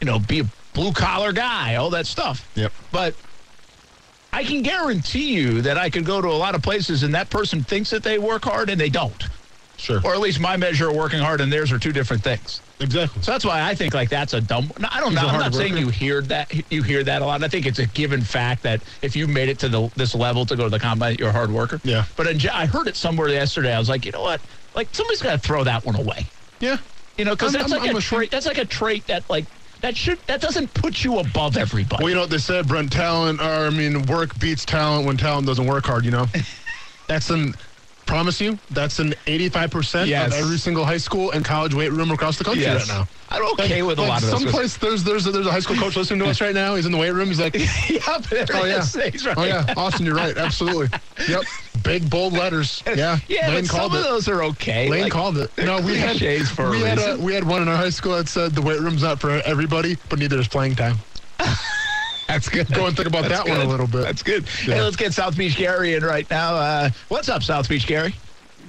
you 0.00 0.06
know, 0.06 0.18
be 0.20 0.40
a 0.40 0.44
blue 0.74 0.92
collar 0.92 1.32
guy, 1.32 1.76
all 1.76 1.90
that 1.90 2.06
stuff. 2.06 2.48
Yep. 2.54 2.72
But 2.92 3.14
I 4.32 4.44
can 4.44 4.62
guarantee 4.62 5.32
you 5.34 5.62
that 5.62 5.76
I 5.76 5.90
could 5.90 6.04
go 6.04 6.20
to 6.20 6.28
a 6.28 6.32
lot 6.38 6.54
of 6.54 6.62
places, 6.62 7.02
and 7.02 7.14
that 7.14 7.30
person 7.30 7.62
thinks 7.64 7.90
that 7.90 8.02
they 8.02 8.18
work 8.18 8.44
hard, 8.44 8.70
and 8.70 8.80
they 8.80 8.88
don't, 8.88 9.24
Sure. 9.76 10.00
or 10.04 10.14
at 10.14 10.20
least 10.20 10.38
my 10.38 10.56
measure 10.56 10.88
of 10.88 10.94
working 10.94 11.18
hard 11.20 11.40
and 11.40 11.52
theirs 11.52 11.72
are 11.72 11.78
two 11.78 11.92
different 11.92 12.22
things. 12.22 12.60
exactly. 12.78 13.22
So 13.22 13.32
that's 13.32 13.44
why 13.44 13.60
I 13.62 13.74
think 13.74 13.92
like 13.92 14.08
that's 14.08 14.32
a 14.32 14.40
dumb. 14.40 14.70
No, 14.78 14.88
I 14.90 15.00
don't 15.00 15.14
know. 15.14 15.26
a 15.26 15.28
I'm 15.28 15.40
not 15.40 15.54
saying 15.54 15.76
you 15.76 15.88
hear 15.88 16.22
that. 16.22 16.50
You 16.72 16.82
hear 16.82 17.02
that 17.04 17.20
a 17.22 17.26
lot. 17.26 17.42
I 17.42 17.48
think 17.48 17.66
it's 17.66 17.78
a 17.78 17.86
given 17.86 18.22
fact 18.22 18.62
that 18.62 18.80
if 19.02 19.14
you 19.16 19.26
made 19.26 19.48
it 19.50 19.58
to 19.60 19.68
the 19.68 19.90
this 19.96 20.14
level 20.14 20.46
to 20.46 20.56
go 20.56 20.64
to 20.64 20.70
the 20.70 20.78
combine, 20.78 21.16
you're 21.18 21.28
a 21.28 21.32
hard 21.32 21.50
worker. 21.50 21.80
Yeah. 21.84 22.04
But 22.16 22.26
in, 22.28 22.48
I 22.48 22.64
heard 22.66 22.86
it 22.86 22.96
somewhere 22.96 23.28
yesterday. 23.28 23.74
I 23.74 23.78
was 23.78 23.88
like, 23.90 24.06
you 24.06 24.12
know 24.12 24.22
what? 24.22 24.40
Like 24.74 24.88
somebody's 24.92 25.20
got 25.20 25.32
to 25.32 25.38
throw 25.38 25.64
that 25.64 25.84
one 25.84 25.96
away. 25.96 26.26
Yeah. 26.60 26.78
You 27.18 27.24
know, 27.26 27.32
because 27.32 27.52
that's 27.52 27.70
I'm- 27.70 27.80
like 27.80 27.90
I'm 27.90 27.96
a 27.96 27.98
a- 27.98 28.02
trait. 28.02 28.30
That's 28.30 28.46
like 28.46 28.58
a 28.58 28.64
trait 28.64 29.06
that 29.08 29.28
like 29.28 29.44
that 29.82 29.96
should 29.96 30.18
that 30.26 30.40
doesn't 30.40 30.72
put 30.74 31.02
you 31.04 31.18
above 31.18 31.56
everybody. 31.56 32.02
Well, 32.02 32.08
you 32.10 32.14
know 32.14 32.22
what 32.22 32.30
they 32.30 32.38
said, 32.38 32.66
Brent. 32.68 32.92
Talent, 32.92 33.40
or 33.40 33.44
I 33.66 33.70
mean, 33.70 34.06
work 34.06 34.38
beats 34.38 34.64
talent 34.64 35.06
when 35.06 35.16
talent 35.16 35.46
doesn't 35.46 35.66
work 35.66 35.86
hard. 35.86 36.04
You 36.04 36.10
know, 36.12 36.26
that's 37.08 37.30
an. 37.30 37.54
Promise 38.06 38.40
you, 38.40 38.58
that's 38.70 38.98
an 38.98 39.14
85% 39.26 40.08
Yes. 40.08 40.32
of 40.32 40.40
every 40.40 40.58
single 40.58 40.84
high 40.84 40.96
school 40.96 41.30
and 41.30 41.44
college 41.44 41.74
weight 41.74 41.92
room 41.92 42.10
across 42.10 42.38
the 42.38 42.42
country 42.44 42.64
Yes. 42.64 42.88
right 42.88 42.98
now. 42.98 43.08
I'm 43.28 43.52
okay 43.52 43.82
with 43.84 44.00
a 44.00 44.02
lot 44.02 44.20
of 44.24 44.30
those. 44.32 44.40
Someplace 44.40 44.76
there's 44.78 45.04
there's 45.04 45.26
a, 45.28 45.30
there's 45.30 45.46
a 45.46 45.52
high 45.52 45.60
school 45.60 45.76
coach 45.76 45.94
listening 45.96 46.18
to 46.20 46.26
us 46.26 46.40
right 46.40 46.54
now. 46.54 46.74
He's 46.74 46.86
in 46.86 46.92
the 46.92 46.98
weight 46.98 47.12
room. 47.12 47.28
He's 47.28 47.38
like, 47.38 47.54
oh, 47.56 47.60
yeah, 47.88 48.00
but 48.28 48.50
oh 48.52 48.64
yeah. 48.64 48.84
Right. 48.96 49.34
oh 49.38 49.44
yeah, 49.44 49.74
Austin, 49.76 50.06
you're 50.06 50.16
right, 50.16 50.36
absolutely. 50.36 50.88
Yep, 51.28 51.42
big 51.82 52.08
bold 52.10 52.32
letters. 52.32 52.82
Yeah, 52.86 53.18
Yeah, 53.28 53.48
Lane 53.48 53.62
but 53.64 53.70
called 53.70 53.92
some 53.92 54.00
it. 54.00 54.04
of 54.06 54.10
those 54.12 54.28
are 54.28 54.42
okay. 54.44 54.88
Lane 54.88 55.02
Like, 55.04 55.12
called 55.12 55.38
it. 55.38 55.50
No, 55.58 55.80
we 55.80 55.96
had 55.96 56.16
cliches 56.16 56.48
for 56.50 56.66
a 56.66 56.70
we 56.70 56.80
had 56.80 56.98
a, 56.98 57.02
reason. 57.12 57.22
we 57.24 57.34
had 57.34 57.44
one 57.44 57.62
in 57.62 57.68
our 57.68 57.76
high 57.76 57.90
school 57.90 58.16
that 58.16 58.28
said 58.28 58.52
the 58.54 58.62
weight 58.62 58.80
room's 58.80 59.02
not 59.02 59.20
for 59.20 59.30
everybody, 59.30 59.96
but 60.08 60.18
neither 60.18 60.38
is 60.38 60.48
playing 60.48 60.76
time. 60.76 60.96
That's 62.28 62.48
good. 62.50 62.72
Go 62.72 62.86
and 62.86 62.96
think 62.96 63.08
about 63.08 63.22
That's 63.28 63.44
that 63.44 63.48
one 63.50 63.60
a 63.60 63.68
little 63.68 63.86
bit. 63.88 64.02
That's 64.02 64.22
good. 64.22 64.44
Yeah. 64.66 64.74
Hey, 64.74 64.82
let's 64.82 64.96
get 64.96 65.12
South 65.12 65.36
Beach 65.36 65.56
Gary 65.56 65.94
in 65.94 66.04
right 66.04 66.28
now. 66.30 66.54
Uh, 66.54 66.90
what's 67.08 67.28
up, 67.28 67.42
South 67.42 67.68
Beach 67.68 67.86
Gary? 67.86 68.14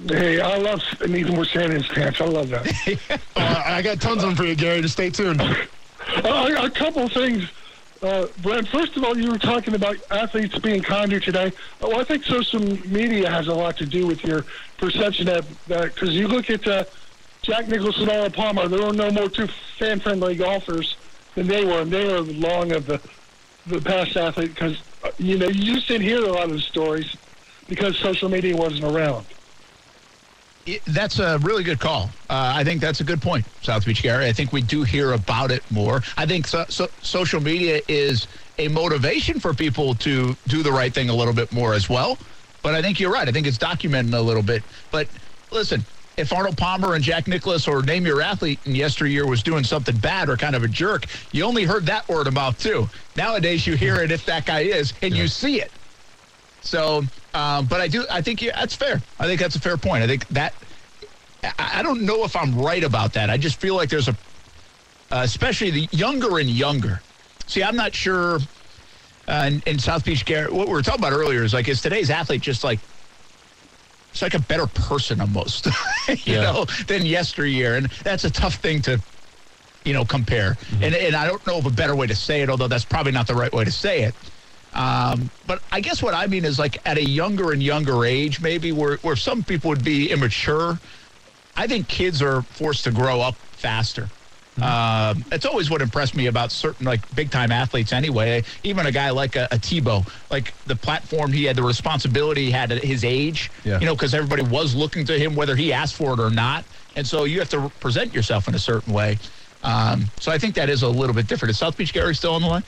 Hey, 0.08 0.40
I 0.40 0.56
love 0.56 0.80
needing 1.06 1.34
more 1.34 1.44
sand 1.44 1.66
in 1.72 1.82
his 1.82 1.86
pants. 1.86 2.20
I 2.20 2.24
love 2.24 2.48
that. 2.48 3.20
I 3.36 3.76
I 3.76 3.82
got 3.82 4.00
tons 4.00 4.22
of 4.24 4.28
them 4.30 4.34
for 4.36 4.44
you, 4.44 4.56
Gary. 4.56 4.80
Just 4.80 4.94
stay 4.94 5.10
tuned. 5.10 5.40
uh, 5.40 6.54
a 6.60 6.70
couple 6.70 7.08
things. 7.08 7.48
Uh, 8.02 8.26
Brent, 8.42 8.66
first 8.66 8.96
of 8.96 9.04
all, 9.04 9.16
you 9.16 9.30
were 9.30 9.38
talking 9.38 9.74
about 9.74 9.96
athletes 10.10 10.58
being 10.58 10.82
kinder 10.82 11.20
today. 11.20 11.52
Well, 11.80 12.00
I 12.00 12.04
think 12.04 12.24
social 12.24 12.58
media 12.58 13.30
has 13.30 13.46
a 13.46 13.54
lot 13.54 13.76
to 13.76 13.86
do 13.86 14.08
with 14.08 14.24
your 14.24 14.44
perception 14.76 15.28
of 15.28 15.46
that. 15.68 15.94
Because 15.94 16.10
you 16.10 16.26
look 16.26 16.50
at 16.50 16.66
uh, 16.66 16.84
Jack 17.42 17.68
Nicklaus 17.68 18.00
Arnold 18.00 18.34
Palmer, 18.34 18.66
there 18.66 18.84
were 18.84 18.92
no 18.92 19.12
more 19.12 19.28
two 19.28 19.46
fan-friendly 19.78 20.34
golfers 20.34 20.96
than 21.36 21.46
they 21.46 21.64
were. 21.64 21.82
And 21.82 21.92
they 21.92 22.04
were 22.04 22.22
long 22.22 22.72
of 22.72 22.86
the, 22.86 23.00
the 23.68 23.80
past 23.80 24.16
athlete 24.16 24.52
because, 24.52 24.82
uh, 25.04 25.10
you 25.18 25.38
know, 25.38 25.46
you 25.46 25.74
just 25.74 25.86
didn't 25.86 26.02
hear 26.02 26.24
a 26.24 26.32
lot 26.32 26.46
of 26.46 26.56
the 26.56 26.60
stories 26.60 27.16
because 27.68 27.96
social 27.98 28.28
media 28.28 28.56
wasn't 28.56 28.82
around. 28.82 29.26
It- 30.66 30.82
That's 30.86 31.18
a 31.18 31.38
really 31.38 31.64
good 31.64 31.80
call. 31.80 32.10
Uh, 32.30 32.52
I 32.54 32.64
think 32.64 32.80
that's 32.80 33.00
a 33.00 33.04
good 33.04 33.20
point, 33.20 33.44
South 33.62 33.84
Beach 33.84 34.02
Gary. 34.02 34.26
I 34.26 34.32
think 34.32 34.52
we 34.52 34.62
do 34.62 34.84
hear 34.84 35.12
about 35.12 35.50
it 35.50 35.62
more. 35.70 36.02
I 36.16 36.24
think 36.26 36.46
so, 36.46 36.64
so, 36.68 36.88
social 37.02 37.40
media 37.40 37.80
is 37.88 38.28
a 38.58 38.68
motivation 38.68 39.40
for 39.40 39.54
people 39.54 39.94
to 39.96 40.36
do 40.46 40.62
the 40.62 40.70
right 40.72 40.92
thing 40.94 41.08
a 41.08 41.14
little 41.14 41.34
bit 41.34 41.52
more 41.52 41.74
as 41.74 41.88
well. 41.88 42.16
But 42.62 42.74
I 42.74 42.82
think 42.82 43.00
you're 43.00 43.10
right. 43.12 43.28
I 43.28 43.32
think 43.32 43.46
it's 43.46 43.58
documenting 43.58 44.14
a 44.14 44.20
little 44.20 44.42
bit. 44.42 44.62
But 44.92 45.08
listen, 45.50 45.84
if 46.16 46.32
Arnold 46.32 46.56
Palmer 46.56 46.94
and 46.94 47.02
Jack 47.02 47.26
Nicklaus 47.26 47.66
or 47.66 47.82
name 47.82 48.06
your 48.06 48.20
athlete 48.22 48.60
in 48.64 48.74
yesteryear 48.76 49.26
was 49.26 49.42
doing 49.42 49.64
something 49.64 49.96
bad 49.96 50.28
or 50.28 50.36
kind 50.36 50.54
of 50.54 50.62
a 50.62 50.68
jerk, 50.68 51.06
you 51.32 51.42
only 51.44 51.64
heard 51.64 51.86
that 51.86 52.08
word 52.08 52.28
of 52.28 52.34
mouth 52.34 52.56
too. 52.58 52.88
Nowadays, 53.16 53.66
you 53.66 53.74
hear 53.74 53.96
it 53.96 54.12
if 54.12 54.24
that 54.26 54.46
guy 54.46 54.60
is, 54.60 54.92
and 55.02 55.16
you 55.16 55.26
see 55.26 55.60
it. 55.60 55.72
So, 56.60 57.02
um, 57.34 57.66
but 57.66 57.80
I 57.80 57.88
do. 57.88 58.04
I 58.10 58.20
think 58.22 58.42
yeah, 58.42 58.58
that's 58.58 58.74
fair. 58.74 59.02
I 59.18 59.26
think 59.26 59.40
that's 59.40 59.56
a 59.56 59.60
fair 59.60 59.76
point. 59.76 60.02
I 60.02 60.06
think 60.06 60.26
that. 60.28 60.54
I, 61.44 61.52
I 61.58 61.82
don't 61.82 62.02
know 62.02 62.24
if 62.24 62.36
I'm 62.36 62.54
right 62.54 62.84
about 62.84 63.14
that. 63.14 63.30
I 63.30 63.36
just 63.36 63.60
feel 63.60 63.74
like 63.74 63.88
there's 63.88 64.08
a, 64.08 64.12
uh, 65.10 65.22
especially 65.24 65.70
the 65.70 65.88
younger 65.90 66.38
and 66.38 66.48
younger. 66.48 67.02
See, 67.46 67.62
I'm 67.62 67.76
not 67.76 67.94
sure. 67.94 68.38
Uh, 69.28 69.44
in, 69.52 69.62
in 69.66 69.78
South 69.78 70.04
Beach, 70.04 70.24
Garrett, 70.24 70.52
what 70.52 70.66
we 70.66 70.72
were 70.72 70.82
talking 70.82 71.00
about 71.00 71.12
earlier 71.12 71.42
is 71.44 71.54
like, 71.54 71.68
is 71.68 71.80
today's 71.80 72.10
athlete 72.10 72.42
just 72.42 72.64
like, 72.64 72.80
it's 74.12 74.20
like 74.20 74.34
a 74.34 74.40
better 74.40 74.66
person 74.66 75.20
almost, 75.20 75.66
you 76.08 76.34
Yeah. 76.34 76.42
know, 76.42 76.64
than 76.88 77.06
yesteryear, 77.06 77.76
and 77.76 77.86
that's 78.04 78.24
a 78.24 78.30
tough 78.30 78.56
thing 78.56 78.82
to, 78.82 79.00
you 79.84 79.92
know, 79.94 80.04
compare. 80.04 80.58
And 80.80 80.94
and 80.94 81.14
I 81.16 81.26
don't 81.26 81.44
know 81.46 81.58
of 81.58 81.66
a 81.66 81.70
better 81.70 81.94
way 81.96 82.06
to 82.08 82.14
say 82.16 82.42
it, 82.42 82.50
although 82.50 82.68
that's 82.68 82.84
probably 82.84 83.12
not 83.12 83.26
the 83.26 83.34
right 83.34 83.52
way 83.52 83.64
to 83.64 83.70
say 83.72 84.02
it. 84.02 84.31
Um, 84.74 85.30
but 85.46 85.62
I 85.70 85.80
guess 85.80 86.02
what 86.02 86.14
I 86.14 86.26
mean 86.26 86.44
is 86.44 86.58
like 86.58 86.78
at 86.86 86.96
a 86.96 87.04
younger 87.04 87.52
and 87.52 87.62
younger 87.62 88.04
age, 88.04 88.40
maybe 88.40 88.72
where, 88.72 88.96
where 88.98 89.16
some 89.16 89.42
people 89.42 89.68
would 89.70 89.84
be 89.84 90.10
immature. 90.10 90.78
I 91.56 91.66
think 91.66 91.88
kids 91.88 92.22
are 92.22 92.42
forced 92.42 92.84
to 92.84 92.90
grow 92.90 93.20
up 93.20 93.34
faster. 93.34 94.08
Um, 94.60 95.24
it's 95.32 95.46
always 95.46 95.70
what 95.70 95.80
impressed 95.80 96.14
me 96.14 96.26
about 96.26 96.52
certain 96.52 96.84
like 96.84 97.00
big 97.14 97.30
time 97.30 97.50
athletes 97.50 97.92
anyway. 97.92 98.44
Even 98.64 98.84
a 98.84 98.92
guy 98.92 99.08
like 99.10 99.34
a, 99.34 99.44
a 99.50 99.56
Tebow, 99.56 100.06
like 100.30 100.52
the 100.66 100.76
platform 100.76 101.32
he 101.32 101.44
had, 101.44 101.56
the 101.56 101.62
responsibility 101.62 102.46
he 102.46 102.50
had 102.50 102.70
at 102.70 102.84
his 102.84 103.02
age, 103.02 103.50
Yeah. 103.64 103.78
you 103.80 103.86
know, 103.86 103.94
because 103.94 104.14
everybody 104.14 104.42
was 104.42 104.74
looking 104.74 105.06
to 105.06 105.18
him 105.18 105.34
whether 105.34 105.56
he 105.56 105.72
asked 105.72 105.94
for 105.94 106.12
it 106.12 106.20
or 106.20 106.30
not. 106.30 106.64
And 106.96 107.06
so 107.06 107.24
you 107.24 107.38
have 107.38 107.48
to 107.50 107.70
present 107.80 108.12
yourself 108.12 108.46
in 108.46 108.54
a 108.54 108.58
certain 108.58 108.92
way. 108.92 109.18
Um, 109.62 110.04
so 110.20 110.30
I 110.30 110.36
think 110.38 110.54
that 110.56 110.68
is 110.68 110.82
a 110.82 110.88
little 110.88 111.14
bit 111.14 111.26
different. 111.28 111.50
Is 111.50 111.58
South 111.58 111.76
Beach 111.76 111.92
Gary 111.94 112.14
still 112.14 112.34
on 112.34 112.42
the 112.42 112.48
line? 112.48 112.64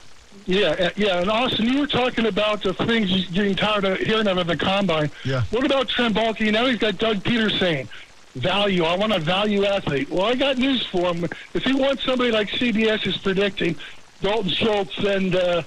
Yeah, 0.47 0.69
uh, 0.69 0.91
yeah. 0.97 1.21
And 1.21 1.31
Austin, 1.31 1.67
you 1.67 1.81
were 1.81 1.87
talking 1.87 2.27
about 2.27 2.63
the 2.63 2.75
things 2.75 3.11
you're 3.11 3.33
getting 3.33 3.55
tired 3.55 3.85
of 3.85 3.99
hearing 3.99 4.25
them 4.25 4.39
of 4.39 4.51
at 4.51 4.59
the 4.59 4.65
combine. 4.65 5.11
Yeah. 5.25 5.43
What 5.51 5.65
about 5.65 5.89
Trent 5.89 6.15
Baalke? 6.15 6.53
Now 6.53 6.67
he's 6.67 6.79
got 6.79 6.99
Doug 6.99 7.19
Pederson. 7.19 7.89
value. 8.35 8.85
I 8.85 8.97
want 8.97 9.13
a 9.13 9.19
value 9.21 9.65
athlete. 9.65 10.11
Well, 10.11 10.27
I 10.27 10.35
got 10.35 10.59
news 10.59 10.85
for 10.87 11.15
him. 11.15 11.25
If 11.55 11.65
he 11.65 11.73
wants 11.73 12.05
somebody 12.05 12.31
like 12.33 12.49
CBS 12.49 13.07
is 13.07 13.17
predicting, 13.17 13.77
Dalton 14.23 14.51
Schultz 14.51 14.99
and 14.99 15.35
uh, 15.35 15.63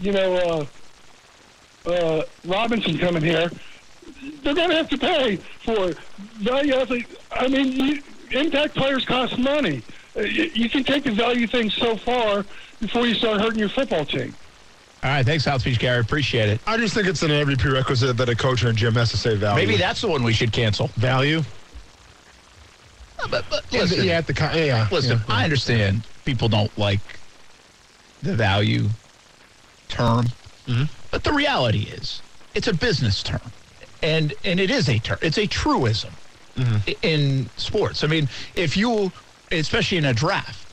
you 0.00 0.12
know 0.12 0.66
uh, 1.86 1.90
uh, 1.90 2.22
Robinson 2.44 2.98
coming 2.98 3.22
here, 3.22 3.50
they're 4.42 4.54
going 4.54 4.70
to 4.70 4.76
have 4.76 4.88
to 4.90 4.98
pay 4.98 5.36
for 5.64 5.92
value 6.38 6.74
athlete. 6.74 7.06
I 7.30 7.48
mean, 7.48 7.72
you, 7.72 8.02
impact 8.32 8.74
players 8.74 9.04
cost 9.04 9.38
money. 9.38 9.82
You, 10.24 10.50
you 10.54 10.68
can 10.70 10.84
take 10.84 11.04
the 11.04 11.12
value 11.12 11.46
thing 11.46 11.70
so 11.70 11.96
far 11.96 12.44
before 12.80 13.06
you 13.06 13.14
start 13.14 13.40
hurting 13.40 13.58
your 13.58 13.68
football 13.68 14.04
team. 14.04 14.34
All 15.02 15.10
right, 15.10 15.24
thanks, 15.24 15.44
South 15.44 15.64
Beach 15.64 15.78
Gary. 15.78 16.00
Appreciate 16.00 16.48
it. 16.50 16.60
I 16.66 16.76
just 16.76 16.94
think 16.94 17.06
it's 17.06 17.22
an 17.22 17.30
every 17.30 17.56
prerequisite 17.56 18.16
that 18.18 18.28
a 18.28 18.36
coach 18.36 18.60
and 18.62 18.70
a 18.70 18.72
gym 18.74 18.94
has 18.94 19.10
to 19.10 19.16
say 19.16 19.34
value. 19.36 19.66
Maybe 19.66 19.78
that's 19.78 20.02
the 20.02 20.08
one 20.08 20.22
we 20.22 20.32
should 20.34 20.52
cancel. 20.52 20.88
value. 20.96 21.42
But, 23.30 23.44
but 23.50 23.64
Yeah, 23.70 23.80
listen, 23.82 24.04
yeah, 24.04 24.20
the 24.22 24.34
con- 24.34 24.56
yeah. 24.56 24.88
listen, 24.90 25.18
yeah, 25.18 25.34
I 25.34 25.44
understand 25.44 26.02
people 26.24 26.48
don't 26.48 26.76
like 26.78 27.00
the 28.22 28.34
value 28.34 28.88
term, 29.88 30.26
Mm-hmm. 30.66 30.84
but 31.10 31.24
the 31.24 31.32
reality 31.32 31.84
is 31.90 32.22
it's 32.54 32.68
a 32.68 32.74
business 32.74 33.22
term, 33.22 33.40
and 34.02 34.32
and 34.44 34.60
it 34.60 34.70
is 34.70 34.88
a 34.88 34.98
term. 34.98 35.18
It's 35.22 35.38
a 35.38 35.46
truism 35.46 36.12
Mm-hmm. 36.56 36.90
in 37.02 37.50
sports. 37.56 38.04
I 38.04 38.06
mean, 38.06 38.28
if 38.54 38.76
you, 38.76 39.12
especially 39.50 39.98
in 39.98 40.04
a 40.06 40.14
draft. 40.14 40.66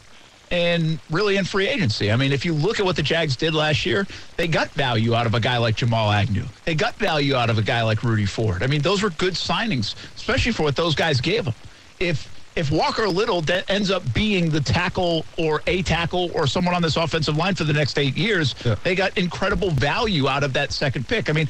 And 0.50 0.98
really 1.10 1.36
in 1.36 1.44
free 1.44 1.68
agency. 1.68 2.10
I 2.10 2.16
mean, 2.16 2.32
if 2.32 2.46
you 2.46 2.54
look 2.54 2.80
at 2.80 2.86
what 2.86 2.96
the 2.96 3.04
Jags 3.04 3.36
did 3.36 3.54
last 3.54 3.86
year, 3.86 4.08
they 4.38 4.48
got 4.48 4.70
value 4.72 5.14
out 5.14 5.26
of 5.26 5.34
a 5.34 5.42
guy 5.42 5.58
like 5.58 5.76
Jamal 5.76 6.10
Agnew. 6.10 6.46
They 6.64 6.74
got 6.74 6.96
value 6.96 7.36
out 7.36 7.50
of 7.50 7.58
a 7.58 7.62
guy 7.62 7.82
like 7.84 8.02
Rudy 8.02 8.26
Ford. 8.26 8.64
I 8.64 8.68
mean, 8.68 8.82
those 8.82 9.04
were 9.04 9.10
good 9.10 9.34
signings, 9.34 9.96
especially 10.16 10.54
for 10.54 10.64
what 10.64 10.78
those 10.78 10.96
guys 10.96 11.20
gave 11.20 11.44
them. 11.46 11.54
If 12.00 12.34
if 12.56 12.72
Walker 12.72 13.10
Little 13.10 13.44
ends 13.68 13.92
up 13.92 14.02
being 14.14 14.50
the 14.50 14.62
tackle 14.62 15.26
or 15.38 15.62
a 15.68 15.84
tackle 15.84 16.32
or 16.34 16.48
someone 16.48 16.74
on 16.74 16.82
this 16.82 16.96
offensive 16.96 17.36
line 17.36 17.54
for 17.54 17.66
the 17.66 17.74
next 17.74 18.00
eight 18.00 18.16
years, 18.18 18.56
Yeah. 18.66 18.76
they 18.84 18.96
got 18.96 19.16
incredible 19.18 19.70
value 19.70 20.28
out 20.30 20.44
of 20.44 20.54
that 20.54 20.72
second 20.72 21.08
pick. 21.10 21.30
I 21.30 21.34
mean, 21.34 21.50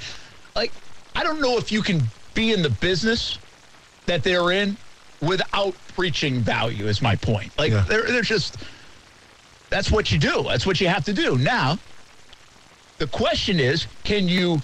like, 0.55 0.71
I 1.15 1.23
don't 1.23 1.39
know 1.39 1.57
if 1.59 1.71
you 1.71 1.81
can 1.83 2.01
be 2.33 2.51
in 2.51 2.61
the 2.63 2.69
business 2.71 3.37
that 4.07 4.23
they're 4.23 4.51
in 4.51 4.75
without 5.21 5.73
preaching 5.95 6.39
value, 6.41 6.87
is 6.87 7.01
my 7.01 7.15
point. 7.15 7.51
Like, 7.57 7.71
Yeah. 7.71 7.85
they're, 7.87 8.03
they're 8.03 8.21
just, 8.21 8.57
that's 9.69 9.91
what 9.91 10.11
you 10.11 10.17
do. 10.19 10.43
That's 10.43 10.65
what 10.65 10.79
you 10.79 10.87
have 10.87 11.05
to 11.05 11.13
do. 11.13 11.37
Now, 11.37 11.77
the 12.97 13.07
question 13.07 13.59
is 13.59 13.87
can 14.03 14.27
you 14.27 14.61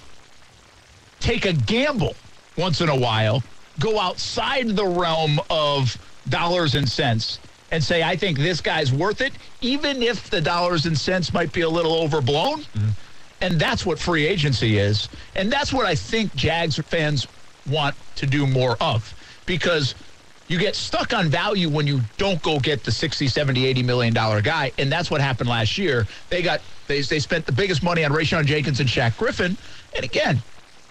take 1.20 1.44
a 1.46 1.52
gamble 1.52 2.14
once 2.56 2.80
in 2.80 2.88
a 2.88 2.96
while, 2.96 3.42
go 3.80 3.98
outside 3.98 4.68
the 4.68 4.86
realm 4.86 5.40
of 5.50 5.96
dollars 6.28 6.74
and 6.74 6.88
cents, 6.88 7.38
and 7.70 7.82
say, 7.82 8.02
I 8.02 8.14
think 8.16 8.38
this 8.38 8.60
guy's 8.60 8.92
worth 8.92 9.20
it, 9.20 9.32
even 9.60 10.02
if 10.02 10.30
the 10.30 10.40
dollars 10.40 10.86
and 10.86 10.96
cents 10.96 11.32
might 11.32 11.52
be 11.52 11.62
a 11.62 11.68
little 11.68 11.94
overblown? 11.94 12.60
Mm-hmm. 12.60 12.88
And 13.40 13.60
that's 13.60 13.84
what 13.84 13.98
free 13.98 14.26
agency 14.26 14.78
is. 14.78 15.08
And 15.34 15.52
that's 15.52 15.72
what 15.72 15.84
I 15.84 15.94
think 15.96 16.34
Jags 16.36 16.76
fans 16.76 17.26
want 17.68 17.96
to 18.16 18.26
do 18.26 18.46
more 18.46 18.76
of 18.80 19.12
because 19.44 19.94
you 20.54 20.60
get 20.60 20.76
stuck 20.76 21.12
on 21.12 21.28
value 21.28 21.68
when 21.68 21.84
you 21.84 22.00
don't 22.16 22.40
go 22.40 22.60
get 22.60 22.84
the 22.84 22.92
60, 22.92 23.26
70, 23.26 23.66
80 23.66 23.82
million 23.82 24.14
dollar 24.14 24.40
guy. 24.40 24.70
And 24.78 24.90
that's 24.90 25.10
what 25.10 25.20
happened 25.20 25.50
last 25.50 25.76
year. 25.76 26.06
They 26.30 26.42
got 26.42 26.60
they, 26.86 27.00
they 27.00 27.18
spent 27.18 27.44
the 27.44 27.52
biggest 27.52 27.82
money 27.82 28.04
on 28.04 28.12
Rayshawn 28.12 28.46
Jenkins 28.46 28.78
and 28.78 28.88
Shaq 28.88 29.18
Griffin. 29.18 29.56
And 29.96 30.04
again, 30.04 30.40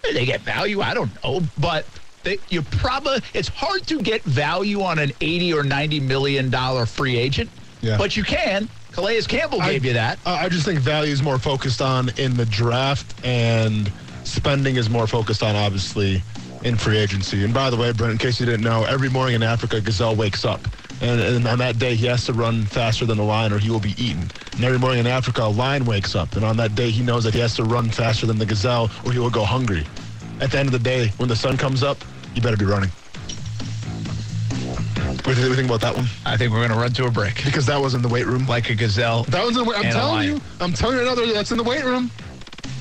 they 0.01 0.25
get 0.25 0.41
value? 0.41 0.81
I 0.81 0.93
don't 0.93 1.11
know. 1.23 1.41
But 1.57 1.85
they, 2.23 2.39
you 2.49 2.61
probably 2.61 3.21
it's 3.33 3.47
hard 3.47 3.87
to 3.87 4.01
get 4.01 4.21
value 4.23 4.81
on 4.81 4.99
an 4.99 5.13
80 5.21 5.53
or 5.53 5.63
90 5.63 6.01
million 6.01 6.49
dollar 6.49 6.85
free 6.85 7.15
agent. 7.17 7.49
Yeah. 7.81 7.97
But 7.97 8.17
you 8.17 8.23
can. 8.23 8.67
Calais 8.91 9.21
Campbell 9.21 9.59
gave 9.59 9.85
I, 9.85 9.87
you 9.87 9.93
that. 9.93 10.19
I 10.25 10.45
I 10.45 10.49
just 10.49 10.65
think 10.65 10.79
value 10.79 11.13
is 11.13 11.23
more 11.23 11.39
focused 11.39 11.81
on 11.81 12.09
in 12.17 12.35
the 12.35 12.45
draft, 12.45 13.15
and 13.25 13.91
spending 14.25 14.75
is 14.75 14.89
more 14.89 15.07
focused 15.07 15.41
on 15.41 15.55
obviously 15.55 16.21
in 16.63 16.77
free 16.77 16.97
agency. 16.97 17.43
And 17.43 17.53
by 17.53 17.69
the 17.69 17.77
way, 17.77 17.91
Brent, 17.91 18.13
in 18.13 18.17
case 18.17 18.39
you 18.39 18.45
didn't 18.45 18.63
know, 18.63 18.83
every 18.85 19.09
morning 19.09 19.35
in 19.35 19.43
Africa, 19.43 19.81
Gazelle 19.81 20.15
wakes 20.15 20.45
up. 20.45 20.61
And, 21.01 21.19
and 21.19 21.47
on 21.47 21.57
that 21.59 21.77
day, 21.77 21.95
he 21.95 22.05
has 22.07 22.25
to 22.25 22.33
run 22.33 22.63
faster 22.63 23.05
than 23.05 23.17
the 23.17 23.23
lion 23.23 23.51
or 23.51 23.59
he 23.59 23.69
will 23.69 23.79
be 23.79 23.93
eaten. 23.97 24.29
And 24.53 24.63
every 24.63 24.79
morning 24.79 24.99
in 24.99 25.07
Africa, 25.07 25.43
a 25.43 25.49
lion 25.49 25.85
wakes 25.85 26.15
up. 26.15 26.35
And 26.35 26.45
on 26.45 26.55
that 26.57 26.75
day, 26.75 26.89
he 26.89 27.03
knows 27.03 27.25
that 27.25 27.33
he 27.33 27.39
has 27.41 27.55
to 27.57 27.63
run 27.63 27.89
faster 27.89 28.25
than 28.25 28.37
the 28.37 28.45
gazelle 28.45 28.89
or 29.05 29.11
he 29.11 29.19
will 29.19 29.29
go 29.29 29.43
hungry. 29.43 29.85
At 30.39 30.51
the 30.51 30.59
end 30.59 30.67
of 30.67 30.73
the 30.73 30.79
day, 30.79 31.09
when 31.17 31.27
the 31.27 31.35
sun 31.35 31.57
comes 31.57 31.83
up, 31.83 31.97
you 32.33 32.41
better 32.41 32.57
be 32.57 32.65
running. 32.65 32.89
What 35.25 35.35
do 35.35 35.41
you 35.41 35.55
think 35.55 35.67
about 35.67 35.81
that 35.81 35.95
one? 35.95 36.05
I 36.25 36.35
think 36.35 36.51
we're 36.51 36.59
going 36.59 36.71
to 36.71 36.75
run 36.75 36.91
to 36.93 37.05
a 37.05 37.11
break. 37.11 37.45
Because 37.45 37.65
that 37.67 37.79
was 37.79 37.93
in 37.93 38.01
the 38.01 38.09
weight 38.09 38.25
room. 38.25 38.45
Like 38.45 38.69
a 38.69 38.75
gazelle. 38.75 39.23
That 39.25 39.43
one's 39.43 39.57
in 39.57 39.63
the 39.63 39.69
weight. 39.69 39.77
Room. 39.77 39.85
I'm 39.87 39.91
telling 39.93 40.27
you. 40.27 40.41
I'm 40.59 40.73
telling 40.73 40.97
you 40.97 41.01
another 41.01 41.33
that's 41.33 41.51
in 41.51 41.57
the 41.57 41.63
weight 41.63 41.83
room. 41.83 42.11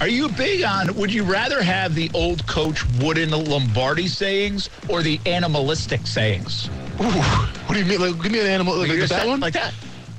Are 0.02 0.08
you 0.08 0.28
big 0.30 0.64
on, 0.64 0.92
would 0.96 1.12
you 1.14 1.22
rather 1.22 1.62
have 1.62 1.94
the 1.94 2.10
old 2.12 2.44
coach 2.48 2.84
Wooden 3.00 3.30
Lombardi 3.30 4.08
sayings 4.08 4.68
or 4.88 5.00
the 5.00 5.20
animalistic 5.26 6.08
sayings? 6.08 6.68
Ooh, 7.00 7.04
what 7.04 7.74
do 7.74 7.78
you 7.78 7.84
mean? 7.84 8.00
Like, 8.00 8.20
give 8.20 8.32
me 8.32 8.40
an 8.40 8.48
animal 8.48 8.74
like, 8.74 8.88
Like 8.88 9.08
that 9.10 9.28
one. 9.28 9.38
Like 9.38 9.52
that? 9.54 9.72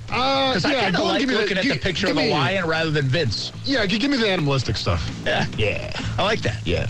uh, 0.10 0.52
Because 0.52 0.64
I 0.64 0.72
yeah, 0.72 0.82
kind 0.84 0.96
of 0.96 1.02
like 1.04 1.20
give 1.20 1.28
me 1.28 1.36
looking 1.36 1.56
the, 1.56 1.60
at 1.60 1.64
give- 1.66 1.74
the 1.74 1.80
picture 1.82 2.08
give 2.08 2.16
of 2.16 2.24
me- 2.24 2.32
lion 2.32 2.66
rather 2.66 2.92
than 2.92 3.08
Vince. 3.08 3.52
Yeah, 3.66 3.86
give 3.86 4.10
me 4.10 4.16
the 4.16 4.30
animalistic 4.30 4.78
stuff. 4.78 5.06
Yeah. 5.26 5.46
Yeah. 5.58 5.92
I 6.18 6.24
like 6.24 6.40
that. 6.44 6.66
Yeah. 6.66 6.88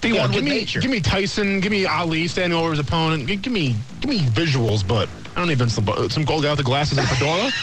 Be 0.00 0.10
Yeah, 0.10 0.20
one 0.20 0.30
give 0.30 0.44
with 0.44 0.44
me, 0.44 0.58
nature. 0.60 0.80
give 0.80 0.92
me 0.92 1.00
Tyson. 1.00 1.58
Give 1.58 1.72
me 1.72 1.86
Ali 1.86 2.28
standing 2.28 2.56
over 2.56 2.70
his 2.70 2.78
opponent. 2.78 3.26
Gi- 3.26 3.34
Give 3.34 3.52
me, 3.52 3.74
give 4.00 4.10
me 4.10 4.20
visuals. 4.20 4.86
But 4.86 5.08
I 5.34 5.40
don't 5.40 5.48
need 5.48 5.58
Vince 5.58 5.76
Lombardi. 5.76 6.08
Some 6.10 6.24
gold 6.24 6.44
guy 6.44 6.50
with 6.50 6.58
the 6.58 6.62
glasses 6.62 6.98
and 6.98 7.04
a 7.08 7.10
fedora. 7.10 7.50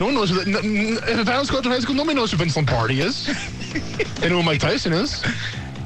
no 0.00 0.06
one 0.06 0.14
knows. 0.14 0.30
Who 0.30 0.36
that, 0.44 0.64
n- 0.64 0.98
n- 0.98 0.98
if 1.20 1.28
I 1.28 1.38
was 1.38 1.50
coaching 1.50 1.72
high 1.72 1.80
school, 1.80 1.94
nobody 1.94 2.14
knows 2.16 2.30
who 2.30 2.36
Vince 2.36 2.56
Lombardi 2.56 3.00
is. 3.00 3.26
they 4.20 4.28
know 4.28 4.36
who 4.36 4.42
Mike 4.42 4.60
Tyson 4.60 4.92
is. 4.92 5.22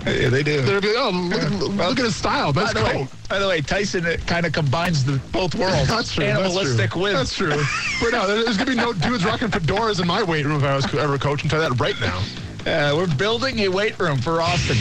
yeah, 0.07 0.29
they 0.29 0.43
do. 0.43 0.61
They're 0.63 0.81
like, 0.81 0.91
oh, 0.97 1.11
look, 1.11 1.43
at- 1.43 1.53
look 1.53 1.99
at 1.99 2.05
his 2.05 2.17
style. 2.17 2.53
By 2.53 2.63
Best 2.63 2.75
the, 2.75 2.85
way, 2.85 2.93
coat. 2.93 3.09
by 3.29 3.39
the 3.39 3.49
way, 3.49 3.61
Tyson 3.61 4.05
kind 4.27 4.45
of 4.47 4.53
combines 4.53 5.05
the 5.05 5.19
both 5.33 5.55
worlds. 5.55 5.89
That's 5.89 6.13
true. 6.15 6.25
Animalistic 6.25 6.91
that's 6.91 6.93
true. 6.93 7.03
with. 7.03 7.13
That's 7.15 7.35
true. 7.35 7.63
But 8.01 8.11
no, 8.11 8.27
there's 8.27 8.57
gonna 8.57 8.71
be 8.71 8.77
no 8.77 8.93
dudes 8.93 9.25
rocking 9.25 9.49
fedoras 9.49 10.01
in 10.01 10.07
my 10.07 10.23
weight 10.23 10.45
room 10.45 10.57
if 10.57 10.65
I 10.65 10.77
was 10.77 10.93
ever 10.95 11.19
coaching. 11.19 11.49
Tell 11.49 11.63
you 11.63 11.69
that 11.69 11.81
right 11.81 11.99
now. 12.01 12.23
Uh, 12.65 12.95
we're 12.97 13.13
building 13.17 13.61
a 13.61 13.69
weight 13.69 13.99
room 13.99 14.19
for 14.19 14.41
Austin 14.43 14.77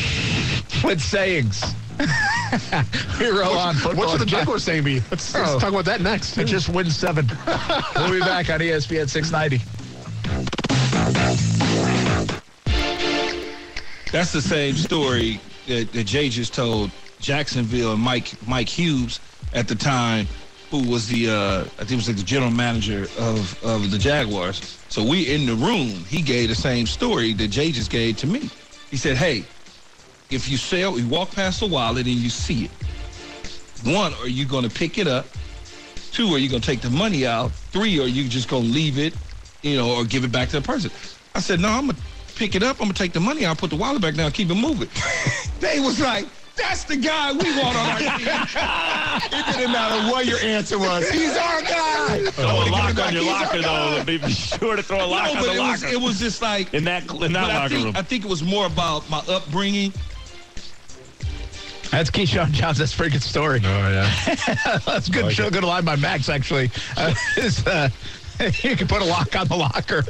with 0.83 1.01
sayings. 1.01 1.63
we 3.19 3.27
roll 3.29 3.57
on 3.57 3.75
football. 3.75 3.95
What 4.05 4.09
should 4.11 4.21
the 4.21 4.25
Jaguars 4.25 4.63
saying 4.63 4.83
be? 4.83 4.99
Let's, 5.11 5.33
let's 5.33 5.51
Oh. 5.51 5.59
talk 5.59 5.69
about 5.69 5.85
that 5.85 6.01
next. 6.01 6.37
I 6.37 6.43
just 6.43 6.69
win 6.69 6.89
seven. 6.89 7.27
we'll 7.95 8.11
be 8.11 8.19
back 8.19 8.49
on 8.49 8.59
ESPN 8.59 9.09
690. 9.09 9.63
That's 14.11 14.33
the 14.33 14.41
same 14.41 14.75
story 14.75 15.39
that, 15.67 15.91
that 15.93 16.03
Jay 16.03 16.27
just 16.29 16.53
told 16.53 16.91
Jacksonville 17.19 17.93
and 17.93 18.01
Mike 18.01 18.33
Mike 18.45 18.67
Hughes 18.67 19.21
at 19.53 19.67
the 19.69 19.75
time, 19.75 20.27
who 20.69 20.89
was 20.89 21.07
the 21.07 21.29
uh, 21.29 21.61
I 21.61 21.63
think 21.85 21.91
it 21.91 21.95
was 21.95 22.07
like 22.09 22.17
the 22.17 22.23
general 22.23 22.51
manager 22.51 23.03
of, 23.17 23.63
of 23.63 23.89
the 23.91 23.97
Jaguars. 23.97 24.79
So 24.89 25.01
we 25.03 25.33
in 25.33 25.45
the 25.45 25.55
room, 25.55 26.03
he 26.05 26.21
gave 26.21 26.49
the 26.49 26.55
same 26.55 26.85
story 26.87 27.31
that 27.33 27.47
Jay 27.47 27.71
just 27.71 27.89
gave 27.89 28.17
to 28.17 28.27
me. 28.27 28.49
He 28.89 28.97
said, 28.97 29.15
"Hey, 29.15 29.45
if 30.31 30.49
you 30.49 30.57
sell, 30.57 30.97
you 30.97 31.07
walk 31.07 31.31
past 31.31 31.61
a 31.61 31.65
wallet 31.65 32.05
and 32.07 32.15
you 32.15 32.29
see 32.29 32.65
it. 32.65 32.71
One, 33.83 34.13
are 34.15 34.27
you 34.27 34.45
going 34.45 34.67
to 34.67 34.69
pick 34.69 34.97
it 34.97 35.07
up? 35.07 35.25
Two, 36.11 36.27
are 36.33 36.37
you 36.37 36.49
going 36.49 36.61
to 36.61 36.67
take 36.67 36.81
the 36.81 36.89
money 36.89 37.25
out? 37.25 37.51
Three, 37.51 37.99
are 37.99 38.07
you 38.07 38.27
just 38.27 38.47
going 38.49 38.63
to 38.63 38.69
leave 38.69 38.97
it, 38.97 39.13
you 39.61 39.75
know, 39.77 39.95
or 39.95 40.03
give 40.05 40.23
it 40.23 40.31
back 40.31 40.49
to 40.49 40.59
the 40.59 40.65
person?" 40.65 40.91
I 41.35 41.39
said, 41.39 41.59
"No, 41.59 41.69
I'm 41.69 41.85
going 41.87 41.95
to 41.95 42.01
pick 42.35 42.55
it 42.55 42.63
up. 42.63 42.77
I'm 42.77 42.85
going 42.85 42.93
to 42.93 42.97
take 42.97 43.13
the 43.13 43.19
money 43.19 43.45
out, 43.45 43.57
put 43.57 43.69
the 43.69 43.75
wallet 43.77 44.01
back 44.01 44.15
down, 44.15 44.31
keep 44.31 44.49
it 44.49 44.55
moving." 44.55 44.89
they 45.59 45.79
was 45.79 45.99
like. 45.99 46.25
That's 46.57 46.83
the 46.83 46.97
guy 46.97 47.31
we 47.31 47.49
want 47.57 47.77
on 47.77 47.91
our 47.91 47.97
team. 47.97 48.09
it 48.19 49.55
didn't 49.55 49.71
matter 49.71 50.11
what 50.11 50.25
your 50.25 50.37
answer 50.39 50.77
was. 50.77 51.09
He's 51.09 51.35
our 51.35 51.61
guy. 51.61 52.25
Throw 52.31 52.45
a 52.45 52.67
lock 52.69 52.99
on 52.99 53.13
your 53.13 53.23
He's 53.23 53.31
locker, 53.31 53.61
though. 53.61 54.03
Be 54.05 54.17
be 54.17 54.31
sure 54.31 54.75
to 54.75 54.83
throw 54.83 55.03
a 55.03 55.07
lock 55.07 55.23
No, 55.23 55.29
on 55.31 55.35
but 55.37 55.43
the 55.45 55.53
it 55.55 55.59
was, 55.59 55.81
locker. 55.83 55.95
it 55.95 56.01
was 56.01 56.19
just 56.19 56.41
like 56.41 56.73
in 56.73 56.83
that 56.83 57.03
in 57.09 57.31
that 57.31 57.41
but 57.41 57.51
I 57.51 57.53
locker 57.55 57.69
think, 57.69 57.85
room. 57.85 57.93
I 57.95 58.01
think 58.01 58.25
it 58.25 58.29
was 58.29 58.43
more 58.43 58.65
about 58.65 59.09
my 59.09 59.23
upbringing. 59.29 59.93
That's 61.91 62.09
Keyshawn 62.09 62.51
Johns. 62.51 62.77
That's 62.77 62.93
a 62.93 62.97
pretty 62.97 63.11
good 63.11 63.21
story. 63.23 63.59
Oh 63.63 63.67
yeah. 63.67 64.09
That's 64.85 65.09
good. 65.09 65.25
like 65.25 65.35
show, 65.35 65.49
good 65.49 65.63
line 65.63 65.83
by 65.83 65.97
Max, 65.97 66.29
actually. 66.29 66.71
Uh, 66.95 67.13
is, 67.37 67.65
uh, 67.67 67.89
you 68.63 68.75
can 68.75 68.87
put 68.87 69.01
a 69.01 69.05
lock 69.05 69.35
on 69.35 69.47
the 69.47 69.55
locker. 69.55 70.03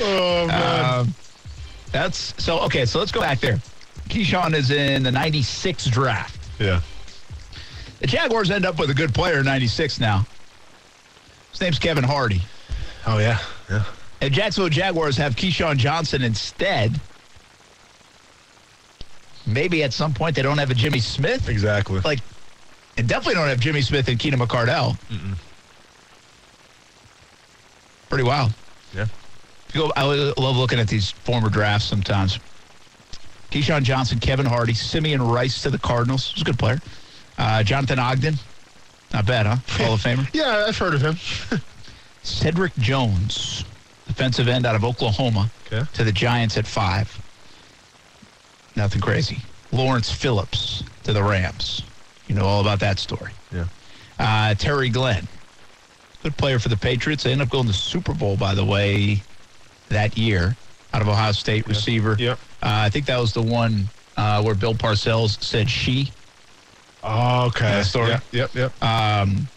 Oh 0.00 0.46
man. 0.48 1.00
Um, 1.00 1.14
that's 1.92 2.34
so 2.42 2.58
okay. 2.60 2.84
So 2.86 2.98
let's 3.00 3.10
go 3.12 3.20
back 3.20 3.40
there. 3.40 3.58
Keyshawn 4.08 4.54
is 4.54 4.70
in 4.70 5.02
the 5.02 5.10
'96 5.12 5.86
draft. 5.86 6.38
yeah. 6.60 6.80
The 8.00 8.06
Jaguars 8.06 8.50
end 8.50 8.64
up 8.64 8.78
with 8.78 8.90
a 8.90 8.94
good 8.94 9.12
player 9.14 9.38
in 9.40 9.44
'96 9.44 10.00
now. 10.00 10.26
His 11.50 11.60
name's 11.60 11.78
Kevin 11.78 12.04
Hardy. 12.04 12.42
Oh 13.06 13.18
yeah. 13.18 13.38
Yeah. 13.68 13.84
And 14.20 14.32
Jacksonville 14.34 14.70
Jaguars 14.70 15.16
have 15.16 15.34
Keyshawn 15.36 15.76
Johnson 15.78 16.22
instead. 16.22 17.00
Maybe 19.52 19.82
at 19.82 19.92
some 19.92 20.12
point 20.14 20.36
they 20.36 20.42
don't 20.42 20.58
have 20.58 20.70
a 20.70 20.74
Jimmy 20.74 21.00
Smith. 21.00 21.48
Exactly. 21.48 22.00
Like, 22.00 22.20
And 22.96 23.08
definitely 23.08 23.34
don't 23.34 23.48
have 23.48 23.60
Jimmy 23.60 23.82
Smith 23.82 24.08
and 24.08 24.18
Keenan 24.18 24.40
McCardell. 24.40 24.96
Pretty 28.08 28.24
wild. 28.24 28.52
Yeah. 28.94 29.06
Go, 29.72 29.92
I 29.96 30.02
love 30.04 30.56
looking 30.56 30.80
at 30.80 30.88
these 30.88 31.10
former 31.12 31.48
drafts 31.48 31.86
sometimes. 31.86 32.38
Keyshawn 33.50 33.82
Johnson, 33.82 34.18
Kevin 34.18 34.46
Hardy, 34.46 34.74
Simeon 34.74 35.22
Rice 35.22 35.62
to 35.62 35.70
the 35.70 35.78
Cardinals. 35.78 36.32
He's 36.32 36.42
a 36.42 36.44
good 36.44 36.58
player. 36.58 36.80
Uh, 37.38 37.62
Jonathan 37.62 37.98
Ogden. 37.98 38.34
Not 39.12 39.26
bad, 39.26 39.46
huh? 39.46 39.56
Hall 39.84 39.94
of 39.94 40.00
Famer. 40.02 40.28
Yeah, 40.34 40.66
I've 40.68 40.76
heard 40.78 40.94
of 40.94 41.00
him. 41.02 41.16
Cedric 42.22 42.74
Jones, 42.76 43.64
defensive 44.06 44.46
end 44.46 44.66
out 44.66 44.74
of 44.76 44.84
Oklahoma, 44.84 45.50
Okay. 45.66 45.84
to 45.94 46.04
the 46.04 46.12
Giants 46.12 46.56
at 46.56 46.66
five. 46.66 47.08
Nothing 48.76 49.00
crazy. 49.00 49.38
Lawrence 49.72 50.10
Phillips 50.10 50.82
to 51.04 51.12
the 51.12 51.22
Rams. 51.22 51.82
You 52.26 52.34
know 52.34 52.44
all 52.44 52.60
about 52.60 52.80
that 52.80 52.98
story. 52.98 53.32
Yeah. 53.52 53.66
Uh, 54.18 54.54
Terry 54.54 54.88
Glenn, 54.88 55.26
good 56.22 56.36
player 56.36 56.58
for 56.58 56.68
the 56.68 56.76
Patriots. 56.76 57.24
They 57.24 57.32
end 57.32 57.42
up 57.42 57.48
going 57.48 57.64
to 57.64 57.72
the 57.72 57.78
Super 57.78 58.14
Bowl, 58.14 58.36
by 58.36 58.54
the 58.54 58.64
way, 58.64 59.22
that 59.88 60.16
year 60.16 60.56
out 60.92 61.02
of 61.02 61.08
Ohio 61.08 61.32
State 61.32 61.66
receiver. 61.66 62.16
Yep. 62.18 62.38
Uh, 62.62 62.84
I 62.84 62.90
think 62.90 63.06
that 63.06 63.18
was 63.18 63.32
the 63.32 63.42
one 63.42 63.88
uh, 64.16 64.42
where 64.42 64.54
Bill 64.54 64.74
Parcells 64.74 65.42
said 65.42 65.70
she. 65.70 66.12
Oh, 67.02 67.46
okay. 67.46 67.70
That 67.70 67.86
story. 67.86 68.10
Yep, 68.10 68.22
yep, 68.32 68.54
yep. 68.54 68.82
Um, 68.82 69.48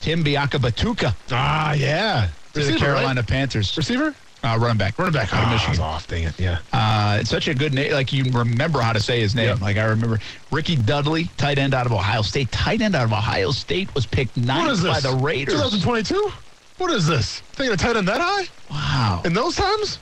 Tim 0.00 0.24
Biakabatuka 0.24 1.14
ah, 1.32 1.72
yeah. 1.74 2.28
to 2.52 2.58
Receiver, 2.58 2.78
the 2.78 2.84
Carolina 2.84 3.20
right? 3.20 3.28
Panthers. 3.28 3.76
Receiver? 3.76 4.14
Uh, 4.44 4.56
running 4.60 4.78
back. 4.78 4.96
Running 4.98 5.12
back 5.14 5.32
out 5.34 5.42
of 5.42 5.48
Ah, 5.48 5.52
Michigan. 5.52 5.80
Off. 5.80 6.06
Dang 6.06 6.22
it. 6.24 6.38
Yeah. 6.38 6.58
Uh, 6.72 7.18
it's 7.20 7.28
such 7.30 7.48
a 7.48 7.54
good 7.54 7.74
name. 7.74 7.92
Like 7.92 8.12
you 8.12 8.24
remember 8.30 8.80
how 8.80 8.92
to 8.92 9.00
say 9.00 9.18
his 9.20 9.34
name. 9.34 9.46
Yep. 9.48 9.60
Like 9.60 9.76
I 9.78 9.84
remember 9.84 10.20
Ricky 10.52 10.76
Dudley, 10.76 11.24
tight 11.36 11.58
end 11.58 11.74
out 11.74 11.86
of 11.86 11.92
Ohio 11.92 12.22
State. 12.22 12.52
Tight 12.52 12.80
end 12.80 12.94
out 12.94 13.04
of 13.04 13.12
Ohio 13.12 13.50
State 13.50 13.92
was 13.96 14.06
picked 14.06 14.36
ninth 14.36 14.82
by 14.84 15.00
the 15.00 15.12
Raiders. 15.16 15.54
2022? 15.54 16.30
What 16.76 16.92
is 16.92 17.06
this? 17.08 17.40
Thinking 17.54 17.74
a 17.74 17.76
tight 17.76 17.96
end 17.96 18.06
that 18.06 18.20
high? 18.20 18.46
Wow. 18.70 19.22
In 19.24 19.32
those 19.32 19.56
times? 19.56 19.98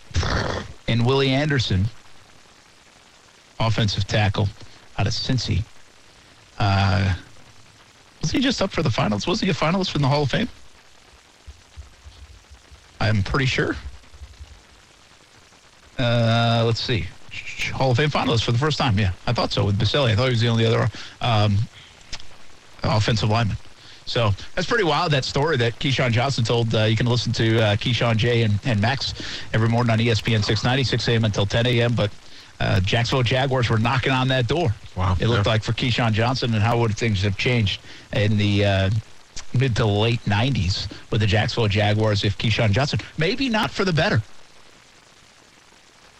And 0.88 1.06
Willie 1.06 1.30
Anderson, 1.30 1.86
offensive 3.58 4.06
tackle 4.06 4.48
out 4.98 5.06
of 5.06 5.14
Cincy. 5.14 5.62
Uh, 6.58 7.14
was 8.20 8.30
he 8.30 8.40
just 8.40 8.60
up 8.60 8.70
for 8.70 8.82
the 8.82 8.90
finals? 8.90 9.26
Was 9.26 9.40
he 9.40 9.48
a 9.48 9.54
finalist 9.54 9.90
for 9.92 9.98
the 9.98 10.06
Hall 10.08 10.24
of 10.24 10.30
Fame? 10.30 10.48
I'm 13.00 13.22
pretty 13.22 13.46
sure. 13.46 13.76
Uh, 15.98 16.62
let's 16.66 16.80
see. 16.80 17.06
Hall 17.74 17.90
of 17.90 17.96
Fame 17.96 18.10
finalist 18.10 18.44
for 18.44 18.52
the 18.52 18.58
first 18.58 18.78
time. 18.78 18.98
Yeah, 18.98 19.12
I 19.26 19.32
thought 19.32 19.52
so 19.52 19.64
with 19.64 19.78
Boselli. 19.78 20.10
I 20.12 20.16
thought 20.16 20.24
he 20.24 20.30
was 20.30 20.40
the 20.40 20.48
only 20.48 20.66
other 20.66 20.88
um, 21.20 21.56
offensive 22.82 23.28
lineman. 23.28 23.56
So 24.04 24.30
that's 24.54 24.68
pretty 24.68 24.84
wild, 24.84 25.10
that 25.12 25.24
story 25.24 25.56
that 25.56 25.78
Keyshawn 25.80 26.12
Johnson 26.12 26.44
told. 26.44 26.72
Uh, 26.74 26.84
you 26.84 26.96
can 26.96 27.06
listen 27.06 27.32
to 27.32 27.60
uh, 27.60 27.76
Keyshawn 27.76 28.16
J 28.16 28.42
and, 28.42 28.54
and 28.64 28.80
Max 28.80 29.14
every 29.52 29.68
morning 29.68 29.90
on 29.90 29.98
ESPN 29.98 30.44
690, 30.44 30.84
6 30.84 31.08
a.m. 31.08 31.24
until 31.24 31.44
10 31.44 31.66
a.m. 31.66 31.94
But 31.94 32.12
uh, 32.60 32.80
Jacksonville 32.80 33.24
Jaguars 33.24 33.68
were 33.68 33.78
knocking 33.78 34.12
on 34.12 34.28
that 34.28 34.46
door. 34.46 34.74
Wow. 34.96 35.16
It 35.18 35.26
looked 35.26 35.46
Yeah. 35.46 35.52
like 35.52 35.62
for 35.64 35.72
Keyshawn 35.72 36.12
Johnson 36.12 36.54
and 36.54 36.62
how 36.62 36.78
would 36.78 36.96
things 36.96 37.22
have 37.22 37.36
changed 37.36 37.80
in 38.12 38.36
the 38.36 38.64
uh, 38.64 38.90
mid 39.58 39.74
to 39.76 39.84
late 39.86 40.20
90s 40.24 40.88
with 41.10 41.20
the 41.20 41.26
Jacksonville 41.26 41.68
Jaguars 41.68 42.22
if 42.22 42.38
Keyshawn 42.38 42.70
Johnson, 42.70 43.00
maybe 43.18 43.48
not 43.48 43.72
for 43.72 43.84
the 43.84 43.92
better. 43.92 44.22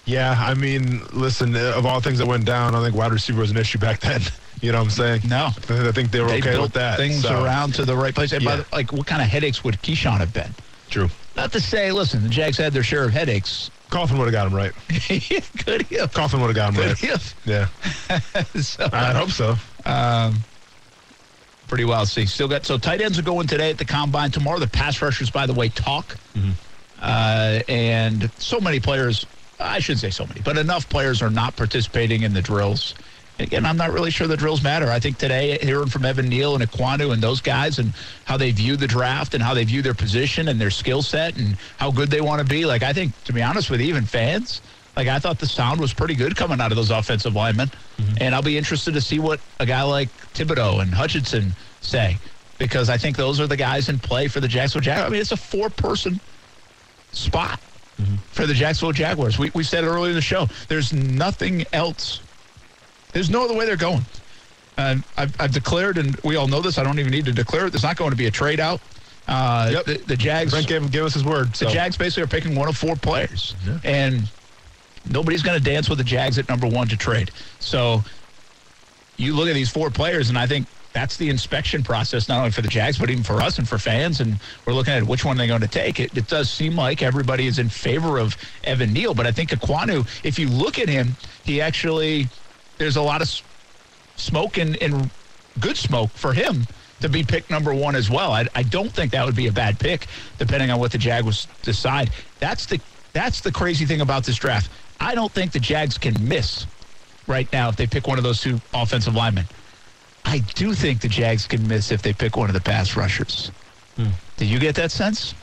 Yeah, 0.06 0.36
I 0.38 0.54
mean, 0.54 1.02
listen, 1.12 1.54
of 1.56 1.84
all 1.84 2.00
things 2.00 2.18
that 2.18 2.26
went 2.26 2.44
down, 2.44 2.74
I 2.74 2.82
think 2.82 2.94
wide 2.96 3.12
receiver 3.12 3.40
was 3.40 3.50
an 3.50 3.56
issue 3.56 3.78
back 3.78 4.00
then. 4.00 4.20
You 4.62 4.72
know 4.72 4.78
what 4.78 4.84
I'm 4.84 4.90
saying? 4.90 5.20
No. 5.28 5.48
I 5.48 5.92
think 5.92 6.10
they 6.10 6.20
were 6.20 6.28
They 6.28 6.38
okay 6.38 6.52
built 6.52 6.62
with 6.62 6.72
that. 6.72 6.96
things 6.96 7.20
so- 7.20 7.44
around 7.44 7.74
to 7.74 7.84
the 7.84 7.94
right 7.94 8.14
place. 8.14 8.32
And 8.32 8.42
by 8.42 8.56
the, 8.56 8.66
like, 8.72 8.90
what 8.90 9.06
kind 9.06 9.20
of 9.20 9.28
headaches 9.28 9.62
would 9.62 9.74
Keyshawn 9.82 10.16
have 10.18 10.32
been? 10.32 10.50
True. 10.88 11.10
Not 11.36 11.52
to 11.52 11.60
say, 11.60 11.92
listen, 11.92 12.22
the 12.22 12.30
Jags 12.30 12.56
had 12.56 12.72
their 12.72 12.82
share 12.82 13.04
of 13.04 13.10
headaches. 13.12 13.70
Coughlin 13.90 14.16
would 14.18 14.24
have 14.24 14.32
got 14.32 14.46
him 14.46 14.54
right. 14.54 14.72
Good 14.88 15.86
if. 15.90 16.12
Coughlin 16.14 16.40
would 16.40 16.46
have 16.46 16.54
got 16.56 16.70
him 16.70 16.76
Good 16.76 17.02
right. 17.02 17.14
if. 17.14 17.34
Yeah, 17.44 17.66
so, 18.62 18.88
I 18.90 19.12
hope 19.12 19.28
so. 19.30 19.56
um, 19.84 20.36
pretty 21.68 21.84
well. 21.84 22.06
See, 22.06 22.24
still 22.24 22.48
got 22.48 22.64
so 22.64 22.78
tight 22.78 23.02
ends 23.02 23.18
are 23.18 23.22
going 23.22 23.46
today 23.46 23.68
at 23.70 23.76
the 23.76 23.84
combine. 23.84 24.30
Tomorrow, 24.30 24.58
the 24.58 24.66
pass 24.68 25.02
rushers, 25.02 25.30
by 25.30 25.46
the 25.46 25.52
way, 25.54 25.68
talk. 25.68 26.16
Uh, 27.00 27.60
and 27.68 28.30
so 28.38 28.58
many 28.58 28.80
players, 28.80 29.26
I 29.58 29.78
shouldn't 29.78 30.00
say 30.00 30.10
so 30.10 30.26
many, 30.26 30.40
but 30.40 30.58
enough 30.58 30.88
players 30.88 31.22
are 31.22 31.30
not 31.30 31.56
participating 31.56 32.22
in 32.22 32.32
the 32.32 32.42
drills. 32.42 32.94
Again, 33.38 33.66
I'm 33.66 33.76
not 33.76 33.92
really 33.92 34.10
sure 34.10 34.26
the 34.26 34.36
drills 34.36 34.62
matter. 34.62 34.90
I 34.90 34.98
think 34.98 35.18
today, 35.18 35.58
hearing 35.60 35.88
from 35.88 36.06
Evan 36.06 36.28
Neal 36.28 36.54
and 36.54 36.64
Ekwonu 36.64 37.12
and 37.12 37.22
those 37.22 37.42
guys 37.42 37.78
and 37.78 37.92
how 38.24 38.38
they 38.38 38.50
view 38.50 38.76
the 38.76 38.86
draft 38.86 39.34
and 39.34 39.42
how 39.42 39.52
they 39.52 39.64
view 39.64 39.82
their 39.82 39.94
position 39.94 40.48
and 40.48 40.58
their 40.58 40.70
skill 40.70 41.02
set 41.02 41.36
and 41.36 41.56
how 41.76 41.90
good 41.90 42.10
they 42.10 42.22
want 42.22 42.40
to 42.40 42.46
be. 42.46 42.64
Like, 42.64 42.82
I 42.82 42.94
think, 42.94 43.12
to 43.24 43.34
be 43.34 43.42
honest 43.42 43.68
with 43.68 43.80
you, 43.80 43.88
even 43.88 44.04
fans, 44.04 44.62
like, 44.96 45.08
I 45.08 45.18
thought 45.18 45.38
the 45.38 45.46
sound 45.46 45.80
was 45.80 45.92
pretty 45.92 46.14
good 46.14 46.34
coming 46.34 46.62
out 46.62 46.72
of 46.72 46.76
those 46.76 46.90
offensive 46.90 47.34
linemen. 47.34 47.70
Mm-hmm. 47.98 48.16
And 48.22 48.34
I'll 48.34 48.42
be 48.42 48.56
interested 48.56 48.94
to 48.94 49.02
see 49.02 49.18
what 49.18 49.38
a 49.60 49.66
guy 49.66 49.82
like 49.82 50.08
Thibodeaux 50.32 50.80
and 50.80 50.94
Hutchinson 50.94 51.52
say 51.82 52.16
because 52.56 52.88
I 52.88 52.96
think 52.96 53.16
those 53.16 53.38
are 53.38 53.46
the 53.46 53.56
guys 53.56 53.90
in 53.90 53.98
play 53.98 54.28
for 54.28 54.40
the 54.40 54.48
Jacksonville 54.48 54.84
Jaguars. 54.84 55.08
I 55.08 55.10
mean, 55.10 55.20
it's 55.20 55.32
a 55.32 55.36
four 55.36 55.68
person 55.68 56.20
spot 57.12 57.60
for 58.32 58.46
the 58.46 58.54
Jacksonville 58.54 58.92
Jaguars. 58.92 59.38
We, 59.38 59.50
we 59.54 59.62
said 59.64 59.84
it 59.84 59.86
earlier 59.86 60.10
in 60.10 60.14
the 60.16 60.20
show. 60.20 60.48
There's 60.68 60.92
nothing 60.92 61.64
else. 61.72 62.20
There's 63.12 63.30
no 63.30 63.44
other 63.44 63.54
way 63.54 63.64
they're 63.66 63.76
going. 63.76 64.04
And 64.76 65.02
I've, 65.16 65.34
I've 65.40 65.52
declared, 65.52 65.96
and 65.96 66.14
we 66.22 66.36
all 66.36 66.46
know 66.48 66.60
this. 66.60 66.76
I 66.76 66.82
don't 66.84 66.98
even 66.98 67.10
need 67.10 67.24
to 67.24 67.32
declare 67.32 67.66
it. 67.66 67.70
There's 67.70 67.82
not 67.82 67.96
going 67.96 68.10
to 68.10 68.16
be 68.16 68.26
a 68.26 68.30
trade 68.30 68.60
out. 68.60 68.80
Uh, 69.26 69.70
Yep. 69.72 69.84
the, 69.86 69.94
the 70.08 70.16
Jags. 70.16 70.50
Brent 70.52 70.68
gave, 70.68 70.90
gave 70.90 71.02
us 71.04 71.14
his 71.14 71.24
word. 71.24 71.52
The 71.54 71.64
Jags 71.72 71.96
basically 71.96 72.24
are 72.24 72.26
picking 72.28 72.54
one 72.54 72.68
of 72.68 72.76
four 72.76 72.94
players, 72.96 73.54
and 73.84 74.30
nobody's 75.08 75.42
going 75.42 75.58
to 75.58 75.64
dance 75.64 75.88
with 75.88 75.98
the 75.98 76.04
Jags 76.04 76.38
at 76.38 76.48
number 76.48 76.66
one 76.66 76.88
to 76.88 76.96
trade. 76.96 77.30
So 77.58 78.04
you 79.16 79.34
look 79.34 79.48
at 79.48 79.54
these 79.54 79.70
four 79.70 79.90
players, 79.90 80.28
and 80.28 80.38
I 80.38 80.46
think 80.46 80.66
that's 80.96 81.18
the 81.18 81.28
inspection 81.28 81.82
process, 81.82 82.26
not 82.26 82.38
only 82.38 82.50
for 82.50 82.62
the 82.62 82.68
Jags, 82.68 82.98
but 82.98 83.10
even 83.10 83.22
for 83.22 83.42
us 83.42 83.58
and 83.58 83.68
for 83.68 83.76
fans. 83.76 84.20
And 84.20 84.38
we're 84.64 84.72
looking 84.72 84.94
at 84.94 85.02
which 85.02 85.26
one 85.26 85.36
they're 85.36 85.46
going 85.46 85.60
to 85.60 85.68
take. 85.68 86.00
It, 86.00 86.16
it 86.16 86.26
does 86.26 86.50
seem 86.50 86.74
like 86.74 87.02
everybody 87.02 87.46
is 87.46 87.58
in 87.58 87.68
favor 87.68 88.16
of 88.18 88.34
Evan 88.64 88.94
Neal, 88.94 89.12
but 89.12 89.26
I 89.26 89.30
think 89.30 89.50
Ekwonu, 89.50 90.08
if 90.24 90.38
you 90.38 90.48
look 90.48 90.78
at 90.78 90.88
him, 90.88 91.14
he 91.44 91.60
actually, 91.60 92.28
there's 92.78 92.96
a 92.96 93.02
lot 93.02 93.20
of 93.20 93.30
smoke 94.16 94.56
and, 94.56 94.82
and 94.82 95.10
good 95.60 95.76
smoke 95.76 96.08
for 96.12 96.32
him 96.32 96.66
to 97.02 97.10
be 97.10 97.22
picked 97.22 97.50
number 97.50 97.74
one 97.74 97.94
as 97.94 98.08
well. 98.08 98.32
I, 98.32 98.46
I 98.54 98.62
don't 98.62 98.90
think 98.90 99.12
that 99.12 99.26
would 99.26 99.36
be 99.36 99.48
a 99.48 99.52
bad 99.52 99.78
pick, 99.78 100.06
depending 100.38 100.70
on 100.70 100.80
what 100.80 100.92
the 100.92 100.98
Jaguars 100.98 101.46
decide. 101.60 102.08
That's 102.40 102.64
the 102.64 102.80
that's 103.12 103.42
the 103.42 103.52
crazy 103.52 103.84
thing 103.84 104.00
about 104.00 104.24
this 104.24 104.36
draft. 104.36 104.70
I 104.98 105.14
don't 105.14 105.30
think 105.30 105.52
the 105.52 105.60
Jags 105.60 105.98
can 105.98 106.14
miss 106.26 106.66
right 107.26 107.50
now 107.52 107.68
if 107.68 107.76
they 107.76 107.86
pick 107.86 108.06
one 108.06 108.16
of 108.16 108.24
those 108.24 108.40
two 108.40 108.62
offensive 108.72 109.14
linemen. 109.14 109.44
I 110.26 110.38
do 110.54 110.74
think 110.74 111.00
the 111.00 111.08
Jags 111.08 111.46
can 111.46 111.66
miss 111.68 111.92
if 111.92 112.02
they 112.02 112.12
pick 112.12 112.36
one 112.36 112.48
of 112.50 112.54
the 112.54 112.60
pass 112.60 112.96
rushers. 112.96 113.50
Hmm. 113.96 114.08
Did 114.36 114.48
you 114.48 114.58
get 114.58 114.74
that 114.74 114.90
sense? 114.90 115.34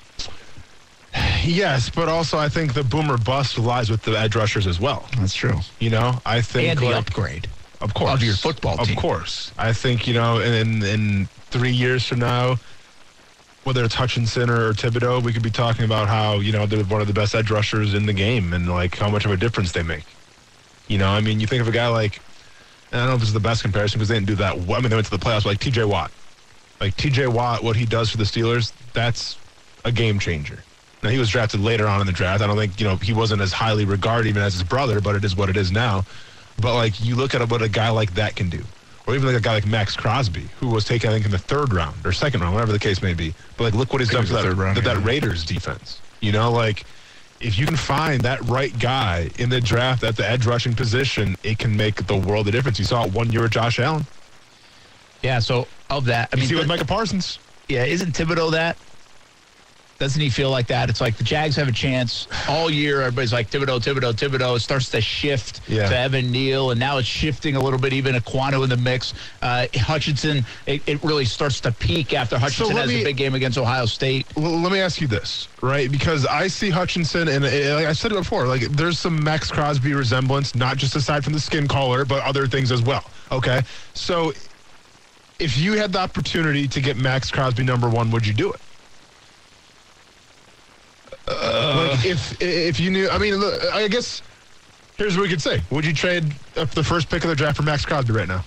Yes, 1.44 1.90
but 1.90 2.10
also 2.10 2.38
I 2.38 2.50
think 2.50 2.74
the 2.74 2.84
boomer 2.84 3.18
bust 3.18 3.58
lies 3.58 3.90
with 3.90 4.02
the 4.02 4.18
edge 4.18 4.36
rushers 4.36 4.66
as 4.68 4.80
well. 4.80 5.08
That's 5.18 5.34
true. 5.34 5.60
You 5.80 5.90
know, 5.92 6.20
I 6.26 6.42
think 6.42 6.70
And 6.70 6.80
the 6.80 6.86
like, 6.86 6.96
upgrade. 6.96 7.48
of 7.82 7.94
course 7.94 8.14
of 8.14 8.24
your 8.24 8.36
football 8.36 8.78
team. 8.78 8.96
Of 8.98 9.02
course, 9.02 9.52
I 9.58 9.74
think 9.74 10.08
you 10.08 10.14
know, 10.16 10.40
in 10.40 10.84
in 10.84 11.28
three 11.52 11.72
years 11.72 12.06
from 12.08 12.20
now, 12.20 12.58
whether 13.64 13.84
it's 13.84 13.94
Hutchinson 13.96 14.50
or 14.50 14.74
Thibodeaux, 14.74 15.22
we 15.22 15.34
could 15.34 15.44
be 15.44 15.52
talking 15.52 15.86
about 15.86 16.08
how 16.08 16.36
you 16.40 16.52
know 16.52 16.66
they're 16.66 16.84
one 16.86 17.02
of 17.02 17.08
the 17.08 17.14
best 17.14 17.36
edge 17.36 17.52
rushers 17.52 17.94
in 17.94 18.06
the 18.06 18.14
game 18.14 18.54
and 18.54 18.70
like 18.70 18.98
how 18.98 19.10
much 19.10 19.26
of 19.26 19.32
a 19.32 19.38
difference 19.38 19.72
they 19.72 19.84
make. 19.84 20.06
You 20.88 20.98
know, 20.98 21.10
I 21.10 21.22
mean, 21.22 21.40
you 21.40 21.48
think 21.48 21.62
of 21.62 21.68
a 21.68 21.72
guy 21.72 21.88
like 21.90 22.20
I 22.94 22.98
don't 22.98 23.08
know 23.08 23.14
if 23.16 23.20
this 23.22 23.30
is 23.30 23.34
the 23.34 23.40
best 23.40 23.64
comparison 23.64 23.98
because 23.98 24.10
they 24.10 24.16
didn't 24.16 24.28
do 24.28 24.36
that. 24.36 24.58
Well. 24.58 24.78
I 24.78 24.82
mean, 24.82 24.90
they 24.90 24.96
went 24.96 25.08
to 25.08 25.12
the 25.12 25.24
playoffs, 25.24 25.44
but 25.44 25.48
like 25.48 25.60
T.J. 25.60 25.84
Watt. 25.86 26.12
Like 26.80 26.96
T.J. 26.96 27.28
Watt, 27.28 27.64
what 27.64 27.76
he 27.76 27.86
does 27.86 28.10
for 28.10 28.18
the 28.18 28.24
Steelers, 28.24 28.72
that's 28.94 29.38
a 29.84 29.92
game 29.92 30.20
changer. 30.20 30.64
Now 31.02 31.10
he 31.10 31.18
was 31.18 31.30
drafted 31.30 31.60
later 31.60 31.88
on 31.88 32.00
in 32.00 32.08
the 32.08 32.14
draft. 32.14 32.42
I 32.42 32.48
don't 32.48 32.58
think 32.58 32.80
you 32.80 32.88
know 32.88 32.96
he 32.96 33.14
wasn't 33.14 33.42
as 33.42 33.52
highly 33.52 33.84
regarded 33.84 34.30
even 34.30 34.42
as 34.42 34.54
his 34.54 34.64
brother, 34.64 35.02
but 35.02 35.16
it 35.16 35.26
is 35.26 35.36
what 35.36 35.50
it 35.50 35.58
is 35.58 35.72
now. 35.72 36.06
But 36.62 36.76
like 36.76 37.04
you 37.04 37.16
look 37.16 37.36
at 37.36 37.50
what 37.50 37.62
a 37.62 37.68
guy 37.68 37.90
like 37.90 38.14
that 38.14 38.36
can 38.36 38.50
do, 38.50 38.62
or 39.06 39.16
even 39.16 39.28
like 39.28 39.36
a 39.36 39.42
guy 39.42 39.54
like 39.56 39.66
Maxx 39.66 39.98
Crosby, 39.98 40.48
who 40.60 40.70
was 40.70 40.86
taken 40.86 41.10
I 41.10 41.14
think 41.14 41.26
in 41.26 41.32
the 41.32 41.38
third 41.38 41.74
round 41.74 42.06
or 42.06 42.14
second 42.14 42.42
round, 42.42 42.54
whatever 42.54 42.72
the 42.72 42.80
case 42.80 43.02
may 43.02 43.14
be. 43.14 43.34
But 43.58 43.66
like 43.66 43.74
look 43.74 43.92
what 43.92 44.02
he's 44.02 44.10
done 44.10 44.26
for 44.26 44.34
that, 44.34 44.54
round, 44.54 44.78
that, 44.78 44.86
that. 44.86 45.04
Raiders 45.04 45.44
defense. 45.44 46.00
You 46.22 46.32
know, 46.32 46.52
like 46.52 46.86
if 47.44 47.60
you 47.60 47.66
can 47.66 47.76
find 47.76 48.22
that 48.22 48.42
right 48.46 48.78
guy 48.80 49.30
in 49.38 49.50
the 49.50 49.60
draft 49.60 50.04
at 50.04 50.16
the 50.16 50.28
edge 50.28 50.46
rushing 50.46 50.74
position, 50.74 51.36
it 51.44 51.60
can 51.60 51.76
make 51.76 52.08
the 52.08 52.16
world 52.16 52.48
a 52.48 52.52
difference. 52.52 52.80
You 52.80 52.86
saw 52.86 53.04
it 53.06 53.12
one 53.14 53.32
year 53.32 53.42
with 53.42 53.52
Josh 53.52 53.80
Allen. 53.80 54.06
Yeah, 55.22 55.40
so 55.40 55.68
of 55.90 56.06
that, 56.06 56.30
I 56.32 56.38
You 56.38 56.42
mean, 56.42 56.50
see 56.50 56.56
with 56.56 56.68
Micah 56.68 56.86
Parsons. 56.86 57.40
yeah, 57.68 57.84
isn't 57.84 58.14
Thibodeaux 58.14 58.52
that? 58.52 58.78
Doesn't 60.04 60.20
he 60.22 60.30
feel 60.30 60.50
like 60.52 60.68
that? 60.68 60.90
It's 60.90 61.00
like 61.00 61.16
the 61.16 61.24
Jags 61.24 61.56
have 61.56 61.70
a 61.70 61.72
chance 61.72 62.28
all 62.50 62.70
year. 62.70 63.00
Everybody's 63.04 63.32
like 63.32 63.50
Thibodeaux, 63.50 63.80
Thibodeaux, 63.80 64.12
Thibodeaux. 64.12 64.58
It 64.58 64.60
starts 64.60 64.90
to 64.90 65.00
shift 65.00 65.62
Yeah. 65.70 65.88
to 65.88 65.98
Evan 65.98 66.30
Neal, 66.30 66.72
and 66.72 66.80
now 66.80 66.98
it's 66.98 67.08
shifting 67.08 67.56
a 67.56 67.62
little 67.62 67.80
bit. 67.80 67.94
Even 67.94 68.14
Ekwonu 68.14 68.66
in 68.66 68.70
the 68.70 68.76
mix. 68.76 69.14
Uh, 69.42 69.68
Hutchinson, 69.76 70.46
it, 70.68 70.82
it 70.88 71.02
really 71.06 71.24
starts 71.24 71.62
to 71.62 71.72
peak 71.72 72.14
after 72.14 72.38
Hutchinson 72.38 72.76
let 72.76 72.82
has 72.82 72.90
me- 72.90 73.00
a 73.02 73.06
big 73.06 73.16
game 73.16 73.34
against 73.34 73.58
Ohio 73.58 73.86
State. 73.86 74.28
Well, 74.36 74.60
let 74.60 74.74
me 74.74 74.80
ask 74.82 75.00
you 75.00 75.08
this, 75.08 75.48
right? 75.62 75.90
Because 75.90 76.26
I 76.26 76.48
see 76.50 76.70
Hutchinson, 76.70 77.30
and 77.30 77.46
uh, 77.46 77.76
like 77.76 77.86
I 77.86 77.94
said 77.94 78.12
it 78.12 78.16
before, 78.16 78.46
like 78.46 78.64
there's 78.72 79.00
some 79.00 79.24
Maxx 79.24 79.50
Crosby 79.52 79.94
resemblance, 79.94 80.54
not 80.54 80.76
just 80.76 80.98
aside 80.98 81.24
from 81.24 81.32
the 81.32 81.40
skin 81.40 81.66
color, 81.66 82.04
but 82.04 82.22
other 82.26 82.46
things 82.46 82.74
as 82.74 82.82
well. 82.82 83.06
Okay, 83.32 83.62
so 83.94 84.34
if 85.40 85.58
you 85.58 85.78
had 85.78 85.94
the 85.94 86.00
opportunity 86.00 86.68
to 86.68 86.82
get 86.82 86.98
Maxx 86.98 87.32
Crosby 87.32 87.64
number 87.64 87.88
one, 87.88 88.12
would 88.12 88.28
you 88.28 88.34
do 88.34 88.52
it? 88.52 88.60
Like 91.42 92.06
if 92.06 92.42
if 92.42 92.80
you 92.80 92.90
knew, 92.92 93.10
I 93.10 93.18
mean, 93.18 93.36
look, 93.36 93.62
I 93.74 93.88
guess 93.88 94.22
here's 94.98 95.16
what 95.18 95.24
we 95.24 95.30
could 95.30 95.42
say: 95.42 95.62
Would 95.72 95.86
you 95.86 95.94
trade 95.94 96.34
up 96.58 96.72
the 96.72 96.84
first 96.84 97.10
pick 97.10 97.24
of 97.24 97.30
the 97.30 97.36
draft 97.36 97.58
for 97.58 97.64
Maxx 97.64 97.86
Crosby 97.86 98.14
right 98.14 98.28
now? 98.28 98.44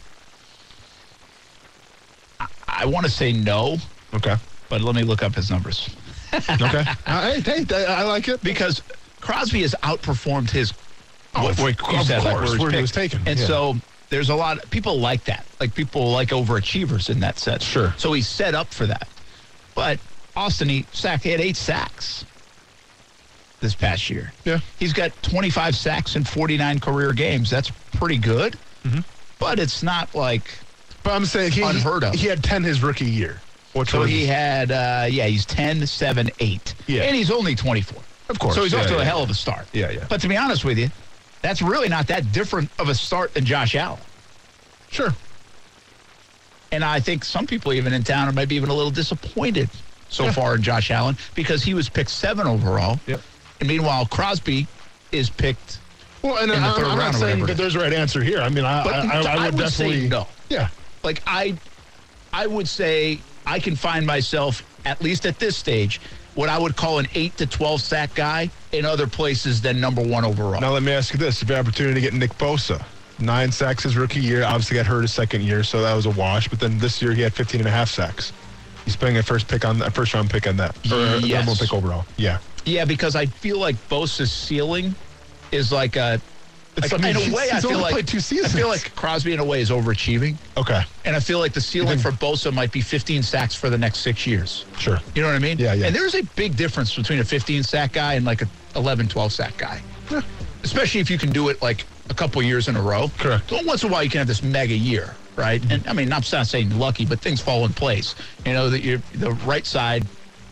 I 2.69 2.85
want 2.87 3.07
to 3.07 3.11
say 3.13 3.33
no, 3.33 3.79
Okay, 4.15 4.37
but 4.69 4.81
let 4.83 4.95
me 4.95 5.03
look 5.03 5.23
up 5.23 5.35
his 5.35 5.51
numbers 5.51 5.89
okay, 6.35 6.85
I, 7.07 7.41
hey, 7.41 7.65
hey, 7.69 7.87
I 7.87 8.03
like 8.03 8.29
it. 8.29 8.43
because 8.43 8.83
Crosby 9.21 9.63
has 9.63 9.75
outperformed 9.83 10.51
his. 10.51 10.75
Oh, 11.35 11.45
what- 11.45 11.53
of 11.53 11.61
what 11.61 11.69
you 11.71 11.77
course, 11.77 12.07
said, 12.09 12.25
like, 12.25 12.59
where 12.59 12.71
he 12.71 12.81
was 12.81 12.91
taken, 12.93 13.23
and 13.27 13.39
yeah. 13.39 13.47
so 13.47 13.77
there's 14.11 14.29
a 14.29 14.35
lot. 14.35 14.63
of 14.63 14.71
People 14.71 14.99
like 15.01 15.25
that. 15.25 15.47
Like 15.61 15.75
people 15.75 16.11
like 16.11 16.29
overachievers 16.29 17.09
in 17.11 17.21
that 17.21 17.39
sense. 17.39 17.63
Sure. 17.65 17.95
So 17.97 18.13
he's 18.13 18.29
set 18.29 18.55
up 18.55 18.75
for 18.75 18.87
that. 18.87 19.09
But 19.75 19.99
Austin, 20.35 20.69
he 20.69 20.87
sacked. 20.93 21.23
He 21.25 21.31
had 21.31 21.41
eight 21.41 21.57
sacks 21.57 22.25
this 23.61 23.75
past 23.75 24.11
year. 24.11 24.33
Yeah. 24.45 24.61
He's 24.79 24.93
got 24.93 25.11
25 25.23 25.75
sacks 25.77 26.17
in 26.17 26.25
49 26.25 26.79
career 26.81 27.13
games. 27.13 27.51
That's 27.51 27.71
pretty 27.95 28.19
good. 28.19 28.57
Mm-hmm. 28.85 29.01
But 29.39 29.59
it's 29.59 29.83
not 29.83 30.15
like 30.15 30.45
But 31.03 31.15
I'm 31.15 31.25
saying 31.27 31.53
he, 31.53 31.63
Unheard 31.63 32.05
of. 32.05 32.15
He 32.15 32.27
had 32.27 32.43
ten 32.45 32.63
his 32.63 32.83
rookie 32.83 33.05
year, 33.07 33.41
which 33.73 33.91
So 33.91 34.01
was 34.01 34.11
he 34.11 34.27
had, 34.27 34.71
uh, 34.71 35.07
yeah, 35.11 35.27
he's 35.27 35.45
10, 35.47 35.87
7, 35.87 36.31
8. 36.41 36.75
Yeah. 36.87 37.03
And 37.03 37.15
he's 37.17 37.31
only 37.31 37.55
24. 37.55 38.03
Of 38.29 38.39
course, 38.39 38.55
So 38.57 38.63
he's 38.63 38.75
off 38.75 38.83
yeah, 38.83 38.89
to 38.89 38.95
a 38.97 38.99
yeah. 38.99 39.05
hell 39.05 39.23
of 39.23 39.31
a 39.31 39.35
start. 39.35 39.67
Yeah, 39.73 39.91
yeah. 39.91 40.07
But 40.09 40.21
to 40.23 40.29
be 40.29 40.37
honest 40.37 40.65
with 40.65 40.79
you, 40.79 40.89
that's 41.43 41.63
really 41.63 41.89
not 41.89 42.07
that 42.09 42.33
different 42.33 42.71
of 42.79 42.89
a 42.89 42.95
start 42.95 43.35
than 43.35 43.45
Josh 43.45 43.75
Allen. 43.75 44.01
sure. 44.91 45.15
And 46.73 46.85
I 46.85 46.99
think 46.99 47.25
some 47.25 47.47
people 47.47 47.73
even 47.73 47.93
in 47.93 48.03
town 48.03 48.29
are 48.29 48.33
maybe 48.33 48.57
even 48.57 48.69
a 48.71 48.75
little 48.75 48.91
disappointed 48.91 49.71
so 50.09 50.31
far 50.33 50.57
in 50.57 50.63
Josh 50.63 50.91
Allen 50.91 51.17
because 51.37 51.63
he 51.63 51.75
was 51.75 51.89
picked 51.89 52.11
seven 52.11 52.47
overall. 52.47 52.99
Yep. 53.07 53.21
And 53.61 53.69
meanwhile, 53.69 54.07
Crosby 54.07 54.67
is 55.13 55.31
picked. 55.31 55.81
Well, 56.23 56.39
and 56.43 56.51
I'm, 56.53 56.85
I'm 56.85 56.99
not 56.99 57.15
saying 57.15 57.47
that 57.47 57.57
there's 57.57 57.75
a 57.75 57.81
right 57.81 57.93
answer 57.93 58.23
here. 58.23 58.41
I 58.41 58.49
mean, 58.49 58.65
I, 58.65 58.85
But 58.85 58.95
I, 58.95 59.21
I, 59.21 59.47
I 59.47 59.51
would, 59.51 59.69
say 59.69 59.85
definitely 59.89 60.09
no. 60.09 60.29
Yeah, 60.51 60.69
Like 61.05 61.23
I, 61.27 61.57
I 62.33 62.47
would 62.47 62.69
say 62.69 63.21
I 63.47 63.59
can 63.59 63.77
find 63.77 64.07
myself 64.07 64.63
at 64.85 65.01
least 65.03 65.27
at 65.27 65.39
this 65.39 65.57
stage 65.57 66.01
what 66.35 66.49
I 66.49 66.59
would 66.59 66.77
call 66.77 66.99
an 66.99 67.07
eight 67.15 67.37
to 67.39 67.47
twelve 67.47 67.81
sack 67.81 68.15
guy 68.15 68.51
in 68.73 68.85
other 68.85 69.07
places 69.07 69.61
than 69.61 69.81
number 69.81 70.03
one 70.03 70.25
overall. 70.25 70.61
Now 70.61 70.73
let 70.73 70.83
me 70.83 70.93
ask 70.93 71.13
you 71.15 71.19
this: 71.19 71.43
If 71.43 71.49
you 71.49 71.55
had 71.55 71.65
the 71.65 71.69
opportunity 71.69 71.95
to 71.95 72.01
get 72.01 72.13
Nick 72.15 72.37
Bosa, 72.39 72.85
nine 73.19 73.51
sacks 73.51 73.85
his 73.85 73.97
rookie 73.97 74.21
year, 74.21 74.45
obviously 74.45 74.77
got 74.77 74.87
hurt 74.87 75.03
his 75.03 75.15
second 75.15 75.43
year, 75.43 75.63
so 75.63 75.81
that 75.83 75.95
was 75.95 76.07
a 76.07 76.11
wash. 76.11 76.49
But 76.49 76.61
then 76.61 76.77
this 76.79 77.01
year 77.01 77.13
he 77.15 77.23
had 77.23 77.33
15 77.35 77.61
and 77.61 77.69
a 77.69 77.73
half 77.73 77.89
sacks. 77.89 78.33
He's 78.85 78.95
spending 78.95 79.17
a 79.17 79.23
first 79.23 79.49
pick 79.49 79.65
on 79.65 79.81
a 79.83 79.91
first 79.91 80.13
round 80.13 80.29
pick 80.31 80.47
on 80.47 80.57
that, 80.59 80.77
or 80.93 80.97
a 80.97 81.19
Yes. 81.21 81.47
number 81.47 81.51
one 81.53 81.57
pick 81.59 81.73
overall. 81.73 82.05
Yeah, 82.19 82.39
Yeah, 82.67 82.85
because 82.85 83.17
I 83.17 83.27
feel 83.27 83.59
like 83.59 83.77
Bosa's 83.89 84.33
ceiling 84.33 84.95
is 85.53 85.73
like 85.73 85.97
a. 85.97 86.21
It's- 86.77 86.93
like, 86.93 87.01
I 87.01 87.13
mean, 87.15 87.17
in 87.17 87.33
a 87.33 87.35
way, 87.35 87.49
I 87.51 87.61
feel 87.61 87.79
like 87.79 88.05
two 88.05 88.19
I 88.19 88.49
feel 88.49 88.69
like 88.69 88.95
Crosby, 88.97 89.33
in 89.33 89.41
a 89.41 89.45
way, 89.45 89.63
is 89.63 89.71
overachieving, 89.71 90.37
okay, 90.59 90.83
and 91.07 91.17
I 91.17 91.21
feel 91.21 91.39
like 91.39 91.55
the 91.55 91.61
ceiling 91.61 91.99
for 91.99 92.11
Bosa 92.11 92.53
might 92.53 92.71
be 92.71 92.83
15 92.83 93.23
sacks 93.23 93.55
for 93.55 93.71
the 93.71 93.79
next 93.79 94.01
six 94.01 94.27
years. 94.27 94.67
sure. 94.77 95.01
You 95.15 95.23
know 95.23 95.29
what 95.29 95.37
I 95.37 95.39
mean? 95.39 95.59
Yeah, 95.59 95.73
yeah. 95.73 95.87
And 95.87 95.97
there's 95.97 96.15
a 96.15 96.23
big 96.37 96.55
difference 96.55 96.95
between 96.95 97.21
a 97.21 97.25
15 97.25 97.63
sack 97.63 97.93
guy 97.93 98.13
and 98.15 98.27
like 98.27 98.43
a 98.43 98.49
11, 98.75 99.09
12 99.09 99.33
sack 99.33 99.57
guy. 99.57 99.81
Especially 100.65 101.01
if 101.01 101.11
you 101.11 101.17
can 101.17 101.31
do 101.31 101.49
it 101.49 101.63
like 101.63 101.87
a 102.11 102.15
couple 102.15 102.43
years 102.43 102.69
in 102.69 102.77
a 102.77 102.83
row. 102.83 103.11
Correct. 103.17 103.49
So 103.49 103.59
once 103.63 103.83
in 103.83 103.89
a 103.89 103.93
while 103.93 104.03
you 104.05 104.11
can 104.11 104.19
have 104.19 104.27
this 104.27 104.43
mega 104.43 104.75
year, 104.77 105.17
right? 105.35 105.63
And 105.73 105.87
I 105.89 105.95
mean, 105.95 106.13
I'm 106.13 106.23
not 106.31 106.47
saying 106.47 106.79
lucky, 106.79 107.07
but 107.07 107.21
things 107.21 107.41
fall 107.41 107.65
in 107.65 107.73
place. 107.73 108.15
You 108.45 108.53
know 108.53 108.69
that 108.69 108.83
you're 108.83 109.01
the 109.15 109.31
right 109.47 109.65
side 109.65 110.05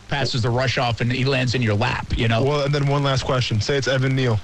passes 0.09 0.43
the 0.43 0.51
rush 0.51 0.79
off 0.79 1.01
and 1.01 1.11
he 1.13 1.25
lands 1.25 1.55
in 1.55 1.63
your 1.63 1.75
lap. 1.75 2.07
You 2.17 2.29
know. 2.29 2.43
Well, 2.43 2.61
and 2.65 2.75
then 2.75 2.87
one 2.87 3.03
last 3.03 3.25
question: 3.25 3.61
Say 3.61 3.77
it's 3.77 3.89
Evan 3.89 4.15
Neal. 4.17 4.39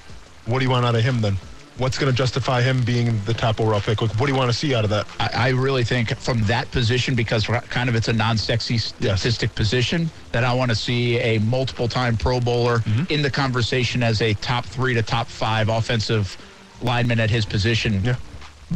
What 0.47 0.59
do 0.59 0.65
you 0.65 0.71
want 0.71 0.87
out 0.87 0.95
of 0.95 1.03
him 1.03 1.21
then? 1.21 1.37
What's 1.79 1.97
going 1.97 2.13
to 2.13 2.17
justify 2.17 2.61
him 2.61 2.83
being 2.83 3.19
the 3.25 3.33
top 3.33 3.59
overall 3.59 3.81
pick? 3.81 4.03
Like, 4.03 4.11
what 4.21 4.27
do 4.27 4.33
you 4.33 4.37
want 4.39 4.51
to 4.51 4.57
see 4.57 4.75
out 4.75 4.85
of 4.85 4.91
that? 4.91 5.07
I, 5.19 5.31
I 5.35 5.49
really 5.51 5.83
think 5.83 6.15
from 6.19 6.43
that 6.43 6.71
position, 6.73 7.15
because 7.15 7.47
kind 7.47 7.89
of 7.89 7.95
it's 7.95 8.09
a 8.09 8.13
non-sexy 8.13 8.77
statistic 8.77 9.55
position, 9.55 10.11
that 10.33 10.45
I 10.45 10.53
want 10.53 10.71
to 10.71 10.75
see 10.75 11.17
a 11.21 11.39
multiple-time 11.39 12.19
Pro 12.19 12.39
Bowler 12.39 12.81
Mm-hmm. 12.81 13.11
in 13.11 13.23
the 13.23 13.31
conversation 13.31 14.03
as 14.03 14.21
a 14.21 14.35
top 14.35 14.67
three 14.67 14.93
to 14.93 15.03
top 15.03 15.27
five 15.29 15.71
offensive 15.71 16.37
lineman 16.83 17.19
at 17.19 17.31
his 17.31 17.47
position 17.47 18.05
Yeah. 18.05 18.17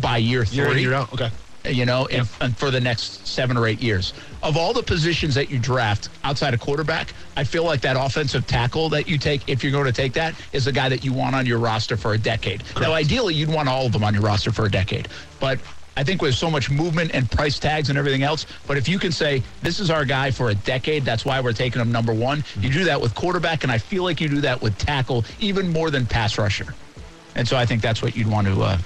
by 0.01 0.17
year 0.17 0.47
three. 0.47 0.57
Year 0.57 0.73
in, 0.73 0.79
year 0.79 0.95
out. 0.95 1.13
Okay. 1.13 1.31
You 1.65 1.87
know, 1.87 2.07
and 2.09 2.29
for 2.59 2.71
the 2.71 2.81
next 2.81 3.27
seven 3.27 3.57
or 3.57 3.67
eight 3.67 3.83
years. 3.83 4.13
Of 4.43 4.57
all 4.57 4.75
the 4.75 4.83
positions 4.83 5.35
that 5.35 5.49
you 5.49 5.59
draft 5.59 6.11
outside 6.23 6.53
of 6.53 6.61
quarterback, 6.61 7.15
I 7.37 7.45
feel 7.45 7.65
like 7.65 7.81
that 7.81 7.97
offensive 7.97 8.47
tackle 8.47 8.91
that 8.91 9.09
you 9.09 9.17
take, 9.17 9.49
if 9.49 9.63
you're 9.63 9.73
going 9.73 9.87
to 9.87 9.93
take 9.93 10.13
that, 10.13 10.35
is 10.53 10.67
the 10.67 10.73
guy 10.73 10.91
that 10.91 11.05
you 11.05 11.15
want 11.15 11.35
on 11.35 11.47
your 11.47 11.59
roster 11.59 11.97
for 11.97 12.13
a 12.13 12.19
decade. 12.19 12.63
Now, 12.79 12.93
ideally, 12.93 13.35
you'd 13.35 13.49
want 13.49 13.69
all 13.69 13.87
of 13.87 13.93
them 13.93 14.05
on 14.05 14.13
your 14.13 14.23
roster 14.23 14.53
for 14.53 14.67
a 14.67 14.71
decade. 14.71 15.09
But 15.41 15.59
I 15.97 16.05
think 16.05 16.21
with 16.21 16.35
so 16.35 16.51
much 16.51 16.71
movement 16.71 17.13
and 17.15 17.31
price 17.31 17.59
tags 17.59 17.89
and 17.89 17.97
everything 17.97 18.23
else, 18.23 18.47
but 18.67 18.77
if 18.77 18.89
you 18.89 18.99
can 18.99 19.13
say, 19.13 19.43
this 19.63 19.81
is 19.81 19.91
our 19.91 20.05
guy 20.05 20.31
for 20.31 20.51
a 20.51 20.55
decade, 20.55 21.05
that's 21.05 21.25
why 21.25 21.41
we're 21.41 21.53
taking 21.53 21.81
him 21.81 21.93
number 21.93 22.13
one, 22.13 22.45
you 22.61 22.69
do 22.69 22.85
that 22.85 23.01
with 23.01 23.15
quarterback, 23.15 23.63
and 23.63 23.73
I 23.73 23.79
feel 23.79 24.03
like 24.03 24.21
you 24.21 24.29
do 24.29 24.41
that 24.41 24.61
with 24.61 24.77
tackle 24.77 25.25
even 25.41 25.69
more 25.69 25.91
than 25.91 26.05
pass 26.05 26.37
rusher. 26.37 26.75
And 27.37 27.47
so 27.47 27.57
I 27.57 27.65
think 27.65 27.81
that's 27.81 28.03
what 28.03 28.17
you'd 28.17 28.27
want 28.27 28.49
to 28.49 28.63
uh, 28.63 28.79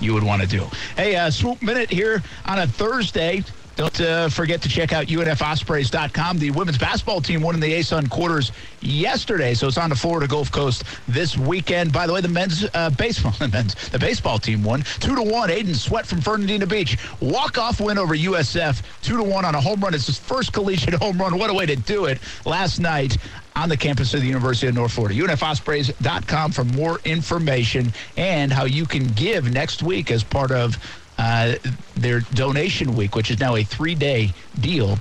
you 0.00 0.14
would 0.14 0.24
want 0.24 0.42
to 0.42 0.48
do. 0.48 0.66
Hey, 0.96 1.16
uh, 1.16 1.30
swoop 1.30 1.62
minute 1.62 1.90
here 1.90 2.22
on 2.44 2.58
a 2.58 2.66
Thursday. 2.66 3.42
Don't 3.76 4.00
uh, 4.00 4.30
forget 4.30 4.62
to 4.62 4.70
check 4.70 4.94
out 4.94 5.06
UNFOspreys.com. 5.06 6.38
The 6.38 6.50
women's 6.50 6.78
basketball 6.78 7.20
team 7.20 7.42
won 7.42 7.54
in 7.54 7.60
the 7.60 7.70
ASUN 7.74 8.08
quarters 8.08 8.50
yesterday, 8.80 9.52
so 9.52 9.68
it's 9.68 9.76
on 9.76 9.90
the 9.90 9.96
Florida 9.96 10.26
Gulf 10.26 10.50
Coast 10.50 10.84
this 11.06 11.36
weekend. 11.36 11.92
By 11.92 12.06
the 12.06 12.14
way, 12.14 12.22
the 12.22 12.28
men's 12.28 12.64
uh, 12.72 12.88
baseball, 12.96 13.32
the 13.38 13.48
men's, 13.48 13.74
the 13.90 13.98
baseball 13.98 14.38
team 14.38 14.62
won 14.62 14.82
two 14.98 15.14
to 15.14 15.22
one. 15.22 15.50
Aiden 15.50 15.76
Sweat 15.76 16.06
from 16.06 16.22
Fernandina 16.22 16.66
Beach 16.66 16.96
walk 17.20 17.58
off 17.58 17.78
win 17.78 17.98
over 17.98 18.16
USF 18.16 18.82
two 19.02 19.18
to 19.18 19.22
one 19.22 19.44
on 19.44 19.54
a 19.54 19.60
home 19.60 19.80
run. 19.80 19.92
It's 19.92 20.06
his 20.06 20.18
first 20.18 20.54
collegiate 20.54 20.94
home 21.02 21.18
run. 21.18 21.38
What 21.38 21.50
a 21.50 21.54
way 21.54 21.66
to 21.66 21.76
do 21.76 22.06
it 22.06 22.18
last 22.46 22.80
night 22.80 23.18
on 23.56 23.68
the 23.68 23.76
campus 23.76 24.12
of 24.14 24.20
the 24.20 24.26
University 24.26 24.68
of 24.68 24.74
North 24.74 24.92
Florida. 24.92 25.14
UNFOspreys.com 25.18 26.52
for 26.52 26.64
more 26.64 27.00
information 27.04 27.92
and 28.16 28.52
how 28.52 28.64
you 28.64 28.84
can 28.84 29.06
give 29.08 29.50
next 29.50 29.82
week 29.82 30.10
as 30.10 30.22
part 30.22 30.50
of 30.50 30.76
uh, 31.18 31.54
their 31.94 32.20
donation 32.20 32.94
week, 32.94 33.14
which 33.16 33.30
is 33.30 33.40
now 33.40 33.56
a 33.56 33.64
three 33.64 33.94
day 33.94 34.32
deal. 34.60 34.98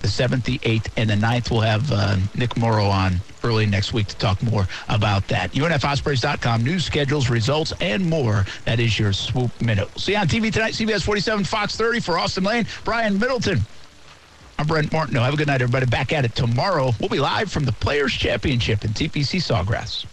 The 0.00 0.06
7th, 0.06 0.44
the 0.44 0.58
8th, 0.60 0.90
and 0.96 1.10
the 1.10 1.14
9th. 1.14 1.50
We'll 1.50 1.62
have 1.62 1.90
uh, 1.90 2.16
Nick 2.36 2.56
Morrow 2.56 2.86
on 2.86 3.16
early 3.42 3.66
next 3.66 3.92
week 3.92 4.06
to 4.06 4.16
talk 4.16 4.40
more 4.44 4.68
about 4.88 5.26
that. 5.26 5.50
UNFOspreys.com, 5.52 6.62
news, 6.62 6.84
schedules, 6.84 7.28
results, 7.28 7.72
and 7.80 8.08
more. 8.08 8.46
That 8.64 8.78
is 8.78 8.96
your 8.96 9.12
swoop 9.12 9.60
minute. 9.60 9.88
See 9.98 10.12
you 10.12 10.18
on 10.18 10.28
TV 10.28 10.52
tonight, 10.52 10.74
CBS 10.74 11.02
47, 11.02 11.44
Fox 11.44 11.76
30 11.76 11.98
for 11.98 12.16
Austin 12.16 12.44
Lane, 12.44 12.66
Brian 12.84 13.18
Middleton. 13.18 13.60
I'm 14.60 14.66
Brent 14.66 14.92
Martineau. 14.92 15.22
Have 15.22 15.34
a 15.34 15.36
good 15.36 15.46
night, 15.46 15.62
everybody. 15.62 15.86
Back 15.86 16.12
at 16.12 16.24
it 16.24 16.34
tomorrow. 16.34 16.90
We'll 16.98 17.08
be 17.08 17.20
live 17.20 17.50
from 17.52 17.64
the 17.64 17.70
Players 17.70 18.12
Championship 18.12 18.84
in 18.84 18.90
TPC 18.90 19.40
Sawgrass. 19.40 20.04